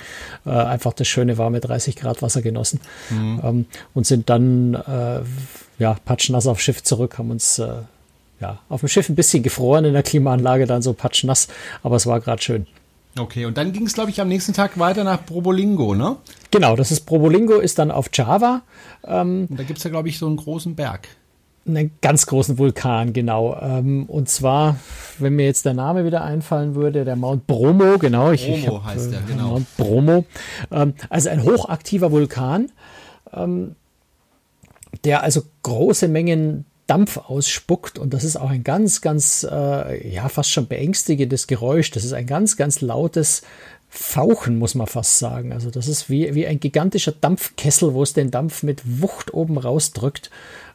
äh, 0.45 0.49
einfach 0.49 0.93
das 0.93 1.07
schöne 1.07 1.37
warme 1.37 1.59
30 1.59 1.95
Grad 1.95 2.21
Wasser 2.21 2.41
genossen 2.41 2.79
mhm. 3.09 3.41
ähm, 3.43 3.65
und 3.93 4.05
sind 4.05 4.29
dann 4.29 4.75
äh, 4.75 5.21
ja, 5.79 5.95
patschnass 6.05 6.47
aufs 6.47 6.61
Schiff 6.61 6.83
zurück, 6.83 7.17
haben 7.17 7.31
uns 7.31 7.59
äh, 7.59 7.69
ja, 8.39 8.59
auf 8.69 8.81
dem 8.81 8.89
Schiff 8.89 9.09
ein 9.09 9.15
bisschen 9.15 9.43
gefroren 9.43 9.85
in 9.85 9.93
der 9.93 10.03
Klimaanlage, 10.03 10.65
dann 10.65 10.81
so 10.81 10.93
patschnass, 10.93 11.47
aber 11.83 11.95
es 11.95 12.05
war 12.05 12.19
gerade 12.19 12.41
schön. 12.41 12.67
Okay, 13.17 13.45
und 13.45 13.57
dann 13.57 13.73
ging 13.73 13.85
es, 13.85 13.93
glaube 13.93 14.11
ich, 14.11 14.21
am 14.21 14.27
nächsten 14.27 14.53
Tag 14.53 14.77
weiter 14.77 15.03
nach 15.03 15.25
Probolingo, 15.25 15.95
ne? 15.95 16.17
Genau, 16.51 16.75
das 16.75 16.91
ist 16.91 17.01
Probolingo, 17.01 17.55
ist 17.55 17.79
dann 17.79 17.91
auf 17.91 18.09
Java. 18.13 18.61
Ähm, 19.05 19.47
und 19.49 19.59
da 19.59 19.63
gibt 19.63 19.79
es 19.79 19.83
ja, 19.83 19.89
glaube 19.89 20.09
ich, 20.09 20.19
so 20.19 20.27
einen 20.27 20.37
großen 20.37 20.75
Berg. 20.75 21.07
Einen 21.67 21.91
ganz 22.01 22.25
großen 22.27 22.57
Vulkan, 22.57 23.11
genau. 23.11 23.59
Ähm, 23.61 24.05
und 24.05 24.29
zwar, 24.29 24.77
wenn 25.17 25.35
mir 25.35 25.45
jetzt 25.45 25.65
der 25.65 25.73
Name 25.73 26.05
wieder 26.05 26.23
einfallen 26.23 26.75
würde, 26.75 27.03
der 27.03 27.15
Mount 27.15 27.47
Bromo, 27.47 27.97
genau. 27.97 28.31
Ich, 28.31 28.45
Bromo 28.45 28.57
ich 28.57 28.67
hab, 28.67 28.85
heißt 28.85 29.11
der, 29.11 29.21
genau. 29.21 29.49
Mount 29.49 29.77
Bromo. 29.77 30.25
Ähm, 30.71 30.93
also 31.09 31.29
ein 31.29 31.43
hochaktiver 31.43 32.11
Vulkan, 32.11 32.71
ähm, 33.33 33.75
der 35.03 35.23
also 35.23 35.43
große 35.63 36.07
Mengen 36.07 36.65
Dampf 36.87 37.17
ausspuckt 37.17 37.99
und 37.99 38.15
das 38.15 38.23
ist 38.23 38.35
auch 38.35 38.49
ein 38.49 38.63
ganz, 38.63 39.01
ganz, 39.01 39.45
äh, 39.49 40.11
ja, 40.11 40.27
fast 40.27 40.51
schon 40.51 40.67
beängstigendes 40.67 41.45
Geräusch. 41.45 41.91
Das 41.91 42.03
ist 42.03 42.13
ein 42.13 42.25
ganz, 42.25 42.57
ganz 42.57 42.81
lautes 42.81 43.43
Fauchen, 43.89 44.57
muss 44.57 44.73
man 44.73 44.87
fast 44.87 45.19
sagen. 45.19 45.53
Also 45.53 45.69
das 45.69 45.87
ist 45.87 46.09
wie, 46.09 46.33
wie 46.33 46.47
ein 46.47 46.59
gigantischer 46.59 47.11
Dampfkessel, 47.11 47.93
wo 47.93 48.01
es 48.01 48.13
den 48.13 48.31
Dampf 48.31 48.63
mit 48.63 49.01
Wucht 49.01 49.33
oben 49.35 49.59
rausdrückt. 49.59 50.31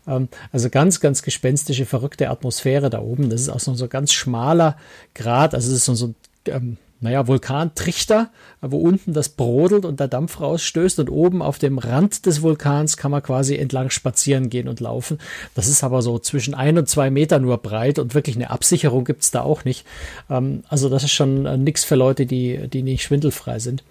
Ähm, 0.07 0.29
also 0.53 0.70
ganz, 0.70 1.00
ganz 1.00 1.22
gespenstische, 1.22 1.85
verrückte 1.85 2.31
Atmosphäre 2.31 2.90
da 2.90 3.00
oben. 3.00 3.31
Das 3.31 3.40
ist 3.40 3.48
auch 3.48 3.61
so 3.61 3.72
ein 3.72 3.88
ganz 3.88 4.12
schmaler 4.12 4.77
Grad. 5.14 5.55
Also 5.55 5.72
es 5.72 5.88
ist 5.88 5.98
so, 5.98 6.07
ein 6.07 6.14
ähm, 6.46 6.77
naja, 7.04 7.26
Vulkantrichter, 7.26 8.30
wo 8.62 8.78
unten 8.78 9.12
das 9.12 9.28
brodelt 9.28 9.84
und 9.84 10.00
der 10.00 10.08
Dampf 10.08 10.40
rausstößt 10.40 10.98
und 11.00 11.10
oben 11.10 11.42
auf 11.42 11.58
dem 11.58 11.76
Rand 11.76 12.24
des 12.24 12.40
Vulkans 12.40 12.96
kann 12.96 13.10
man 13.10 13.22
quasi 13.22 13.56
entlang 13.56 13.90
spazieren 13.90 14.48
gehen 14.48 14.68
und 14.68 14.80
laufen. 14.80 15.18
Das 15.54 15.68
ist 15.68 15.84
aber 15.84 16.00
so 16.00 16.18
zwischen 16.18 16.54
ein 16.54 16.78
und 16.78 16.88
zwei 16.88 17.10
Meter 17.10 17.40
nur 17.40 17.58
breit 17.58 17.98
und 17.98 18.14
wirklich 18.14 18.36
eine 18.36 18.48
Absicherung 18.48 19.04
gibt's 19.04 19.30
da 19.30 19.42
auch 19.42 19.66
nicht. 19.66 19.84
Ähm, 20.30 20.62
also 20.68 20.88
das 20.88 21.04
ist 21.04 21.12
schon 21.12 21.44
äh, 21.44 21.58
nix 21.58 21.84
für 21.84 21.94
Leute, 21.94 22.24
die, 22.24 22.68
die 22.68 22.82
nicht 22.82 23.02
schwindelfrei 23.02 23.58
sind. 23.58 23.84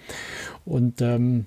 Und 0.66 1.00
ähm, 1.04 1.46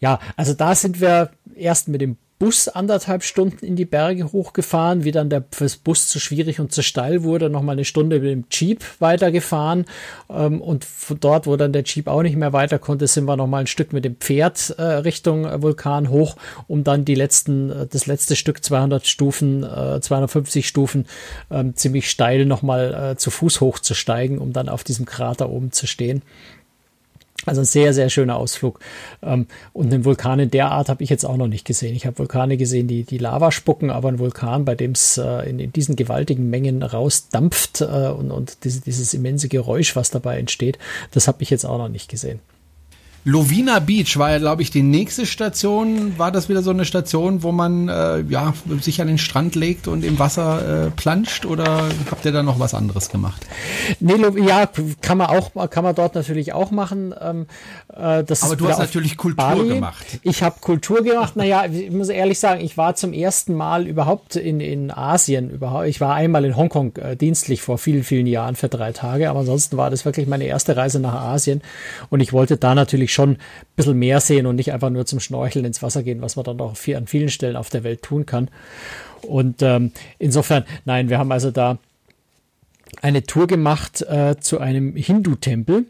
ja, 0.00 0.20
also 0.36 0.52
da 0.52 0.74
sind 0.74 1.00
wir 1.00 1.30
erst 1.56 1.88
mit 1.88 2.02
dem 2.02 2.18
Bus 2.38 2.68
anderthalb 2.68 3.24
Stunden 3.24 3.64
in 3.64 3.74
die 3.74 3.84
Berge 3.84 4.32
hochgefahren, 4.32 5.04
wie 5.04 5.10
dann 5.10 5.28
der 5.28 5.44
fürs 5.50 5.76
Bus 5.76 6.06
zu 6.06 6.20
schwierig 6.20 6.60
und 6.60 6.72
zu 6.72 6.82
steil 6.82 7.24
wurde, 7.24 7.50
nochmal 7.50 7.74
eine 7.74 7.84
Stunde 7.84 8.20
mit 8.20 8.30
dem 8.30 8.44
Jeep 8.50 8.84
weitergefahren 9.00 9.86
ähm, 10.30 10.60
und 10.60 10.86
dort, 11.20 11.46
wo 11.46 11.56
dann 11.56 11.72
der 11.72 11.82
Jeep 11.84 12.06
auch 12.06 12.22
nicht 12.22 12.36
mehr 12.36 12.52
weiter 12.52 12.78
konnte, 12.78 13.06
sind 13.08 13.24
wir 13.24 13.36
nochmal 13.36 13.62
ein 13.62 13.66
Stück 13.66 13.92
mit 13.92 14.04
dem 14.04 14.16
Pferd 14.16 14.74
äh, 14.78 14.82
Richtung 14.82 15.46
äh, 15.46 15.60
Vulkan 15.62 16.10
hoch, 16.10 16.36
um 16.68 16.84
dann 16.84 17.04
die 17.04 17.16
letzten, 17.16 17.70
äh, 17.70 17.86
das 17.86 18.06
letzte 18.06 18.36
Stück 18.36 18.62
200 18.62 19.06
Stufen, 19.06 19.64
äh, 19.64 20.00
250 20.00 20.68
Stufen 20.68 21.06
ähm, 21.50 21.74
ziemlich 21.74 22.08
steil 22.08 22.44
nochmal 22.46 23.12
äh, 23.12 23.16
zu 23.16 23.30
Fuß 23.30 23.60
hochzusteigen, 23.60 24.38
um 24.38 24.52
dann 24.52 24.68
auf 24.68 24.84
diesem 24.84 25.06
Krater 25.06 25.50
oben 25.50 25.72
zu 25.72 25.86
stehen. 25.86 26.22
Also 27.46 27.62
ein 27.62 27.66
sehr, 27.66 27.94
sehr 27.94 28.10
schöner 28.10 28.36
Ausflug. 28.36 28.80
Ähm, 29.22 29.46
und 29.72 29.92
einen 29.92 30.04
Vulkan 30.04 30.40
in 30.40 30.50
der 30.50 30.70
Art 30.70 30.88
habe 30.88 31.02
ich 31.02 31.10
jetzt 31.10 31.24
auch 31.24 31.36
noch 31.36 31.46
nicht 31.46 31.64
gesehen. 31.64 31.94
Ich 31.94 32.04
habe 32.04 32.18
Vulkane 32.18 32.56
gesehen, 32.56 32.88
die 32.88 33.04
die 33.04 33.18
Lava 33.18 33.52
spucken, 33.52 33.90
aber 33.90 34.08
ein 34.08 34.18
Vulkan, 34.18 34.64
bei 34.64 34.74
dem 34.74 34.92
es 34.92 35.18
äh, 35.18 35.48
in, 35.48 35.72
diesen 35.72 35.96
gewaltigen 35.96 36.50
Mengen 36.50 36.82
rausdampft 36.82 37.80
äh, 37.80 38.08
und, 38.08 38.30
und 38.30 38.64
dieses 38.64 39.14
immense 39.14 39.48
Geräusch, 39.48 39.94
was 39.94 40.10
dabei 40.10 40.38
entsteht, 40.38 40.78
das 41.12 41.28
habe 41.28 41.42
ich 41.42 41.50
jetzt 41.50 41.64
auch 41.64 41.78
noch 41.78 41.88
nicht 41.88 42.10
gesehen. 42.10 42.40
Lovina 43.28 43.78
Beach 43.78 44.16
war 44.16 44.30
ja, 44.30 44.38
glaube 44.38 44.62
ich, 44.62 44.70
die 44.70 44.82
nächste 44.82 45.26
Station. 45.26 46.18
War 46.18 46.32
das 46.32 46.48
wieder 46.48 46.62
so 46.62 46.70
eine 46.70 46.86
Station, 46.86 47.42
wo 47.42 47.52
man 47.52 47.90
äh, 47.90 48.20
ja, 48.22 48.54
sich 48.80 49.02
an 49.02 49.06
den 49.06 49.18
Strand 49.18 49.54
legt 49.54 49.86
und 49.86 50.02
im 50.02 50.18
Wasser 50.18 50.86
äh, 50.86 50.90
planscht 50.90 51.44
oder 51.44 51.90
habt 52.10 52.24
ihr 52.24 52.32
da 52.32 52.42
noch 52.42 52.58
was 52.58 52.72
anderes 52.72 53.10
gemacht? 53.10 53.46
Nee, 54.00 54.14
ja, 54.46 54.66
kann 55.02 55.18
man 55.18 55.26
auch, 55.26 55.50
kann 55.68 55.84
man 55.84 55.94
dort 55.94 56.14
natürlich 56.14 56.54
auch 56.54 56.70
machen. 56.70 57.14
Ähm, 57.20 57.46
äh, 57.94 58.24
das 58.24 58.44
Aber 58.44 58.56
du 58.56 58.66
hast 58.66 58.78
natürlich 58.78 59.18
Kultur 59.18 59.44
Bali. 59.44 59.68
gemacht. 59.74 60.06
Ich 60.22 60.42
habe 60.42 60.56
Kultur 60.62 61.02
gemacht. 61.02 61.36
Naja, 61.36 61.66
ich 61.66 61.90
muss 61.90 62.08
ehrlich 62.08 62.38
sagen, 62.38 62.62
ich 62.62 62.78
war 62.78 62.94
zum 62.94 63.12
ersten 63.12 63.52
Mal 63.52 63.86
überhaupt 63.86 64.36
in, 64.36 64.60
in 64.60 64.90
Asien. 64.90 65.50
Überhaupt. 65.50 65.86
Ich 65.88 66.00
war 66.00 66.14
einmal 66.14 66.46
in 66.46 66.56
Hongkong 66.56 66.96
äh, 66.96 67.14
dienstlich 67.14 67.60
vor 67.60 67.76
vielen, 67.76 68.04
vielen 68.04 68.26
Jahren 68.26 68.56
für 68.56 68.70
drei 68.70 68.92
Tage. 68.92 69.28
Aber 69.28 69.40
ansonsten 69.40 69.76
war 69.76 69.90
das 69.90 70.06
wirklich 70.06 70.26
meine 70.26 70.44
erste 70.44 70.78
Reise 70.78 70.98
nach 70.98 71.12
Asien. 71.12 71.60
Und 72.08 72.20
ich 72.20 72.32
wollte 72.32 72.56
da 72.56 72.74
natürlich 72.74 73.17
schon 73.18 73.30
ein 73.32 73.38
bisschen 73.74 73.98
mehr 73.98 74.20
sehen 74.20 74.46
und 74.46 74.54
nicht 74.54 74.72
einfach 74.72 74.90
nur 74.90 75.04
zum 75.04 75.18
Schnorcheln 75.18 75.64
ins 75.64 75.82
Wasser 75.82 76.04
gehen, 76.04 76.22
was 76.22 76.36
man 76.36 76.44
dann 76.44 76.60
auch 76.60 76.76
an 76.94 77.06
vielen 77.08 77.28
Stellen 77.28 77.56
auf 77.56 77.68
der 77.68 77.82
Welt 77.82 78.02
tun 78.02 78.26
kann. 78.26 78.48
Und 79.22 79.60
ähm, 79.62 79.90
insofern, 80.20 80.64
nein, 80.84 81.08
wir 81.08 81.18
haben 81.18 81.32
also 81.32 81.50
da 81.50 81.78
eine 83.02 83.24
Tour 83.24 83.48
gemacht 83.48 84.02
äh, 84.02 84.36
zu 84.38 84.60
einem 84.60 84.94
Hindu-Tempel. 84.94 85.86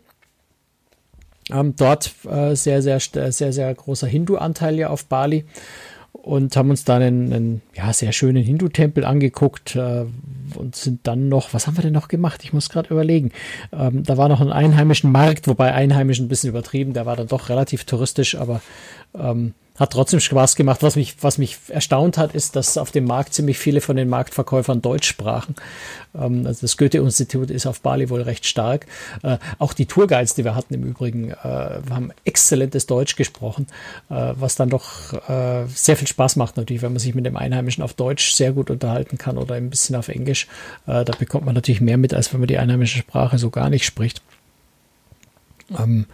Ähm, 1.50 1.74
dort 1.76 2.12
äh, 2.24 2.54
sehr, 2.54 2.80
sehr, 2.80 2.98
sehr, 3.00 3.52
sehr 3.52 3.74
großer 3.74 4.06
Hindu-Anteil 4.06 4.76
ja 4.76 4.88
auf 4.88 5.04
Bali 5.04 5.44
und 6.22 6.56
haben 6.56 6.70
uns 6.70 6.84
dann 6.84 7.02
einen, 7.02 7.32
einen 7.32 7.62
ja, 7.74 7.92
sehr 7.92 8.12
schönen 8.12 8.42
Hindu-Tempel 8.42 9.04
angeguckt 9.04 9.76
äh, 9.76 10.04
und 10.56 10.76
sind 10.76 11.06
dann 11.06 11.28
noch, 11.28 11.54
was 11.54 11.66
haben 11.66 11.76
wir 11.76 11.82
denn 11.82 11.92
noch 11.92 12.08
gemacht? 12.08 12.42
Ich 12.44 12.52
muss 12.52 12.68
gerade 12.68 12.90
überlegen. 12.90 13.30
Ähm, 13.72 14.02
da 14.02 14.16
war 14.16 14.28
noch 14.28 14.40
ein 14.40 14.52
einheimischen 14.52 15.12
Markt, 15.12 15.46
wobei 15.46 15.72
einheimisch 15.72 16.18
ein 16.18 16.28
bisschen 16.28 16.50
übertrieben, 16.50 16.92
der 16.92 17.06
war 17.06 17.16
dann 17.16 17.28
doch 17.28 17.48
relativ 17.48 17.84
touristisch, 17.84 18.34
aber 18.34 18.60
ähm, 19.18 19.54
hat 19.78 19.92
trotzdem 19.92 20.20
Spaß 20.20 20.56
gemacht. 20.56 20.82
Was 20.82 20.96
mich, 20.96 21.16
was 21.20 21.38
mich 21.38 21.58
erstaunt 21.68 22.18
hat, 22.18 22.34
ist, 22.34 22.56
dass 22.56 22.78
auf 22.78 22.90
dem 22.90 23.04
Markt 23.04 23.34
ziemlich 23.34 23.58
viele 23.58 23.80
von 23.80 23.96
den 23.96 24.08
Marktverkäufern 24.08 24.82
Deutsch 24.82 25.08
sprachen. 25.08 25.54
Ähm, 26.14 26.46
also 26.46 26.62
das 26.62 26.76
Goethe-Institut 26.76 27.50
ist 27.50 27.66
auf 27.66 27.80
Bali 27.80 28.10
wohl 28.10 28.22
recht 28.22 28.46
stark. 28.46 28.86
Äh, 29.22 29.38
auch 29.58 29.72
die 29.72 29.86
Tourguides, 29.86 30.34
die 30.34 30.44
wir 30.44 30.54
hatten 30.54 30.74
im 30.74 30.82
Übrigen, 30.82 31.30
äh, 31.30 31.34
haben 31.44 32.10
exzellentes 32.24 32.86
Deutsch 32.86 33.16
gesprochen, 33.16 33.66
äh, 34.10 34.32
was 34.34 34.56
dann 34.56 34.70
doch 34.70 35.12
äh, 35.28 35.66
sehr 35.68 35.96
viel 35.96 36.08
Spaß 36.08 36.36
macht 36.36 36.56
natürlich, 36.56 36.82
wenn 36.82 36.92
man 36.92 37.00
sich 37.00 37.14
mit 37.14 37.26
dem 37.26 37.36
Einheimischen 37.36 37.84
auf 37.84 37.94
Deutsch 37.94 38.32
sehr 38.32 38.52
gut 38.52 38.70
unterhalten 38.70 39.18
kann 39.18 39.38
oder 39.38 39.54
ein 39.54 39.70
bisschen 39.70 39.96
auf 39.96 40.08
Englisch. 40.08 40.48
Äh, 40.86 41.04
da 41.04 41.12
bekommt 41.18 41.46
man 41.46 41.54
natürlich 41.54 41.80
mehr 41.80 41.98
mit, 41.98 42.14
als 42.14 42.32
wenn 42.32 42.40
man 42.40 42.48
die 42.48 42.58
einheimische 42.58 42.98
Sprache 42.98 43.38
so 43.38 43.50
gar 43.50 43.70
nicht 43.70 43.84
spricht. 43.84 44.22
Ähm, 45.76 46.06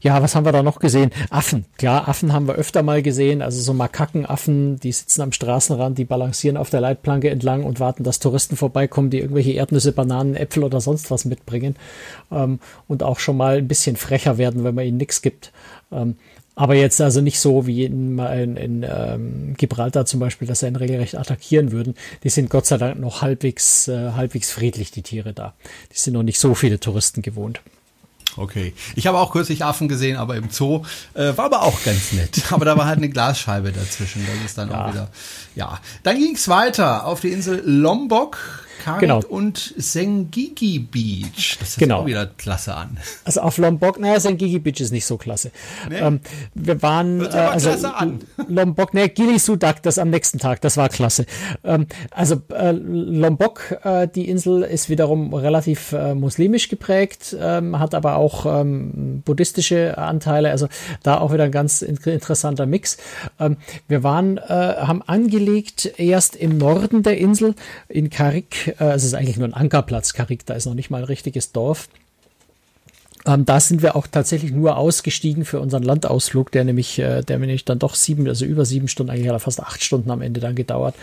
ja, 0.00 0.22
was 0.22 0.34
haben 0.34 0.44
wir 0.44 0.52
da 0.52 0.62
noch 0.62 0.80
gesehen? 0.80 1.10
Affen. 1.30 1.64
Klar, 1.78 2.08
Affen 2.08 2.32
haben 2.32 2.46
wir 2.46 2.54
öfter 2.54 2.82
mal 2.82 3.02
gesehen. 3.02 3.40
Also 3.40 3.60
so 3.60 3.72
Makakenaffen, 3.72 4.78
die 4.80 4.92
sitzen 4.92 5.22
am 5.22 5.32
Straßenrand, 5.32 5.96
die 5.96 6.04
balancieren 6.04 6.56
auf 6.56 6.70
der 6.70 6.80
Leitplanke 6.80 7.30
entlang 7.30 7.64
und 7.64 7.80
warten, 7.80 8.04
dass 8.04 8.18
Touristen 8.18 8.56
vorbeikommen, 8.56 9.10
die 9.10 9.20
irgendwelche 9.20 9.52
Erdnüsse, 9.52 9.92
Bananen, 9.92 10.36
Äpfel 10.36 10.64
oder 10.64 10.80
sonst 10.80 11.10
was 11.10 11.24
mitbringen. 11.24 11.76
Ähm, 12.30 12.58
und 12.86 13.02
auch 13.02 13.18
schon 13.18 13.36
mal 13.36 13.58
ein 13.58 13.68
bisschen 13.68 13.96
frecher 13.96 14.36
werden, 14.36 14.64
wenn 14.64 14.74
man 14.74 14.84
ihnen 14.84 14.98
nichts 14.98 15.22
gibt. 15.22 15.52
Ähm, 15.90 16.16
aber 16.54 16.74
jetzt 16.74 17.00
also 17.00 17.20
nicht 17.20 17.38
so 17.38 17.68
wie 17.68 17.84
in, 17.84 18.18
in, 18.18 18.56
in 18.56 18.82
ähm, 18.82 19.54
Gibraltar 19.56 20.06
zum 20.06 20.18
Beispiel, 20.18 20.48
dass 20.48 20.58
sie 20.58 20.66
einen 20.66 20.74
regelrecht 20.74 21.14
attackieren 21.14 21.70
würden. 21.70 21.94
Die 22.24 22.30
sind 22.30 22.50
Gott 22.50 22.66
sei 22.66 22.78
Dank 22.78 22.98
noch 22.98 23.22
halbwegs, 23.22 23.86
äh, 23.86 24.10
halbwegs 24.16 24.50
friedlich, 24.50 24.90
die 24.90 25.02
Tiere 25.02 25.32
da. 25.32 25.54
Die 25.92 25.98
sind 25.98 26.14
noch 26.14 26.24
nicht 26.24 26.40
so 26.40 26.56
viele 26.56 26.80
Touristen 26.80 27.22
gewohnt. 27.22 27.60
Okay. 28.36 28.72
Ich 28.94 29.06
habe 29.06 29.18
auch 29.18 29.32
kürzlich 29.32 29.64
Affen 29.64 29.88
gesehen, 29.88 30.16
aber 30.16 30.36
im 30.36 30.50
Zoo. 30.50 30.84
Äh, 31.14 31.36
war 31.36 31.46
aber 31.46 31.62
auch 31.62 31.82
ganz 31.82 32.12
nett. 32.12 32.42
Aber 32.50 32.64
da 32.64 32.76
war 32.76 32.86
halt 32.86 32.98
eine 32.98 33.08
Glasscheibe 33.08 33.72
dazwischen. 33.72 34.24
Das 34.26 34.44
ist 34.44 34.58
dann 34.58 34.70
ja. 34.70 34.84
auch 34.84 34.92
wieder. 34.92 35.08
Ja. 35.54 35.80
Dann 36.02 36.18
ging 36.18 36.34
es 36.34 36.48
weiter 36.48 37.06
auf 37.06 37.20
die 37.20 37.32
Insel 37.32 37.62
Lombok. 37.64 38.67
Karit 38.78 39.00
genau. 39.00 39.20
und 39.28 39.74
Sengigi 39.76 40.78
Beach. 40.78 41.56
Das 41.58 41.70
ist 41.70 41.78
genau. 41.78 42.00
auch 42.00 42.06
wieder 42.06 42.26
klasse 42.26 42.74
an. 42.74 42.98
Also 43.24 43.40
auf 43.40 43.58
Lombok, 43.58 43.98
naja, 43.98 44.20
Sengigi 44.20 44.58
Beach 44.58 44.80
ist 44.80 44.92
nicht 44.92 45.06
so 45.06 45.16
klasse. 45.16 45.50
Nee. 45.88 45.98
Ähm, 45.98 46.20
wir 46.54 46.80
waren, 46.82 47.24
äh, 47.24 47.28
also 47.28 47.70
Lombok, 48.48 48.94
ne, 48.94 49.08
Gili 49.08 49.38
Sudak, 49.38 49.82
das 49.82 49.98
am 49.98 50.10
nächsten 50.10 50.38
Tag, 50.38 50.60
das 50.60 50.76
war 50.76 50.88
klasse. 50.88 51.26
Ähm, 51.64 51.86
also 52.10 52.40
äh, 52.52 52.72
Lombok, 52.72 53.78
äh, 53.84 54.08
die 54.08 54.28
Insel 54.28 54.62
ist 54.62 54.88
wiederum 54.88 55.34
relativ 55.34 55.92
äh, 55.92 56.14
muslimisch 56.14 56.68
geprägt, 56.68 57.36
ähm, 57.38 57.78
hat 57.78 57.94
aber 57.94 58.16
auch 58.16 58.46
ähm, 58.46 59.22
buddhistische 59.24 59.98
Anteile, 59.98 60.50
also 60.50 60.68
da 61.02 61.18
auch 61.18 61.32
wieder 61.32 61.44
ein 61.44 61.52
ganz 61.52 61.82
interessanter 61.82 62.66
Mix. 62.66 62.96
Ähm, 63.38 63.56
wir 63.88 64.02
waren, 64.02 64.38
äh, 64.38 64.42
haben 64.42 65.02
angelegt 65.02 65.92
erst 65.98 66.36
im 66.36 66.58
Norden 66.58 67.02
der 67.02 67.18
Insel 67.18 67.54
in 67.88 68.10
Karik 68.10 68.67
äh, 68.78 68.92
es 68.92 69.04
ist 69.04 69.14
eigentlich 69.14 69.36
nur 69.36 69.48
ein 69.48 69.54
Ankerplatz, 69.54 70.12
Karik, 70.12 70.46
da 70.46 70.54
ist 70.54 70.66
noch 70.66 70.74
nicht 70.74 70.90
mal 70.90 70.98
ein 70.98 71.04
richtiges 71.04 71.52
Dorf. 71.52 71.88
Ähm, 73.26 73.44
da 73.44 73.60
sind 73.60 73.82
wir 73.82 73.96
auch 73.96 74.06
tatsächlich 74.06 74.52
nur 74.52 74.76
ausgestiegen 74.76 75.44
für 75.44 75.60
unseren 75.60 75.82
Landausflug, 75.82 76.50
der 76.52 76.64
nämlich, 76.64 76.98
äh, 76.98 77.22
der 77.22 77.38
nämlich 77.38 77.64
dann 77.64 77.78
doch 77.78 77.94
sieben, 77.94 78.26
also 78.28 78.44
über 78.44 78.64
sieben 78.64 78.88
Stunden, 78.88 79.10
eigentlich 79.10 79.28
hat 79.28 79.42
fast 79.42 79.60
acht 79.60 79.82
Stunden 79.82 80.10
am 80.10 80.22
Ende 80.22 80.40
dann 80.40 80.54
gedauert, 80.54 80.94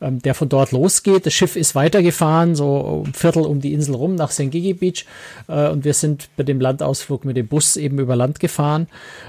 ähm, 0.00 0.22
der 0.22 0.34
von 0.34 0.48
dort 0.48 0.72
losgeht. 0.72 1.26
Das 1.26 1.34
Schiff 1.34 1.56
ist 1.56 1.74
weitergefahren, 1.74 2.54
so 2.54 3.04
ein 3.06 3.12
Viertel 3.12 3.42
um 3.42 3.60
die 3.60 3.72
Insel 3.74 3.94
rum 3.94 4.14
nach 4.14 4.30
Sengigi 4.30 4.74
Beach 4.74 5.04
äh, 5.48 5.68
und 5.68 5.84
wir 5.84 5.92
sind 5.92 6.28
bei 6.36 6.44
dem 6.44 6.60
Landausflug 6.60 7.24
mit 7.24 7.36
dem 7.36 7.48
Bus 7.48 7.76
eben 7.76 7.98
über 7.98 8.16
Land 8.16 8.40
gefahren. 8.40 8.86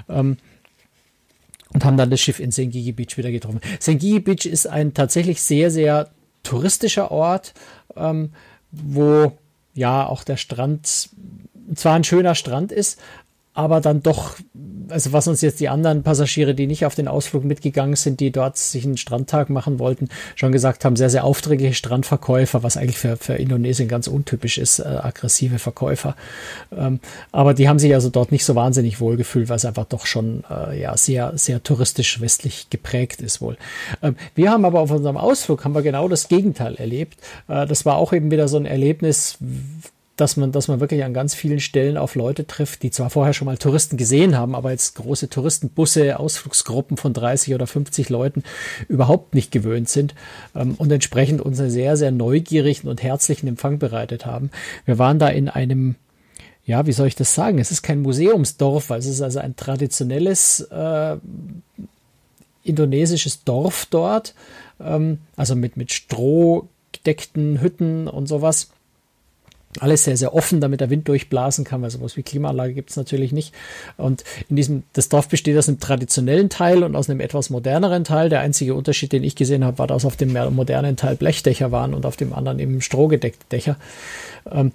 Ähm, 0.08 0.38
und 1.74 1.84
haben 1.84 1.98
dann 1.98 2.10
das 2.10 2.22
Schiff 2.22 2.40
in 2.40 2.52
Sengigi 2.52 2.94
Beach 2.94 3.18
wieder 3.18 3.30
getroffen. 3.30 3.60
Sengigi 3.80 4.20
Beach 4.20 4.46
ist 4.46 4.68
ein 4.68 4.94
tatsächlich 4.94 5.42
sehr, 5.42 5.70
sehr 5.70 6.10
touristischer 6.48 7.12
Ort, 7.12 7.54
ähm, 7.96 8.32
wo 8.72 9.38
ja 9.74 10.08
auch 10.08 10.24
der 10.24 10.38
Strand 10.38 11.10
zwar 11.76 11.94
ein 11.94 12.04
schöner 12.06 12.36
Strand 12.36 12.72
ist, 12.72 13.00
aber 13.58 13.82
dann 13.82 14.04
doch, 14.04 14.36
also 14.90 15.14
was 15.14 15.28
uns 15.28 15.42
jetzt 15.42 15.60
die 15.60 15.68
anderen 15.68 16.04
Passagiere, 16.04 16.54
die 16.54 16.68
nicht 16.68 16.86
auf 16.86 16.94
den 16.94 17.08
Ausflug 17.08 17.44
mitgegangen 17.44 17.96
sind, 17.96 18.20
die 18.20 18.32
dort 18.32 18.56
sich 18.56 18.86
einen 18.86 18.98
Strandtag 18.98 19.50
machen 19.50 19.80
wollten, 19.80 20.10
schon 20.36 20.52
gesagt 20.52 20.86
haben, 20.86 20.96
sehr, 20.96 21.10
sehr 21.10 21.24
aufdringliche 21.24 21.74
Strandverkäufer, 21.74 22.62
was 22.62 22.78
eigentlich 22.78 23.00
für, 23.00 23.18
für 23.18 23.34
Indonesien 23.34 23.88
ganz 23.88 24.06
untypisch 24.06 24.60
ist, 24.60 24.78
äh, 24.78 24.84
aggressive 24.84 25.58
Verkäufer. 25.58 26.16
Ähm, 26.72 27.00
aber 27.32 27.56
die 27.56 27.68
haben 27.68 27.80
sich 27.80 27.96
also 27.96 28.12
dort 28.12 28.32
nicht 28.32 28.46
so 28.46 28.54
wahnsinnig 28.54 29.02
wohl 29.02 29.18
gefühlt, 29.18 29.50
weil 29.50 29.58
es 29.58 29.66
einfach 29.66 29.86
doch 29.86 30.06
schon 30.06 30.44
äh, 30.52 30.80
ja 30.80 30.96
sehr, 30.96 31.36
sehr 31.36 31.64
touristisch 31.64 32.22
westlich 32.22 32.70
geprägt 32.70 33.22
ist 33.22 33.42
wohl. 33.42 33.58
Ähm, 34.04 34.18
wir 34.36 34.52
haben 34.52 34.66
aber 34.66 34.82
auf 34.82 34.92
unserem 34.92 35.18
Ausflug 35.18 35.66
haben 35.66 35.74
wir 35.74 35.82
genau 35.82 36.08
das 36.08 36.28
Gegenteil 36.28 36.76
erlebt. 36.76 37.18
Äh, 37.48 37.66
das 37.66 37.88
war 37.88 37.96
auch 37.96 38.14
eben 38.14 38.30
wieder 38.30 38.48
so 38.48 38.58
ein 38.58 38.68
Erlebnis, 38.68 39.40
dass 40.18 40.36
man, 40.36 40.52
dass 40.52 40.68
man 40.68 40.80
wirklich 40.80 41.04
an 41.04 41.14
ganz 41.14 41.36
vielen 41.36 41.60
Stellen 41.60 41.96
auf 41.96 42.16
Leute 42.16 42.46
trifft, 42.46 42.84
die 42.84 42.92
zwar 42.92 43.10
vorher 43.10 43.34
schon 43.34 43.46
mal 43.46 43.58
Touristen 43.58 43.98
gesehen 43.98 44.38
haben, 44.38 44.56
aber 44.56 44.72
jetzt 44.72 44.96
große 44.96 45.30
Touristenbusse, 45.30 46.20
Ausflugsgruppen 46.20 46.98
von 46.98 47.14
30 47.14 47.54
oder 47.54 47.68
50 47.68 48.10
Leuten 48.10 48.44
überhaupt 48.88 49.36
nicht 49.36 49.52
gewöhnt 49.52 49.90
sind 49.90 50.16
ähm, 50.56 50.76
und 50.78 50.92
entsprechend 50.92 51.42
uns 51.42 51.60
einen 51.60 51.70
sehr, 51.70 51.96
sehr 51.98 52.12
neugierigen 52.12 52.90
und 52.90 53.04
herzlichen 53.04 53.48
Empfang 53.48 53.80
bereitet 53.80 54.26
haben. 54.26 54.50
Wir 54.86 54.98
waren 54.98 55.20
da 55.20 55.30
in 55.30 55.50
einem 55.50 55.96
ja, 56.66 56.86
wie 56.86 56.92
soll 56.92 57.08
ich 57.08 57.16
das 57.16 57.34
sagen? 57.34 57.60
Es 57.60 57.72
ist 57.72 57.82
kein 57.82 58.02
Museumsdorf, 58.02 58.90
weil 58.90 59.00
es 59.00 59.06
ist 59.06 59.22
also 59.22 59.40
ein 59.40 59.56
traditionelles 59.56 60.60
äh, 60.70 61.16
indonesisches 62.62 63.46
Dorf 63.46 63.88
dort, 63.90 64.36
ähm, 64.82 65.20
also 65.38 65.56
mit, 65.56 65.78
mit 65.78 65.94
Stroh 65.94 66.68
gedeckten 66.92 67.62
Hütten 67.62 68.10
und 68.10 68.28
sowas 68.28 68.70
alles 69.80 70.06
sehr, 70.06 70.18
sehr 70.18 70.34
offen, 70.34 70.60
damit 70.62 70.82
der 70.82 70.90
Wind 70.90 71.08
durchblasen 71.08 71.64
kann, 71.64 71.82
weil 71.82 71.90
sowas 71.90 72.18
wie 72.18 72.24
Klimaanlage 72.24 72.74
gibt 72.74 72.90
es 72.90 72.96
natürlich 72.96 73.32
nicht. 73.32 73.54
Und 73.98 74.24
in 74.50 74.56
diesem, 74.56 74.84
das 74.94 75.10
Dorf 75.10 75.28
besteht 75.28 75.58
aus 75.58 75.68
einem 75.68 75.80
traditionellen 75.80 76.50
Teil 76.50 76.84
und 76.84 76.96
aus 76.96 77.10
einem 77.10 77.20
etwas 77.20 77.50
moderneren 77.50 78.04
Teil. 78.04 78.30
Der 78.30 78.40
einzige 78.40 78.76
Unterschied, 78.76 79.12
den 79.12 79.24
ich 79.24 79.36
gesehen 79.36 79.64
habe, 79.64 79.78
war, 79.78 79.88
dass 79.88 80.06
auf 80.06 80.16
dem 80.16 80.34
modernen 80.34 80.96
Teil 80.96 81.16
Blechdächer 81.16 81.72
waren 81.72 81.94
und 81.94 82.06
auf 82.06 82.18
dem 82.18 82.34
anderen 82.34 82.60
eben 82.60 82.82
strohgedeckte 82.82 83.46
Dächer. 83.52 83.78
Ähm, 84.52 84.72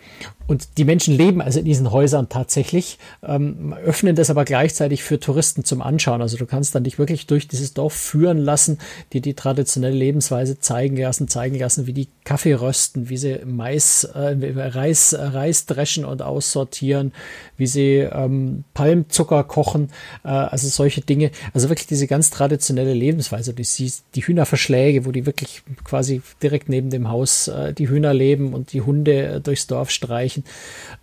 und 0.46 0.76
die 0.76 0.84
Menschen 0.84 1.16
leben 1.16 1.40
also 1.40 1.60
in 1.60 1.64
diesen 1.64 1.90
Häusern 1.92 2.28
tatsächlich, 2.28 2.98
ähm, 3.22 3.74
öffnen 3.84 4.16
das 4.16 4.28
aber 4.28 4.44
gleichzeitig 4.44 5.02
für 5.02 5.18
Touristen 5.18 5.64
zum 5.64 5.80
Anschauen. 5.80 6.20
Also 6.20 6.36
du 6.36 6.46
kannst 6.46 6.74
dann 6.74 6.84
dich 6.84 6.98
wirklich 6.98 7.26
durch 7.26 7.48
dieses 7.48 7.72
Dorf 7.72 7.94
führen 7.94 8.38
lassen, 8.38 8.78
dir 9.12 9.20
die 9.20 9.34
traditionelle 9.34 9.96
Lebensweise 9.96 10.58
zeigen 10.58 10.96
lassen, 10.96 11.28
zeigen 11.28 11.58
lassen, 11.58 11.86
wie 11.86 11.92
die 11.92 12.08
Kaffee 12.24 12.54
rösten, 12.54 13.08
wie 13.08 13.16
sie 13.16 13.40
Mais, 13.46 14.04
äh, 14.14 14.36
Reis, 14.82 15.12
äh, 15.12 15.22
Reis 15.22 15.66
dreschen 15.66 16.04
und 16.04 16.22
aussortieren, 16.22 17.12
wie 17.56 17.66
sie 17.66 17.98
ähm, 17.98 18.64
Palmzucker 18.74 19.44
kochen, 19.44 19.90
äh, 20.24 20.28
also 20.28 20.68
solche 20.68 21.00
Dinge. 21.00 21.30
Also 21.54 21.68
wirklich 21.68 21.86
diese 21.86 22.06
ganz 22.06 22.30
traditionelle 22.30 22.94
Lebensweise. 22.94 23.54
Siehst 23.62 24.04
die 24.16 24.22
Hühnerverschläge, 24.22 25.06
wo 25.06 25.12
die 25.12 25.24
wirklich 25.24 25.62
quasi 25.84 26.20
direkt 26.42 26.68
neben 26.68 26.90
dem 26.90 27.08
Haus 27.08 27.48
äh, 27.48 27.72
die 27.72 27.88
Hühner 27.88 28.12
leben 28.12 28.54
und 28.54 28.72
die 28.72 28.80
Hunde 28.80 29.26
äh, 29.26 29.40
durchs 29.40 29.68
Dorf 29.68 29.90
streichen. 29.90 30.42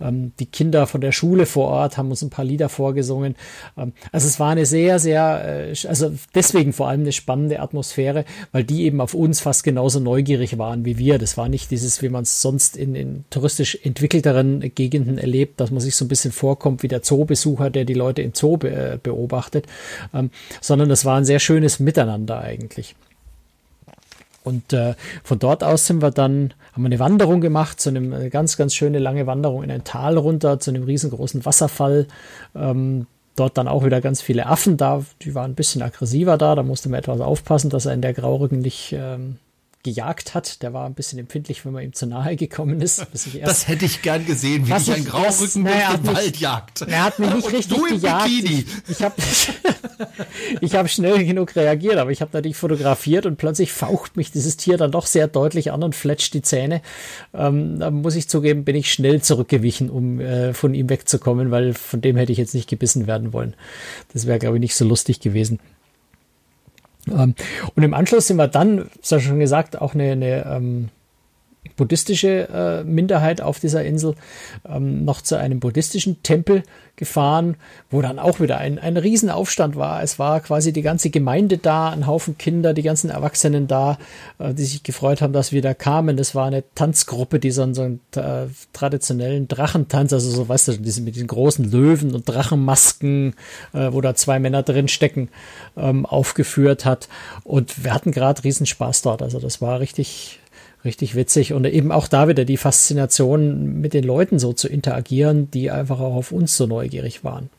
Ähm, 0.02 0.34
die 0.40 0.46
Kinder 0.46 0.88
von 0.88 1.00
der 1.00 1.14
Schule 1.14 1.46
vor 1.46 1.70
Ort 1.70 1.98
haben 1.98 2.10
uns 2.10 2.22
ein 2.22 2.30
paar 2.30 2.46
Lieder 2.46 2.68
vorgesungen. 2.68 3.36
Ähm, 3.78 3.94
also 4.12 4.28
es 4.28 4.40
war 4.40 4.52
eine 4.52 4.66
sehr, 4.66 5.00
sehr, 5.00 5.70
äh, 5.72 5.88
also 5.88 6.12
deswegen 6.36 6.74
vor 6.74 6.90
allem 6.90 7.02
eine 7.02 7.14
spannende 7.14 7.62
Atmosphäre, 7.62 8.26
weil 8.52 8.66
die 8.66 8.84
eben 8.84 9.00
auf 9.00 9.14
uns 9.14 9.40
fast 9.40 9.64
genauso 9.64 10.00
neugierig 10.02 10.58
waren 10.58 10.84
wie 10.84 10.98
wir. 10.98 11.18
Das 11.18 11.38
war 11.38 11.48
nicht 11.48 11.72
dieses, 11.72 12.02
wie 12.02 12.10
man 12.10 12.24
es 12.24 12.42
sonst 12.42 12.76
in, 12.76 12.96
in 12.96 13.24
touristisch 13.70 13.86
entwickelteren 13.86 14.62
Gegenden 14.76 15.18
erlebt, 15.18 15.60
dass 15.60 15.72
man 15.72 15.82
sich 15.82 15.96
so 15.96 16.06
ein 16.06 16.08
bisschen 16.08 16.32
vorkommt 16.32 16.84
wie 16.84 16.88
der 16.88 17.02
Zoobesucher, 17.02 17.70
der 17.70 17.86
die 17.86 17.94
Leute 17.94 18.22
im 18.22 18.34
Zoo 18.34 18.58
be 18.58 18.70
äh, 18.70 19.00
beobachtet, 19.02 19.66
ähm, 20.14 20.32
sondern 20.62 20.90
das 20.90 21.06
war 21.06 21.18
ein 21.18 21.26
sehr 21.26 21.40
schönes 21.40 21.80
Miteinander 21.80 22.40
eigentlich. 22.40 22.96
Und 24.44 24.74
äh, 24.74 24.96
von 25.24 25.38
dort 25.38 25.64
aus 25.64 25.86
sind 25.86 26.02
wir 26.02 26.12
dann, 26.12 26.54
haben 26.74 26.84
wir 26.84 26.88
eine 26.88 27.00
Wanderung 27.00 27.42
gemacht, 27.42 27.80
zu 27.80 27.90
einem 27.90 28.14
eine 28.14 28.30
ganz, 28.30 28.58
ganz 28.58 28.74
schöne 28.74 29.00
lange 29.00 29.28
Wanderung 29.28 29.64
in 29.64 29.72
ein 29.72 29.84
Tal 29.84 30.18
runter, 30.18 30.60
zu 30.60 30.72
einem 30.72 30.84
riesengroßen 30.84 31.46
Wasserfall. 31.46 32.08
Ähm, 32.56 33.06
dort 33.36 33.58
dann 33.58 33.68
auch 33.68 33.86
wieder 33.86 34.02
ganz 34.02 34.22
viele 34.22 34.48
Affen 34.48 34.76
da, 34.76 35.04
die 35.22 35.34
waren 35.34 35.52
ein 35.52 35.56
bisschen 35.56 35.82
aggressiver 35.82 36.38
da, 36.38 36.56
da 36.56 36.64
musste 36.64 36.90
man 36.90 37.00
etwas 37.00 37.22
aufpassen, 37.22 37.70
dass 37.70 37.86
er 37.86 37.94
in 37.94 38.02
der 38.02 38.14
Graurücken 38.14 38.60
nicht 38.60 38.94
ähm, 38.98 39.38
gejagt 39.84 40.36
hat. 40.36 40.62
Der 40.62 40.74
war 40.74 40.86
ein 40.86 40.94
bisschen 40.94 41.20
empfindlich, 41.20 41.66
wenn 41.66 41.74
man 41.74 41.84
ihm 41.84 41.94
zu 41.94 42.06
nahe 42.06 42.36
gekommen 42.36 42.82
ist. 42.82 43.06
das 43.44 43.68
hätte 43.68 43.86
ich 43.86 44.02
gern 44.02 44.26
gesehen, 44.26 44.68
wie 44.68 44.74
dich 44.74 44.92
ein 44.92 45.06
Graurücken 45.06 45.64
durch 45.64 45.88
den 45.88 46.08
Wald 46.08 46.38
jagt. 46.38 46.82
Er 46.82 47.04
hat 47.06 47.20
mich 47.20 47.34
nicht 47.34 47.54
richtig 47.54 47.78
gejagt. 47.88 48.26
Bikini. 48.26 48.66
Ich, 48.88 48.92
ich 48.92 49.04
habe 49.04 49.16
ich 50.62 50.76
hab 50.76 50.90
schnell 50.90 51.26
genug 51.26 51.56
reagiert, 51.56 51.98
aber 51.98 52.12
ich 52.12 52.22
habe 52.22 52.32
natürlich 52.34 52.58
fotografiert 52.58 53.26
und 53.26 53.38
plötzlich 53.38 53.72
faucht 53.72 54.18
mich 54.18 54.32
dieses 54.32 54.58
Tier 54.58 54.78
dann 54.78 54.92
doch 54.92 55.06
sehr 55.06 55.28
deutlich 55.28 55.72
an 55.72 55.84
und 55.84 55.96
fletscht 55.96 56.34
die 56.34 56.42
Zähne. 56.42 56.82
Ähm, 57.34 57.80
da 57.80 57.90
muss 57.90 58.16
ich 58.16 58.28
zugeben, 58.28 58.66
bin 58.66 58.76
ich 58.76 58.92
schnell 58.92 59.22
zurückgewichen, 59.22 59.90
um 59.90 60.20
äh, 60.20 60.54
von 60.54 60.74
ihm 60.74 60.90
wegzukommen, 60.90 61.52
weil 61.52 61.74
von 61.74 62.02
dem 62.02 62.18
hätte 62.18 62.32
ich 62.32 62.38
jetzt 62.38 62.54
nicht 62.54 62.70
gebissen 62.70 63.08
werden 63.08 63.32
wollen. 63.32 63.54
Das 64.14 64.28
wäre, 64.28 64.40
glaube 64.40 64.58
ich, 64.58 64.62
nicht 64.62 64.76
so 64.76 64.86
lustig 64.86 65.20
gewesen. 65.20 65.60
Ähm, 67.12 67.36
und 67.76 67.84
im 67.84 67.94
Anschluss 67.94 68.28
sind 68.28 68.38
wir 68.38 68.48
dann, 68.48 68.90
das 69.02 69.12
hast 69.12 69.12
du 69.12 69.20
schon 69.20 69.40
gesagt, 69.40 69.80
auch 69.80 69.94
eine, 69.94 70.12
eine 70.12 70.46
ähm, 70.46 70.90
buddhistische 71.76 72.50
äh, 72.50 72.84
Minderheit 72.84 73.42
auf 73.42 73.60
dieser 73.60 73.84
Insel 73.84 74.16
ähm, 74.68 75.06
noch 75.06 75.22
zu 75.22 75.38
einem 75.38 75.60
buddhistischen 75.60 76.22
Tempel 76.24 76.64
gefahren, 76.96 77.56
wo 77.90 78.02
dann 78.02 78.20
auch 78.20 78.42
wieder 78.42 78.58
ein, 78.58 78.78
ein 78.78 78.98
Riesenaufstand 78.98 79.78
war. 79.78 80.04
Es 80.04 80.20
war 80.20 80.42
quasi 80.42 80.74
die 80.74 80.82
ganze 80.82 81.10
Gemeinde 81.10 81.58
da, 81.58 81.90
ein 81.90 82.06
Haufen 82.06 82.38
Kinder, 82.38 82.74
die 82.74 82.82
ganzen 82.82 83.10
Erwachsenen 83.10 83.68
da, 83.68 83.98
äh, 84.38 84.54
die 84.54 84.66
sich 84.66 84.84
gefreut 84.84 85.22
haben, 85.22 85.32
dass 85.32 85.54
wir 85.54 85.62
da 85.62 85.74
kamen. 85.74 86.18
Das 86.18 86.36
war 86.36 86.46
eine 86.46 86.64
Tanzgruppe, 86.76 87.40
die 87.40 87.52
so, 87.52 87.74
so 87.74 87.84
einen 87.84 88.02
äh, 88.16 88.48
traditionellen 88.74 89.48
Drachentanz, 89.48 90.12
also 90.12 90.30
so, 90.30 90.50
weißt 90.50 90.68
du, 90.68 90.78
diese, 90.78 91.02
mit 91.02 91.16
diesen 91.16 91.28
großen 91.28 91.72
Löwen 91.72 92.14
und 92.14 92.28
Drachenmasken, 92.28 93.34
äh, 93.74 93.94
wo 93.94 94.02
da 94.02 94.14
zwei 94.16 94.40
Männer 94.40 94.64
drin 94.64 94.90
stecken, 94.90 95.30
ähm, 95.78 96.06
aufgeführt 96.06 96.84
hat. 96.84 97.08
Und 97.46 97.86
wir 97.86 97.94
hatten 97.94 98.12
gerade 98.12 98.44
Riesenspaß 98.44 99.02
dort. 99.04 99.22
Also 99.22 99.40
das 99.40 99.62
war 99.62 99.80
richtig, 99.80 100.40
richtig 100.86 101.16
witzig 101.16 101.54
und 101.54 101.66
eben 101.66 101.92
auch 101.92 102.08
da 102.08 102.28
wieder 102.28 102.46
die 102.46 102.58
Faszination 102.58 103.82
mit 103.82 103.94
den 103.94 104.04
Leuten 104.04 104.40
so 104.40 104.54
zu 104.54 104.68
interagieren, 104.68 105.52
die 105.52 105.72
einfach 105.72 106.00
auch 106.00 106.16
auf 106.16 106.32
uns 106.32 106.56
so 106.56 106.68
neugierig 106.68 107.24
waren. 107.24 107.50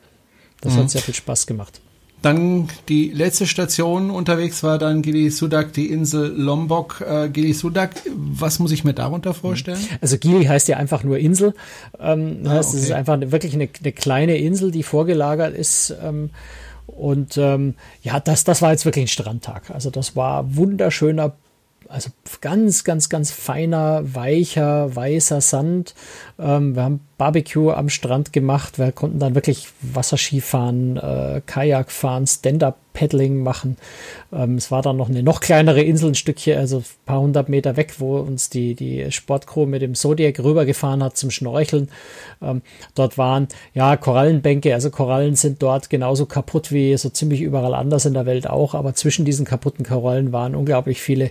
Das 0.60 0.74
mhm. 0.74 0.78
hat 0.78 0.90
sehr 0.90 1.02
viel 1.02 1.14
Spaß 1.14 1.46
gemacht. 1.46 1.80
Dann 2.22 2.68
die 2.90 3.10
letzte 3.10 3.46
Station 3.46 4.10
unterwegs 4.10 4.62
war 4.62 4.76
dann 4.76 5.00
Gili 5.00 5.30
Sudak, 5.30 5.72
die 5.72 5.86
Insel 5.86 6.28
Lombok. 6.36 7.00
Äh, 7.00 7.30
Gili 7.30 7.54
Sudak, 7.54 7.94
was 8.14 8.58
muss 8.58 8.72
ich 8.72 8.84
mir 8.84 8.92
darunter 8.92 9.32
vorstellen? 9.32 9.78
Also 10.02 10.18
Gili 10.18 10.44
heißt 10.44 10.68
ja 10.68 10.76
einfach 10.76 11.02
nur 11.02 11.18
Insel. 11.18 11.54
Ähm, 11.98 12.42
ah, 12.44 12.50
heißt, 12.50 12.70
okay. 12.70 12.78
es 12.78 12.84
ist 12.84 12.92
einfach 12.92 13.18
wirklich 13.18 13.54
eine, 13.54 13.70
eine, 13.80 13.92
kleine 13.92 14.36
Insel, 14.36 14.70
die 14.70 14.82
vorgelagert 14.82 15.54
ist. 15.54 15.94
Ähm, 16.02 16.28
und 16.86 17.38
ähm, 17.38 17.74
ja, 18.02 18.20
das, 18.20 18.44
das 18.44 18.60
war 18.60 18.72
jetzt 18.72 18.84
wirklich 18.84 19.04
ein 19.04 19.08
Strandtag. 19.08 19.70
Also 19.70 19.88
das 19.88 20.14
war 20.14 20.56
wunderschöner 20.56 21.32
also 21.90 22.10
ganz, 22.40 22.84
ganz, 22.84 23.08
ganz 23.08 23.30
feiner, 23.30 24.14
weicher, 24.14 24.94
weißer 24.94 25.40
Sand. 25.40 25.94
Ähm, 26.38 26.76
wir 26.76 26.84
haben 26.84 27.00
Barbecue 27.18 27.72
am 27.72 27.88
Strand 27.88 28.32
gemacht. 28.32 28.78
Wir 28.78 28.92
konnten 28.92 29.18
dann 29.18 29.34
wirklich 29.34 29.68
Wasserski 29.82 30.40
fahren, 30.40 30.96
äh, 30.96 31.42
Kajak 31.44 31.90
fahren, 31.90 32.26
Stand-Up-Paddling 32.90 33.42
machen. 33.42 33.76
Ähm, 34.32 34.56
es 34.56 34.70
war 34.70 34.82
dann 34.82 34.96
noch 34.96 35.08
eine 35.08 35.22
noch 35.22 35.40
kleinere 35.40 35.82
Insel, 35.82 36.10
ein 36.10 36.14
Stückchen, 36.14 36.58
also 36.58 36.78
ein 36.78 36.84
paar 37.06 37.20
hundert 37.20 37.48
Meter 37.48 37.76
weg, 37.76 37.94
wo 37.98 38.18
uns 38.18 38.50
die, 38.50 38.74
die 38.74 39.10
Sportcrew 39.10 39.66
mit 39.66 39.82
dem 39.82 39.94
Zodiac 39.94 40.38
rübergefahren 40.40 41.02
hat 41.02 41.16
zum 41.16 41.30
Schnorcheln. 41.30 41.88
Ähm, 42.42 42.62
dort 42.94 43.18
waren 43.18 43.48
ja 43.74 43.96
Korallenbänke, 43.96 44.74
also 44.74 44.90
Korallen 44.90 45.36
sind 45.36 45.62
dort 45.62 45.90
genauso 45.90 46.26
kaputt 46.26 46.72
wie 46.72 46.96
so 46.96 47.08
ziemlich 47.08 47.40
überall 47.40 47.74
anders 47.74 48.06
in 48.06 48.14
der 48.14 48.26
Welt 48.26 48.48
auch, 48.48 48.74
aber 48.74 48.94
zwischen 48.94 49.24
diesen 49.24 49.44
kaputten 49.44 49.84
Korallen 49.84 50.32
waren 50.32 50.54
unglaublich 50.54 51.00
viele 51.00 51.30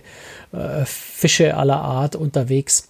äh, 0.52 0.84
Fische 0.84 1.56
aller 1.56 1.80
Art 1.80 2.16
unterwegs 2.16 2.89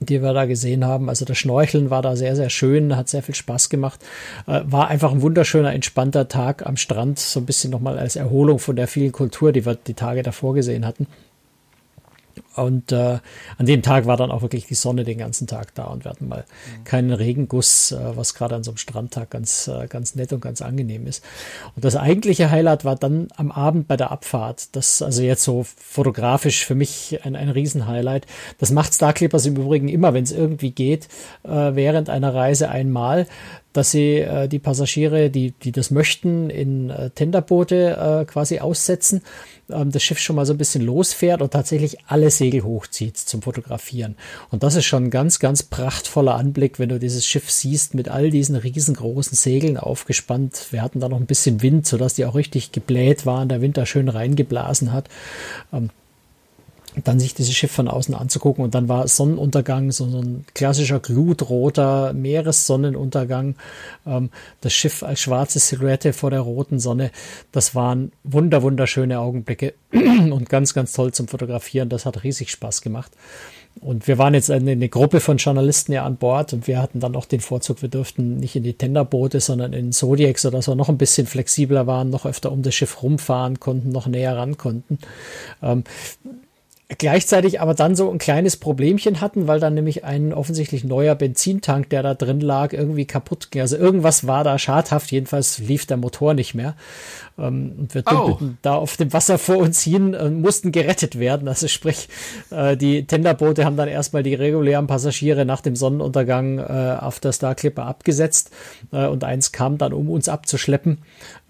die 0.00 0.22
wir 0.22 0.32
da 0.32 0.46
gesehen 0.46 0.84
haben. 0.84 1.08
Also 1.08 1.24
das 1.24 1.38
Schnorcheln 1.38 1.90
war 1.90 2.02
da 2.02 2.16
sehr, 2.16 2.36
sehr 2.36 2.50
schön, 2.50 2.96
hat 2.96 3.08
sehr 3.08 3.22
viel 3.22 3.34
Spaß 3.34 3.68
gemacht. 3.68 4.00
Äh, 4.46 4.60
war 4.64 4.88
einfach 4.88 5.12
ein 5.12 5.22
wunderschöner, 5.22 5.72
entspannter 5.72 6.28
Tag 6.28 6.66
am 6.66 6.76
Strand, 6.76 7.18
so 7.18 7.40
ein 7.40 7.46
bisschen 7.46 7.70
nochmal 7.70 7.98
als 7.98 8.16
Erholung 8.16 8.58
von 8.58 8.76
der 8.76 8.88
vielen 8.88 9.12
Kultur, 9.12 9.52
die 9.52 9.66
wir 9.66 9.74
die 9.74 9.94
Tage 9.94 10.22
davor 10.22 10.54
gesehen 10.54 10.86
hatten. 10.86 11.06
Und 12.54 12.90
äh, 12.90 13.18
an 13.56 13.66
dem 13.66 13.82
Tag 13.82 14.06
war 14.06 14.16
dann 14.16 14.30
auch 14.30 14.42
wirklich 14.42 14.66
die 14.66 14.74
Sonne 14.74 15.04
den 15.04 15.18
ganzen 15.18 15.46
Tag 15.46 15.74
da 15.74 15.84
und 15.84 16.04
wir 16.04 16.10
hatten 16.10 16.28
mal 16.28 16.44
mhm. 16.44 16.84
keinen 16.84 17.12
Regenguss, 17.12 17.92
äh, 17.92 18.16
was 18.16 18.34
gerade 18.34 18.56
an 18.56 18.64
so 18.64 18.72
einem 18.72 18.78
Strandtag 18.78 19.30
ganz, 19.30 19.68
äh, 19.68 19.86
ganz 19.86 20.16
nett 20.16 20.32
und 20.32 20.40
ganz 20.40 20.60
angenehm 20.60 21.06
ist. 21.06 21.24
Und 21.76 21.84
das 21.84 21.94
eigentliche 21.94 22.50
Highlight 22.50 22.84
war 22.84 22.96
dann 22.96 23.28
am 23.36 23.52
Abend 23.52 23.86
bei 23.86 23.96
der 23.96 24.10
Abfahrt. 24.10 24.74
Das 24.74 25.02
also 25.02 25.22
jetzt 25.22 25.44
so 25.44 25.64
fotografisch 25.64 26.64
für 26.64 26.74
mich 26.74 27.20
ein, 27.24 27.36
ein 27.36 27.48
Riesenhighlight. 27.48 28.26
Das 28.58 28.70
macht 28.72 28.92
Star 28.92 29.12
Clippers 29.12 29.46
im 29.46 29.56
Übrigen 29.56 29.88
immer, 29.88 30.12
wenn 30.14 30.24
es 30.24 30.32
irgendwie 30.32 30.70
geht, 30.70 31.08
äh, 31.44 31.48
während 31.48 32.10
einer 32.10 32.34
Reise 32.34 32.70
einmal 32.70 33.26
dass 33.78 33.92
sie 33.92 34.16
äh, 34.16 34.48
die 34.48 34.58
Passagiere, 34.58 35.30
die, 35.30 35.52
die 35.52 35.70
das 35.70 35.92
möchten, 35.92 36.50
in 36.50 36.90
äh, 36.90 37.10
Tenderboote 37.10 37.96
äh, 37.96 38.24
quasi 38.24 38.58
aussetzen, 38.58 39.22
ähm, 39.70 39.92
das 39.92 40.02
Schiff 40.02 40.18
schon 40.18 40.34
mal 40.34 40.46
so 40.46 40.52
ein 40.52 40.58
bisschen 40.58 40.84
losfährt 40.84 41.42
und 41.42 41.52
tatsächlich 41.52 41.98
alle 42.08 42.30
Segel 42.30 42.64
hochzieht 42.64 43.16
zum 43.16 43.40
Fotografieren. 43.40 44.16
Und 44.50 44.64
das 44.64 44.74
ist 44.74 44.84
schon 44.84 45.04
ein 45.04 45.10
ganz, 45.10 45.38
ganz 45.38 45.62
prachtvoller 45.62 46.34
Anblick, 46.34 46.80
wenn 46.80 46.88
du 46.88 46.98
dieses 46.98 47.24
Schiff 47.24 47.50
siehst 47.50 47.94
mit 47.94 48.08
all 48.08 48.30
diesen 48.30 48.56
riesengroßen 48.56 49.36
Segeln 49.36 49.76
aufgespannt. 49.76 50.66
Wir 50.72 50.82
hatten 50.82 50.98
da 50.98 51.08
noch 51.08 51.20
ein 51.20 51.26
bisschen 51.26 51.62
Wind, 51.62 51.86
sodass 51.86 52.14
die 52.14 52.24
auch 52.24 52.34
richtig 52.34 52.72
gebläht 52.72 53.26
waren, 53.26 53.48
der 53.48 53.60
Wind 53.60 53.76
da 53.76 53.86
schön 53.86 54.08
reingeblasen 54.08 54.92
hat. 54.92 55.08
Ähm, 55.72 55.90
dann 57.04 57.20
sich 57.20 57.34
dieses 57.34 57.54
Schiff 57.54 57.70
von 57.70 57.88
außen 57.88 58.14
anzugucken 58.14 58.64
und 58.64 58.74
dann 58.74 58.88
war 58.88 59.06
Sonnenuntergang, 59.08 59.92
so, 59.92 60.08
so 60.08 60.20
ein 60.20 60.44
klassischer 60.54 61.00
glutroter 61.00 62.12
Meeressonnenuntergang, 62.12 63.56
ähm, 64.06 64.30
das 64.60 64.72
Schiff 64.72 65.02
als 65.02 65.20
schwarze 65.20 65.58
Silhouette 65.58 66.12
vor 66.12 66.30
der 66.30 66.40
roten 66.40 66.78
Sonne, 66.78 67.10
das 67.52 67.74
waren 67.74 68.12
wunder 68.24 68.62
wunderschöne 68.62 69.18
Augenblicke 69.18 69.74
und 69.92 70.48
ganz 70.48 70.74
ganz 70.74 70.92
toll 70.92 71.12
zum 71.12 71.28
Fotografieren, 71.28 71.88
das 71.88 72.06
hat 72.06 72.24
riesig 72.24 72.50
Spaß 72.50 72.82
gemacht. 72.82 73.12
Und 73.80 74.08
wir 74.08 74.18
waren 74.18 74.34
jetzt 74.34 74.50
eine, 74.50 74.72
eine, 74.72 74.88
Gruppe 74.88 75.20
von 75.20 75.36
Journalisten 75.36 75.92
ja 75.92 76.04
an 76.04 76.16
Bord 76.16 76.52
und 76.52 76.66
wir 76.66 76.82
hatten 76.82 77.00
dann 77.00 77.14
auch 77.14 77.26
den 77.26 77.40
Vorzug, 77.40 77.82
wir 77.82 77.88
durften 77.88 78.38
nicht 78.38 78.56
in 78.56 78.64
die 78.64 78.74
Tenderboote, 78.74 79.40
sondern 79.40 79.72
in 79.72 79.92
Zodiac, 79.92 80.38
sodass 80.38 80.68
wir 80.68 80.74
noch 80.74 80.88
ein 80.88 80.98
bisschen 80.98 81.26
flexibler 81.26 81.86
waren, 81.86 82.10
noch 82.10 82.26
öfter 82.26 82.50
um 82.50 82.62
das 82.62 82.74
Schiff 82.74 83.02
rumfahren 83.02 83.60
konnten, 83.60 83.90
noch 83.90 84.06
näher 84.06 84.36
ran 84.36 84.56
konnten. 84.56 84.98
Ähm, 85.62 85.84
gleichzeitig 86.96 87.60
aber 87.60 87.74
dann 87.74 87.94
so 87.94 88.10
ein 88.10 88.18
kleines 88.18 88.56
Problemchen 88.56 89.20
hatten, 89.20 89.46
weil 89.46 89.60
dann 89.60 89.74
nämlich 89.74 90.04
ein 90.04 90.32
offensichtlich 90.32 90.84
neuer 90.84 91.14
Benzintank, 91.14 91.90
der 91.90 92.02
da 92.02 92.14
drin 92.14 92.40
lag, 92.40 92.72
irgendwie 92.72 93.04
kaputt 93.04 93.50
ging. 93.50 93.60
Also 93.60 93.76
irgendwas 93.76 94.26
war 94.26 94.42
da 94.42 94.58
schadhaft, 94.58 95.12
jedenfalls 95.12 95.58
lief 95.58 95.84
der 95.84 95.98
Motor 95.98 96.32
nicht 96.32 96.54
mehr. 96.54 96.74
Ähm, 97.38 97.72
und 97.78 97.94
wir 97.94 98.02
dümpelten 98.02 98.50
oh. 98.50 98.58
da 98.62 98.74
auf 98.74 98.96
dem 98.96 99.12
Wasser 99.12 99.38
vor 99.38 99.58
uns 99.58 99.82
hin 99.82 100.14
und 100.14 100.40
mussten 100.40 100.72
gerettet 100.72 101.18
werden. 101.18 101.48
Also 101.48 101.68
sprich, 101.68 102.08
äh, 102.50 102.76
die 102.76 103.06
Tenderboote 103.06 103.64
haben 103.64 103.76
dann 103.76 103.88
erstmal 103.88 104.22
die 104.22 104.34
regulären 104.34 104.86
Passagiere 104.86 105.44
nach 105.44 105.60
dem 105.60 105.76
Sonnenuntergang 105.76 106.58
äh, 106.58 106.96
auf 107.00 107.20
der 107.20 107.32
Star 107.32 107.54
Clipper 107.54 107.86
abgesetzt 107.86 108.50
äh, 108.92 109.06
und 109.06 109.24
eins 109.24 109.52
kam 109.52 109.78
dann, 109.78 109.92
um 109.92 110.10
uns 110.10 110.28
abzuschleppen. 110.28 110.98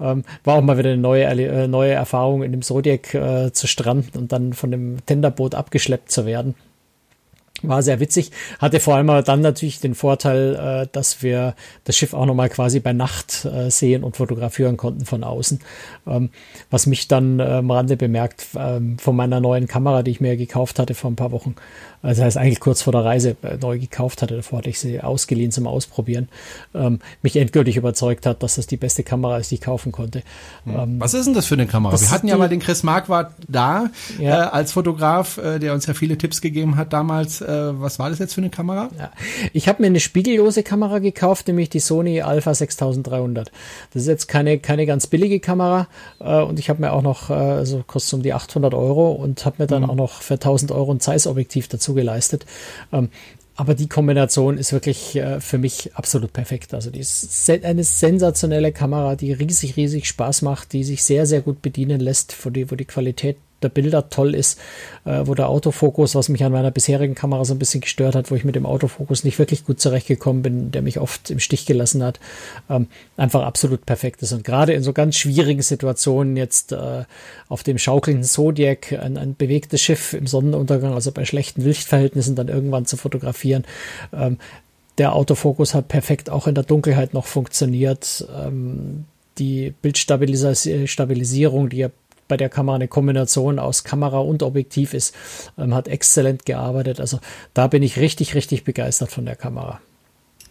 Ähm, 0.01 0.25
war 0.45 0.57
auch 0.57 0.63
mal 0.63 0.79
wieder 0.79 0.91
eine 0.91 1.01
neue, 1.01 1.25
äh, 1.25 1.69
neue 1.69 1.93
Erfahrung 1.93 2.43
in 2.43 2.53
dem 2.53 2.63
Zodiac 2.63 3.15
äh, 3.15 3.53
zu 3.53 3.67
stranden 3.67 4.19
und 4.19 4.33
dann 4.33 4.53
von 4.53 4.71
dem 4.71 5.05
Tenderboot 5.07 5.55
abgeschleppt 5.55 6.13
zu 6.13 6.27
werden. 6.27 6.55
War 7.63 7.83
sehr 7.83 7.99
witzig, 7.99 8.31
hatte 8.61 8.79
vor 8.79 8.95
allem 8.95 9.09
dann 9.25 9.41
natürlich 9.41 9.81
den 9.81 9.97
Vorteil, 9.97 10.55
äh, 10.55 10.89
dass 10.93 11.23
wir 11.25 11.55
das 11.83 11.97
Schiff 11.97 12.15
auch 12.15 12.25
nochmal 12.25 12.49
quasi 12.51 12.79
bei 12.79 12.93
Nacht 12.93 13.45
äh, 13.47 13.69
sehen 13.69 14.05
und 14.05 14.17
fotografieren 14.17 14.77
konnten 14.77 15.05
von 15.05 15.25
außen. 15.25 15.61
Ähm, 16.07 16.31
was 16.71 16.87
mich 16.87 17.09
dann 17.09 17.41
äh, 17.41 17.45
am 17.45 17.71
Rande 17.71 17.97
bemerkt 17.97 18.47
ähm, 18.57 18.99
von 18.99 19.17
meiner 19.17 19.41
neuen 19.41 19.67
Kamera, 19.67 20.05
die 20.05 20.13
ich 20.13 20.21
mir 20.21 20.37
gekauft 20.37 20.79
hatte 20.79 20.95
vor 20.95 21.11
ein 21.11 21.17
paar 21.17 21.33
Wochen, 21.33 21.57
also 22.03 22.21
das 22.21 22.27
heißt 22.27 22.37
eigentlich 22.37 22.61
kurz 22.61 22.83
vor 22.83 22.93
der 22.93 23.05
Reise 23.05 23.37
äh, 23.43 23.57
neu 23.61 23.79
gekauft 23.79 24.23
hatte, 24.23 24.37
davor 24.37 24.59
hatte 24.59 24.71
ich 24.71 24.79
sie 24.79 25.01
ausgeliehen 25.01 25.51
zum 25.51 25.67
Ausprobieren, 25.67 26.29
ähm, 26.75 27.01
mich 27.23 27.37
endgültig 27.37 27.77
überzeugt 27.77 28.27
hat, 28.27 28.43
dass 28.43 28.55
das 28.55 28.67
die 28.67 28.77
beste 28.77 29.03
Kamera 29.03 29.39
ist, 29.39 29.51
die 29.51 29.57
ich 29.57 29.61
kaufen 29.61 29.93
konnte. 29.93 30.23
Hm. 30.65 30.75
Ähm, 30.77 31.01
Was 31.01 31.15
ist 31.15 31.27
denn 31.27 31.35
das 31.35 31.47
für 31.47 31.55
eine 31.55 31.67
Kamera? 31.67 31.99
Wir 32.01 32.11
hatten 32.11 32.29
ja 32.29 32.37
mal 32.37 32.49
den 32.49 32.61
Chris 32.61 32.83
Marquardt 32.83 33.33
da 33.49 33.91
ja. 34.19 34.47
äh, 34.47 34.51
als 34.51 34.73
Fotograf, 34.73 35.39
äh, 35.39 35.59
der 35.59 35.75
uns 35.75 35.87
ja 35.87 35.95
viele 35.95 36.17
Tipps 36.17 36.41
gegeben 36.41 36.77
hat 36.77 36.93
damals. 36.93 37.41
Äh, 37.41 37.81
was 37.81 37.99
war 37.99 38.11
das 38.11 38.19
jetzt 38.19 38.35
für 38.35 38.41
eine 38.41 38.51
Kamera? 38.51 38.91
Ja. 38.99 39.11
Ich 39.53 39.69
habe 39.69 39.83
mir 39.83 39.89
eine 39.89 40.01
spiegellose 40.01 40.63
Kamera 40.63 41.01
gekauft, 41.01 41.49
nämlich 41.49 41.69
die 41.69 41.81
Sony 41.81 42.23
Alpha 42.23 42.55
6300. 42.55 43.51
Das 43.93 44.03
ist 44.03 44.09
jetzt 44.09 44.29
keine, 44.29 44.59
keine 44.59 44.87
ganz 44.87 45.07
billige 45.07 45.41
Kamera 45.41 45.89
äh, 46.21 46.41
und 46.43 46.59
ich 46.59 46.71
habe 46.71 46.81
mir 46.81 46.93
auch 46.93 47.03
noch, 47.03 47.31
äh, 47.31 47.35
also 47.35 47.83
kostet 47.87 48.15
um 48.15 48.23
die 48.23 48.33
800 48.33 48.75
Euro 48.75 49.13
und 49.13 49.45
habe 49.45 49.57
mir 49.59 49.67
dann 49.67 49.83
mhm. 49.83 49.91
auch 49.91 49.95
noch 49.97 50.23
für 50.23 50.35
1000 50.35 50.73
Euro 50.73 50.93
ein 50.93 51.01
Zeiss-Objektiv 51.01 51.69
dazu 51.69 51.88
dazu 51.89 51.95
geleistet. 51.95 52.47
Ähm, 52.93 53.09
aber 53.57 53.75
die 53.75 53.89
Kombination 53.89 54.57
ist 54.57 54.73
wirklich 54.73 55.17
äh, 55.17 55.41
für 55.41 55.59
mich 55.59 55.97
absolut 55.97 56.33
perfekt. 56.33 56.75
Also 56.75 56.91
die 56.91 57.01
ist 57.01 57.51
eine 57.51 57.83
sensationelle 57.83 58.71
Kamera, 58.71 59.17
die 59.17 59.33
riesig, 59.33 59.77
riesig 59.77 60.07
Spaß 60.07 60.43
macht, 60.43 60.73
die 60.73 60.85
sich 60.85 61.03
sehr, 61.03 61.27
sehr 61.27 61.41
gut 61.41 61.61
bedienen 61.61 62.01
lässt, 62.01 62.37
wo 62.45 62.51
die, 62.51 62.71
wo 62.71 62.77
die 62.77 62.85
Qualität 62.85 63.37
der 63.63 63.69
Bilder 63.69 64.09
toll 64.09 64.35
ist, 64.35 64.59
äh, 65.05 65.23
wo 65.25 65.35
der 65.35 65.49
Autofokus, 65.49 66.15
was 66.15 66.29
mich 66.29 66.45
an 66.45 66.53
meiner 66.53 66.71
bisherigen 66.71 67.15
Kamera 67.15 67.45
so 67.45 67.55
ein 67.55 67.59
bisschen 67.59 67.81
gestört 67.81 68.15
hat, 68.15 68.31
wo 68.31 68.35
ich 68.35 68.45
mit 68.45 68.55
dem 68.55 68.67
Autofokus 68.67 69.25
nicht 69.25 69.39
wirklich 69.39 69.65
gut 69.65 69.81
zurechtgekommen 69.81 70.43
bin, 70.43 70.71
der 70.71 70.83
mich 70.83 70.99
oft 70.99 71.31
im 71.31 71.41
Stich 71.41 71.67
gelassen 71.67 72.03
hat, 72.03 72.21
ähm, 72.71 72.87
einfach 73.17 73.43
absolut 73.43 73.87
perfekt 73.87 74.23
ist. 74.23 74.33
Und 74.33 74.45
gerade 74.45 74.73
in 74.73 74.83
so 74.83 74.93
ganz 74.93 75.17
schwierigen 75.17 75.63
Situationen 75.63 76.37
jetzt 76.37 76.73
äh, 76.73 77.05
auf 77.49 77.63
dem 77.63 77.79
schaukelnden 77.79 78.25
Zodiac 78.25 78.93
ein, 78.93 79.17
ein 79.17 79.35
bewegtes 79.35 79.81
Schiff 79.81 80.13
im 80.13 80.27
Sonnenuntergang, 80.27 80.95
also 80.95 81.11
bei 81.13 81.25
schlechten 81.25 81.63
Lichtverhältnissen 81.63 82.37
dann 82.37 82.49
irgendwann 82.49 82.87
zu 82.87 82.97
fotografieren, 82.97 83.65
ähm, 84.13 84.39
der 84.99 85.15
Autofokus 85.15 85.75
hat 85.75 85.89
perfekt 85.89 86.29
auch 86.29 86.47
in 86.49 86.55
der 86.55 86.65
Dunkelheit 86.65 87.15
noch 87.15 87.27
funktioniert. 87.27 88.27
Ähm, 88.37 89.05
die 89.39 89.73
Bildstabilisierung, 89.83 91.69
die 91.69 91.77
ja 91.77 91.91
bei 92.29 92.37
der 92.37 92.49
Kamera 92.49 92.77
eine 92.77 92.89
Kombination 92.89 93.59
aus 93.59 93.85
Kamera 93.85 94.19
und 94.19 94.43
Objektiv 94.43 94.95
ist, 94.95 95.15
ähm, 95.59 95.75
hat 95.75 95.89
exzellent 95.89 96.47
gearbeitet. 96.47 97.01
Also 97.01 97.19
da 97.55 97.67
bin 97.67 97.83
ich 97.83 97.99
richtig, 97.99 98.35
richtig 98.35 98.65
begeistert 98.65 99.11
von 99.11 99.25
der 99.25 99.37
Kamera. 99.37 99.81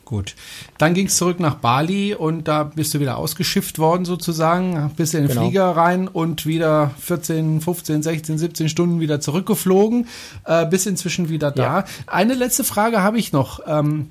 Gut. 0.07 0.35
Dann 0.77 0.93
ging 0.93 1.07
es 1.07 1.17
zurück 1.17 1.41
nach 1.41 1.55
Bali 1.55 2.15
und 2.15 2.47
da 2.47 2.63
bist 2.63 2.93
du 2.93 3.01
wieder 3.01 3.17
ausgeschifft 3.17 3.77
worden 3.77 4.05
sozusagen, 4.05 4.89
bist 4.95 5.13
in 5.13 5.23
den 5.23 5.27
genau. 5.27 5.41
Flieger 5.41 5.65
rein 5.65 6.07
und 6.07 6.45
wieder 6.45 6.91
14, 6.97 7.59
15, 7.59 8.03
16, 8.03 8.37
17 8.37 8.69
Stunden 8.69 8.99
wieder 9.01 9.19
zurückgeflogen, 9.19 10.07
äh, 10.45 10.65
bis 10.65 10.85
inzwischen 10.85 11.27
wieder 11.27 11.51
da. 11.51 11.79
Ja. 11.79 11.85
Eine 12.05 12.35
letzte 12.35 12.63
Frage 12.63 13.03
habe 13.03 13.17
ich 13.17 13.33
noch. 13.33 13.59
Ähm, 13.67 14.09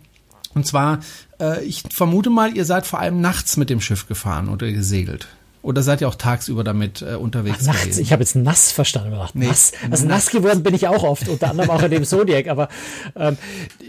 und 0.55 0.67
zwar, 0.67 1.01
äh, 1.41 1.65
ich 1.65 1.83
vermute 1.91 2.29
mal, 2.29 2.55
ihr 2.55 2.67
seid 2.67 2.87
vor 2.87 2.99
allem 2.99 3.23
nachts 3.23 3.57
mit 3.57 3.71
dem 3.71 3.81
Schiff 3.81 4.07
gefahren 4.07 4.51
oder 4.51 4.71
gesegelt. 4.71 5.29
Oder 5.67 5.83
seid 5.83 6.01
ihr 6.01 6.07
auch 6.07 6.15
tagsüber 6.15 6.63
damit 6.63 7.03
äh, 7.03 7.17
unterwegs 7.17 7.59
Ach, 7.63 7.67
nachts, 7.67 7.83
gewesen? 7.83 8.03
Ich 8.03 8.13
habe 8.13 8.23
jetzt 8.23 8.37
nass 8.37 8.71
verstanden. 8.71 9.19
Nee, 9.35 9.49
nass. 9.49 9.73
Also 9.91 10.07
nass 10.07 10.31
geworden 10.31 10.63
bin 10.63 10.77
ich 10.77 10.87
auch 10.87 11.03
oft, 11.03 11.29
unter 11.29 11.51
anderem 11.51 11.71
auch 11.71 11.83
in 11.83 11.91
dem 11.91 12.05
Zodiac. 12.05 12.47
Aber 12.47 12.69
ähm, 13.17 13.37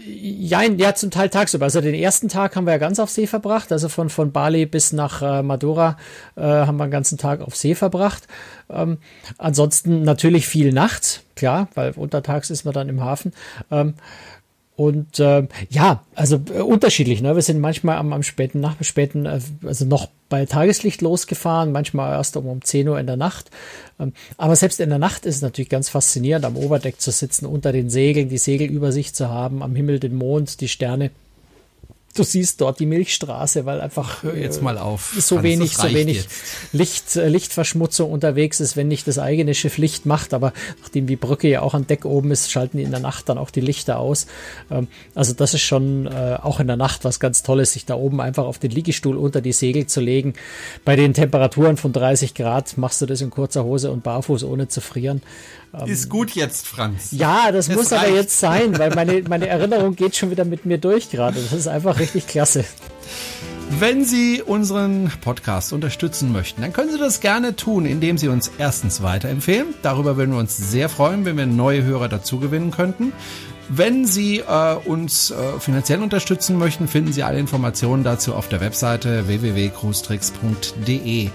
ja, 0.04 0.62
ja, 0.62 0.96
zum 0.96 1.12
Teil 1.12 1.28
tagsüber. 1.28 1.66
Also 1.66 1.80
den 1.80 1.94
ersten 1.94 2.28
Tag 2.28 2.56
haben 2.56 2.66
wir 2.66 2.72
ja 2.72 2.78
ganz 2.78 2.98
auf 2.98 3.10
See 3.10 3.28
verbracht. 3.28 3.70
Also 3.70 3.88
von, 3.88 4.10
von 4.10 4.32
Bali 4.32 4.66
bis 4.66 4.92
nach 4.92 5.22
äh, 5.22 5.44
Madura 5.44 5.96
äh, 6.34 6.42
haben 6.42 6.78
wir 6.78 6.86
den 6.86 6.90
ganzen 6.90 7.16
Tag 7.16 7.42
auf 7.42 7.54
See 7.54 7.76
verbracht. 7.76 8.26
Ähm, 8.68 8.98
ansonsten 9.38 10.02
natürlich 10.02 10.48
viel 10.48 10.72
nachts, 10.72 11.20
klar, 11.36 11.68
weil 11.76 11.92
untertags 11.92 12.50
ist 12.50 12.64
man 12.64 12.74
dann 12.74 12.88
im 12.88 13.04
Hafen. 13.04 13.32
Ähm, 13.70 13.94
und 14.78 15.18
äh, 15.18 15.48
ja, 15.70 16.04
also 16.14 16.40
äh, 16.54 16.60
unterschiedlich. 16.60 17.20
Ne? 17.20 17.34
Wir 17.34 17.42
sind 17.42 17.58
manchmal 17.58 17.96
am, 17.96 18.12
am 18.12 18.22
späten 18.22 18.60
Nach 18.60 18.76
späten, 18.80 19.26
äh, 19.26 19.40
also 19.66 19.84
noch 19.84 20.08
bei 20.28 20.46
Tageslicht 20.46 21.02
losgefahren, 21.02 21.72
manchmal 21.72 22.12
erst 22.12 22.36
um, 22.36 22.46
um 22.46 22.62
10 22.62 22.86
Uhr 22.86 23.00
in 23.00 23.08
der 23.08 23.16
Nacht. 23.16 23.50
Ähm, 23.98 24.12
aber 24.36 24.54
selbst 24.54 24.78
in 24.78 24.88
der 24.88 25.00
Nacht 25.00 25.26
ist 25.26 25.34
es 25.34 25.42
natürlich 25.42 25.68
ganz 25.68 25.88
faszinierend, 25.88 26.44
am 26.44 26.56
Oberdeck 26.56 27.00
zu 27.00 27.10
sitzen, 27.10 27.44
unter 27.44 27.72
den 27.72 27.90
Segeln, 27.90 28.28
die 28.28 28.38
Segelübersicht 28.38 29.16
zu 29.16 29.28
haben, 29.28 29.64
am 29.64 29.74
Himmel 29.74 29.98
den 29.98 30.14
Mond, 30.14 30.60
die 30.60 30.68
Sterne 30.68 31.10
du 32.18 32.24
siehst 32.24 32.60
dort 32.60 32.80
die 32.80 32.86
Milchstraße, 32.86 33.64
weil 33.66 33.80
einfach 33.80 34.24
jetzt 34.24 34.62
mal 34.62 34.78
auf. 34.78 35.14
so 35.18 35.36
Hans, 35.36 35.44
wenig, 35.44 35.76
so 35.76 35.92
wenig 35.92 36.26
Licht, 36.72 37.16
äh, 37.16 37.28
Lichtverschmutzung 37.28 38.10
unterwegs 38.10 38.60
ist, 38.60 38.76
wenn 38.76 38.88
nicht 38.88 39.06
das 39.06 39.18
eigene 39.18 39.54
Schiff 39.54 39.78
Licht 39.78 40.06
macht. 40.06 40.34
Aber 40.34 40.52
nachdem 40.82 41.06
die 41.06 41.16
Brücke 41.16 41.48
ja 41.48 41.62
auch 41.62 41.74
an 41.74 41.86
Deck 41.86 42.04
oben 42.04 42.30
ist, 42.30 42.50
schalten 42.50 42.78
die 42.78 42.82
in 42.82 42.90
der 42.90 43.00
Nacht 43.00 43.28
dann 43.28 43.38
auch 43.38 43.50
die 43.50 43.60
Lichter 43.60 43.98
aus. 43.98 44.26
Ähm, 44.70 44.88
also 45.14 45.32
das 45.32 45.54
ist 45.54 45.62
schon 45.62 46.06
äh, 46.06 46.38
auch 46.42 46.60
in 46.60 46.66
der 46.66 46.76
Nacht 46.76 47.04
was 47.04 47.20
ganz 47.20 47.42
Tolles, 47.42 47.72
sich 47.72 47.86
da 47.86 47.94
oben 47.94 48.20
einfach 48.20 48.44
auf 48.44 48.58
den 48.58 48.70
Liegestuhl 48.70 49.16
unter 49.16 49.40
die 49.40 49.52
Segel 49.52 49.86
zu 49.86 50.00
legen. 50.00 50.34
Bei 50.84 50.96
den 50.96 51.14
Temperaturen 51.14 51.76
von 51.76 51.92
30 51.92 52.34
Grad 52.34 52.78
machst 52.78 53.00
du 53.00 53.06
das 53.06 53.20
in 53.20 53.30
kurzer 53.30 53.64
Hose 53.64 53.90
und 53.90 54.02
barfuß, 54.02 54.44
ohne 54.44 54.68
zu 54.68 54.80
frieren. 54.80 55.22
Ähm, 55.74 55.88
ist 55.88 56.08
gut 56.08 56.30
jetzt, 56.32 56.66
Franz. 56.66 57.08
Ja, 57.12 57.52
das 57.52 57.68
es 57.68 57.76
muss 57.76 57.92
reicht. 57.92 58.04
aber 58.04 58.14
jetzt 58.14 58.40
sein, 58.40 58.78
weil 58.78 58.94
meine, 58.94 59.22
meine 59.28 59.48
Erinnerung 59.48 59.96
geht 59.96 60.16
schon 60.16 60.30
wieder 60.30 60.44
mit 60.44 60.66
mir 60.66 60.78
durch 60.78 61.10
gerade. 61.10 61.40
Das 61.40 61.52
ist 61.52 61.68
einfach 61.68 61.98
richtig 61.98 62.26
klasse. 62.26 62.64
Wenn 63.70 64.04
Sie 64.04 64.42
unseren 64.42 65.12
Podcast 65.20 65.74
unterstützen 65.74 66.32
möchten, 66.32 66.62
dann 66.62 66.72
können 66.72 66.90
Sie 66.90 66.96
das 66.98 67.20
gerne 67.20 67.54
tun, 67.54 67.84
indem 67.84 68.16
Sie 68.16 68.28
uns 68.28 68.50
erstens 68.58 69.02
weiterempfehlen. 69.02 69.74
Darüber 69.82 70.16
würden 70.16 70.32
wir 70.32 70.38
uns 70.38 70.56
sehr 70.56 70.88
freuen, 70.88 71.26
wenn 71.26 71.36
wir 71.36 71.44
neue 71.44 71.84
Hörer 71.84 72.08
dazu 72.08 72.38
gewinnen 72.38 72.70
könnten. 72.70 73.12
Wenn 73.68 74.06
Sie 74.06 74.38
äh, 74.38 74.74
uns 74.86 75.30
äh, 75.30 75.60
finanziell 75.60 76.02
unterstützen 76.02 76.56
möchten, 76.56 76.88
finden 76.88 77.12
Sie 77.12 77.22
alle 77.22 77.38
Informationen 77.38 78.04
dazu 78.04 78.34
auf 78.34 78.48
der 78.48 78.62
Webseite 78.62 79.28
www.cruestricks.de. 79.28 81.28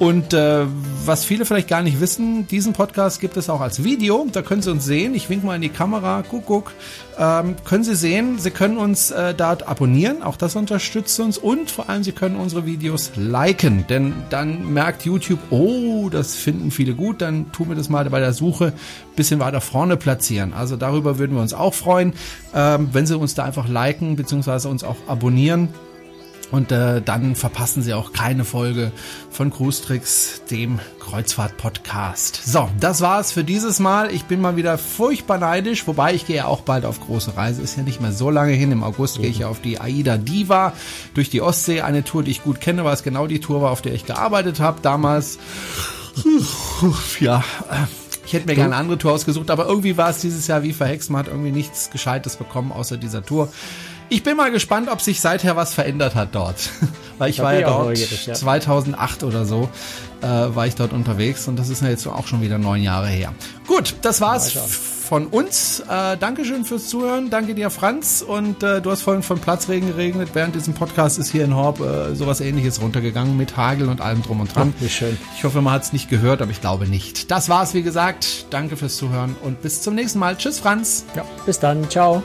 Und 0.00 0.32
äh, 0.32 0.64
was 1.04 1.26
viele 1.26 1.44
vielleicht 1.44 1.68
gar 1.68 1.82
nicht 1.82 2.00
wissen, 2.00 2.48
diesen 2.48 2.72
Podcast 2.72 3.20
gibt 3.20 3.36
es 3.36 3.50
auch 3.50 3.60
als 3.60 3.84
Video. 3.84 4.26
Da 4.32 4.40
können 4.40 4.62
Sie 4.62 4.70
uns 4.70 4.86
sehen. 4.86 5.14
Ich 5.14 5.28
wink 5.28 5.44
mal 5.44 5.56
in 5.56 5.60
die 5.60 5.68
Kamera. 5.68 6.24
Guck, 6.26 6.46
guck. 6.46 6.72
Ähm, 7.18 7.54
können 7.66 7.84
Sie 7.84 7.94
sehen. 7.94 8.38
Sie 8.38 8.50
können 8.50 8.78
uns 8.78 9.10
äh, 9.10 9.34
dort 9.34 9.68
abonnieren. 9.68 10.22
Auch 10.22 10.38
das 10.38 10.56
unterstützt 10.56 11.20
uns. 11.20 11.36
Und 11.36 11.70
vor 11.70 11.90
allem, 11.90 12.02
Sie 12.02 12.12
können 12.12 12.36
unsere 12.36 12.64
Videos 12.64 13.12
liken. 13.16 13.84
Denn 13.90 14.14
dann 14.30 14.72
merkt 14.72 15.04
YouTube, 15.04 15.40
oh, 15.50 16.08
das 16.08 16.34
finden 16.34 16.70
viele 16.70 16.94
gut. 16.94 17.20
Dann 17.20 17.52
tun 17.52 17.68
wir 17.68 17.76
das 17.76 17.90
mal 17.90 18.08
bei 18.08 18.20
der 18.20 18.32
Suche 18.32 18.72
bisschen 19.16 19.38
weiter 19.38 19.60
vorne 19.60 19.98
platzieren. 19.98 20.54
Also 20.54 20.76
darüber 20.76 21.18
würden 21.18 21.36
wir 21.36 21.42
uns 21.42 21.52
auch 21.52 21.74
freuen, 21.74 22.14
ähm, 22.54 22.88
wenn 22.92 23.04
Sie 23.04 23.18
uns 23.18 23.34
da 23.34 23.44
einfach 23.44 23.68
liken 23.68 24.16
bzw. 24.16 24.66
uns 24.68 24.82
auch 24.82 24.96
abonnieren. 25.08 25.68
Und 26.50 26.72
äh, 26.72 27.00
dann 27.00 27.36
verpassen 27.36 27.82
Sie 27.82 27.94
auch 27.94 28.12
keine 28.12 28.44
Folge 28.44 28.90
von 29.30 29.52
Cruise 29.52 29.82
Tricks, 29.82 30.42
dem 30.50 30.80
Kreuzfahrt-Podcast. 30.98 32.40
So, 32.44 32.68
das 32.80 33.00
war's 33.00 33.30
für 33.30 33.44
dieses 33.44 33.78
Mal. 33.78 34.12
Ich 34.12 34.24
bin 34.24 34.40
mal 34.40 34.56
wieder 34.56 34.76
furchtbar 34.76 35.38
neidisch, 35.38 35.86
wobei 35.86 36.14
ich 36.14 36.26
gehe 36.26 36.36
ja 36.36 36.46
auch 36.46 36.62
bald 36.62 36.84
auf 36.84 37.00
große 37.00 37.36
Reise. 37.36 37.62
Ist 37.62 37.76
ja 37.76 37.84
nicht 37.84 38.00
mehr 38.00 38.12
so 38.12 38.30
lange 38.30 38.52
hin. 38.52 38.72
Im 38.72 38.82
August 38.82 39.18
mhm. 39.18 39.22
gehe 39.22 39.30
ich 39.30 39.38
ja 39.40 39.48
auf 39.48 39.60
die 39.60 39.80
Aida 39.80 40.18
Diva 40.18 40.72
durch 41.14 41.30
die 41.30 41.40
Ostsee. 41.40 41.82
Eine 41.82 42.02
Tour, 42.02 42.24
die 42.24 42.32
ich 42.32 42.42
gut 42.42 42.60
kenne, 42.60 42.84
weil 42.84 42.94
es 42.94 43.02
genau 43.02 43.26
die 43.28 43.40
Tour 43.40 43.62
war, 43.62 43.70
auf 43.70 43.82
der 43.82 43.94
ich 43.94 44.06
gearbeitet 44.06 44.60
habe 44.60 44.80
damals. 44.82 45.38
Ja, 47.20 47.44
ich 48.26 48.32
hätte 48.32 48.46
mir 48.46 48.54
gerne 48.54 48.74
eine 48.74 48.80
andere 48.80 48.98
Tour 48.98 49.12
ausgesucht, 49.12 49.50
aber 49.50 49.66
irgendwie 49.66 49.96
war 49.96 50.10
es 50.10 50.20
dieses 50.20 50.46
Jahr 50.46 50.62
wie 50.62 50.72
verhext. 50.72 51.10
Man 51.10 51.20
hat 51.20 51.28
irgendwie 51.28 51.52
nichts 51.52 51.90
Gescheites 51.90 52.36
bekommen 52.36 52.72
außer 52.72 52.96
dieser 52.96 53.24
Tour. 53.24 53.48
Ich 54.12 54.24
bin 54.24 54.36
mal 54.36 54.50
gespannt, 54.50 54.88
ob 54.90 55.00
sich 55.00 55.20
seither 55.20 55.54
was 55.54 55.72
verändert 55.72 56.16
hat 56.16 56.34
dort. 56.34 56.70
Weil 57.18 57.30
ich 57.30 57.36
da 57.36 57.44
war 57.44 57.54
ja 57.54 57.68
dort 57.68 58.26
ja. 58.26 58.34
2008 58.34 59.22
oder 59.22 59.44
so, 59.44 59.68
äh, 60.20 60.26
war 60.26 60.66
ich 60.66 60.74
dort 60.74 60.92
unterwegs 60.92 61.46
und 61.46 61.56
das 61.58 61.68
ist 61.68 61.82
ja 61.82 61.88
jetzt 61.88 62.06
auch 62.08 62.26
schon 62.26 62.40
wieder 62.40 62.58
neun 62.58 62.82
Jahre 62.82 63.06
her. 63.06 63.32
Gut, 63.68 63.94
das 64.02 64.20
war's 64.20 64.52
von 64.52 65.26
uns. 65.26 65.80
Äh, 65.88 66.16
Dankeschön 66.16 66.64
fürs 66.64 66.88
Zuhören. 66.88 67.30
Danke 67.30 67.54
dir, 67.54 67.70
Franz. 67.70 68.22
Und 68.26 68.62
äh, 68.64 68.80
du 68.80 68.90
hast 68.90 69.02
vorhin 69.02 69.22
von 69.22 69.38
Platzregen 69.38 69.88
geregnet. 69.88 70.30
Während 70.32 70.54
diesem 70.54 70.74
Podcast 70.74 71.18
ist 71.18 71.30
hier 71.30 71.44
in 71.44 71.54
Horb 71.54 71.80
äh, 71.80 72.14
sowas 72.14 72.40
ähnliches 72.40 72.80
runtergegangen 72.80 73.36
mit 73.36 73.56
Hagel 73.56 73.88
und 73.88 74.00
allem 74.00 74.22
drum 74.22 74.40
und 74.40 74.54
dran. 74.54 74.72
Ach, 74.76 74.82
wie 74.82 74.88
schön. 74.88 75.18
Ich 75.36 75.44
hoffe, 75.44 75.60
man 75.62 75.74
hat 75.74 75.82
es 75.82 75.92
nicht 75.92 76.08
gehört, 76.10 76.42
aber 76.42 76.50
ich 76.50 76.60
glaube 76.60 76.88
nicht. 76.88 77.30
Das 77.30 77.48
war's, 77.48 77.74
wie 77.74 77.82
gesagt. 77.82 78.46
Danke 78.50 78.76
fürs 78.76 78.96
Zuhören 78.96 79.36
und 79.42 79.62
bis 79.62 79.82
zum 79.82 79.94
nächsten 79.94 80.18
Mal. 80.18 80.36
Tschüss, 80.36 80.58
Franz. 80.58 81.04
Ja, 81.14 81.24
bis 81.46 81.60
dann. 81.60 81.88
Ciao. 81.90 82.22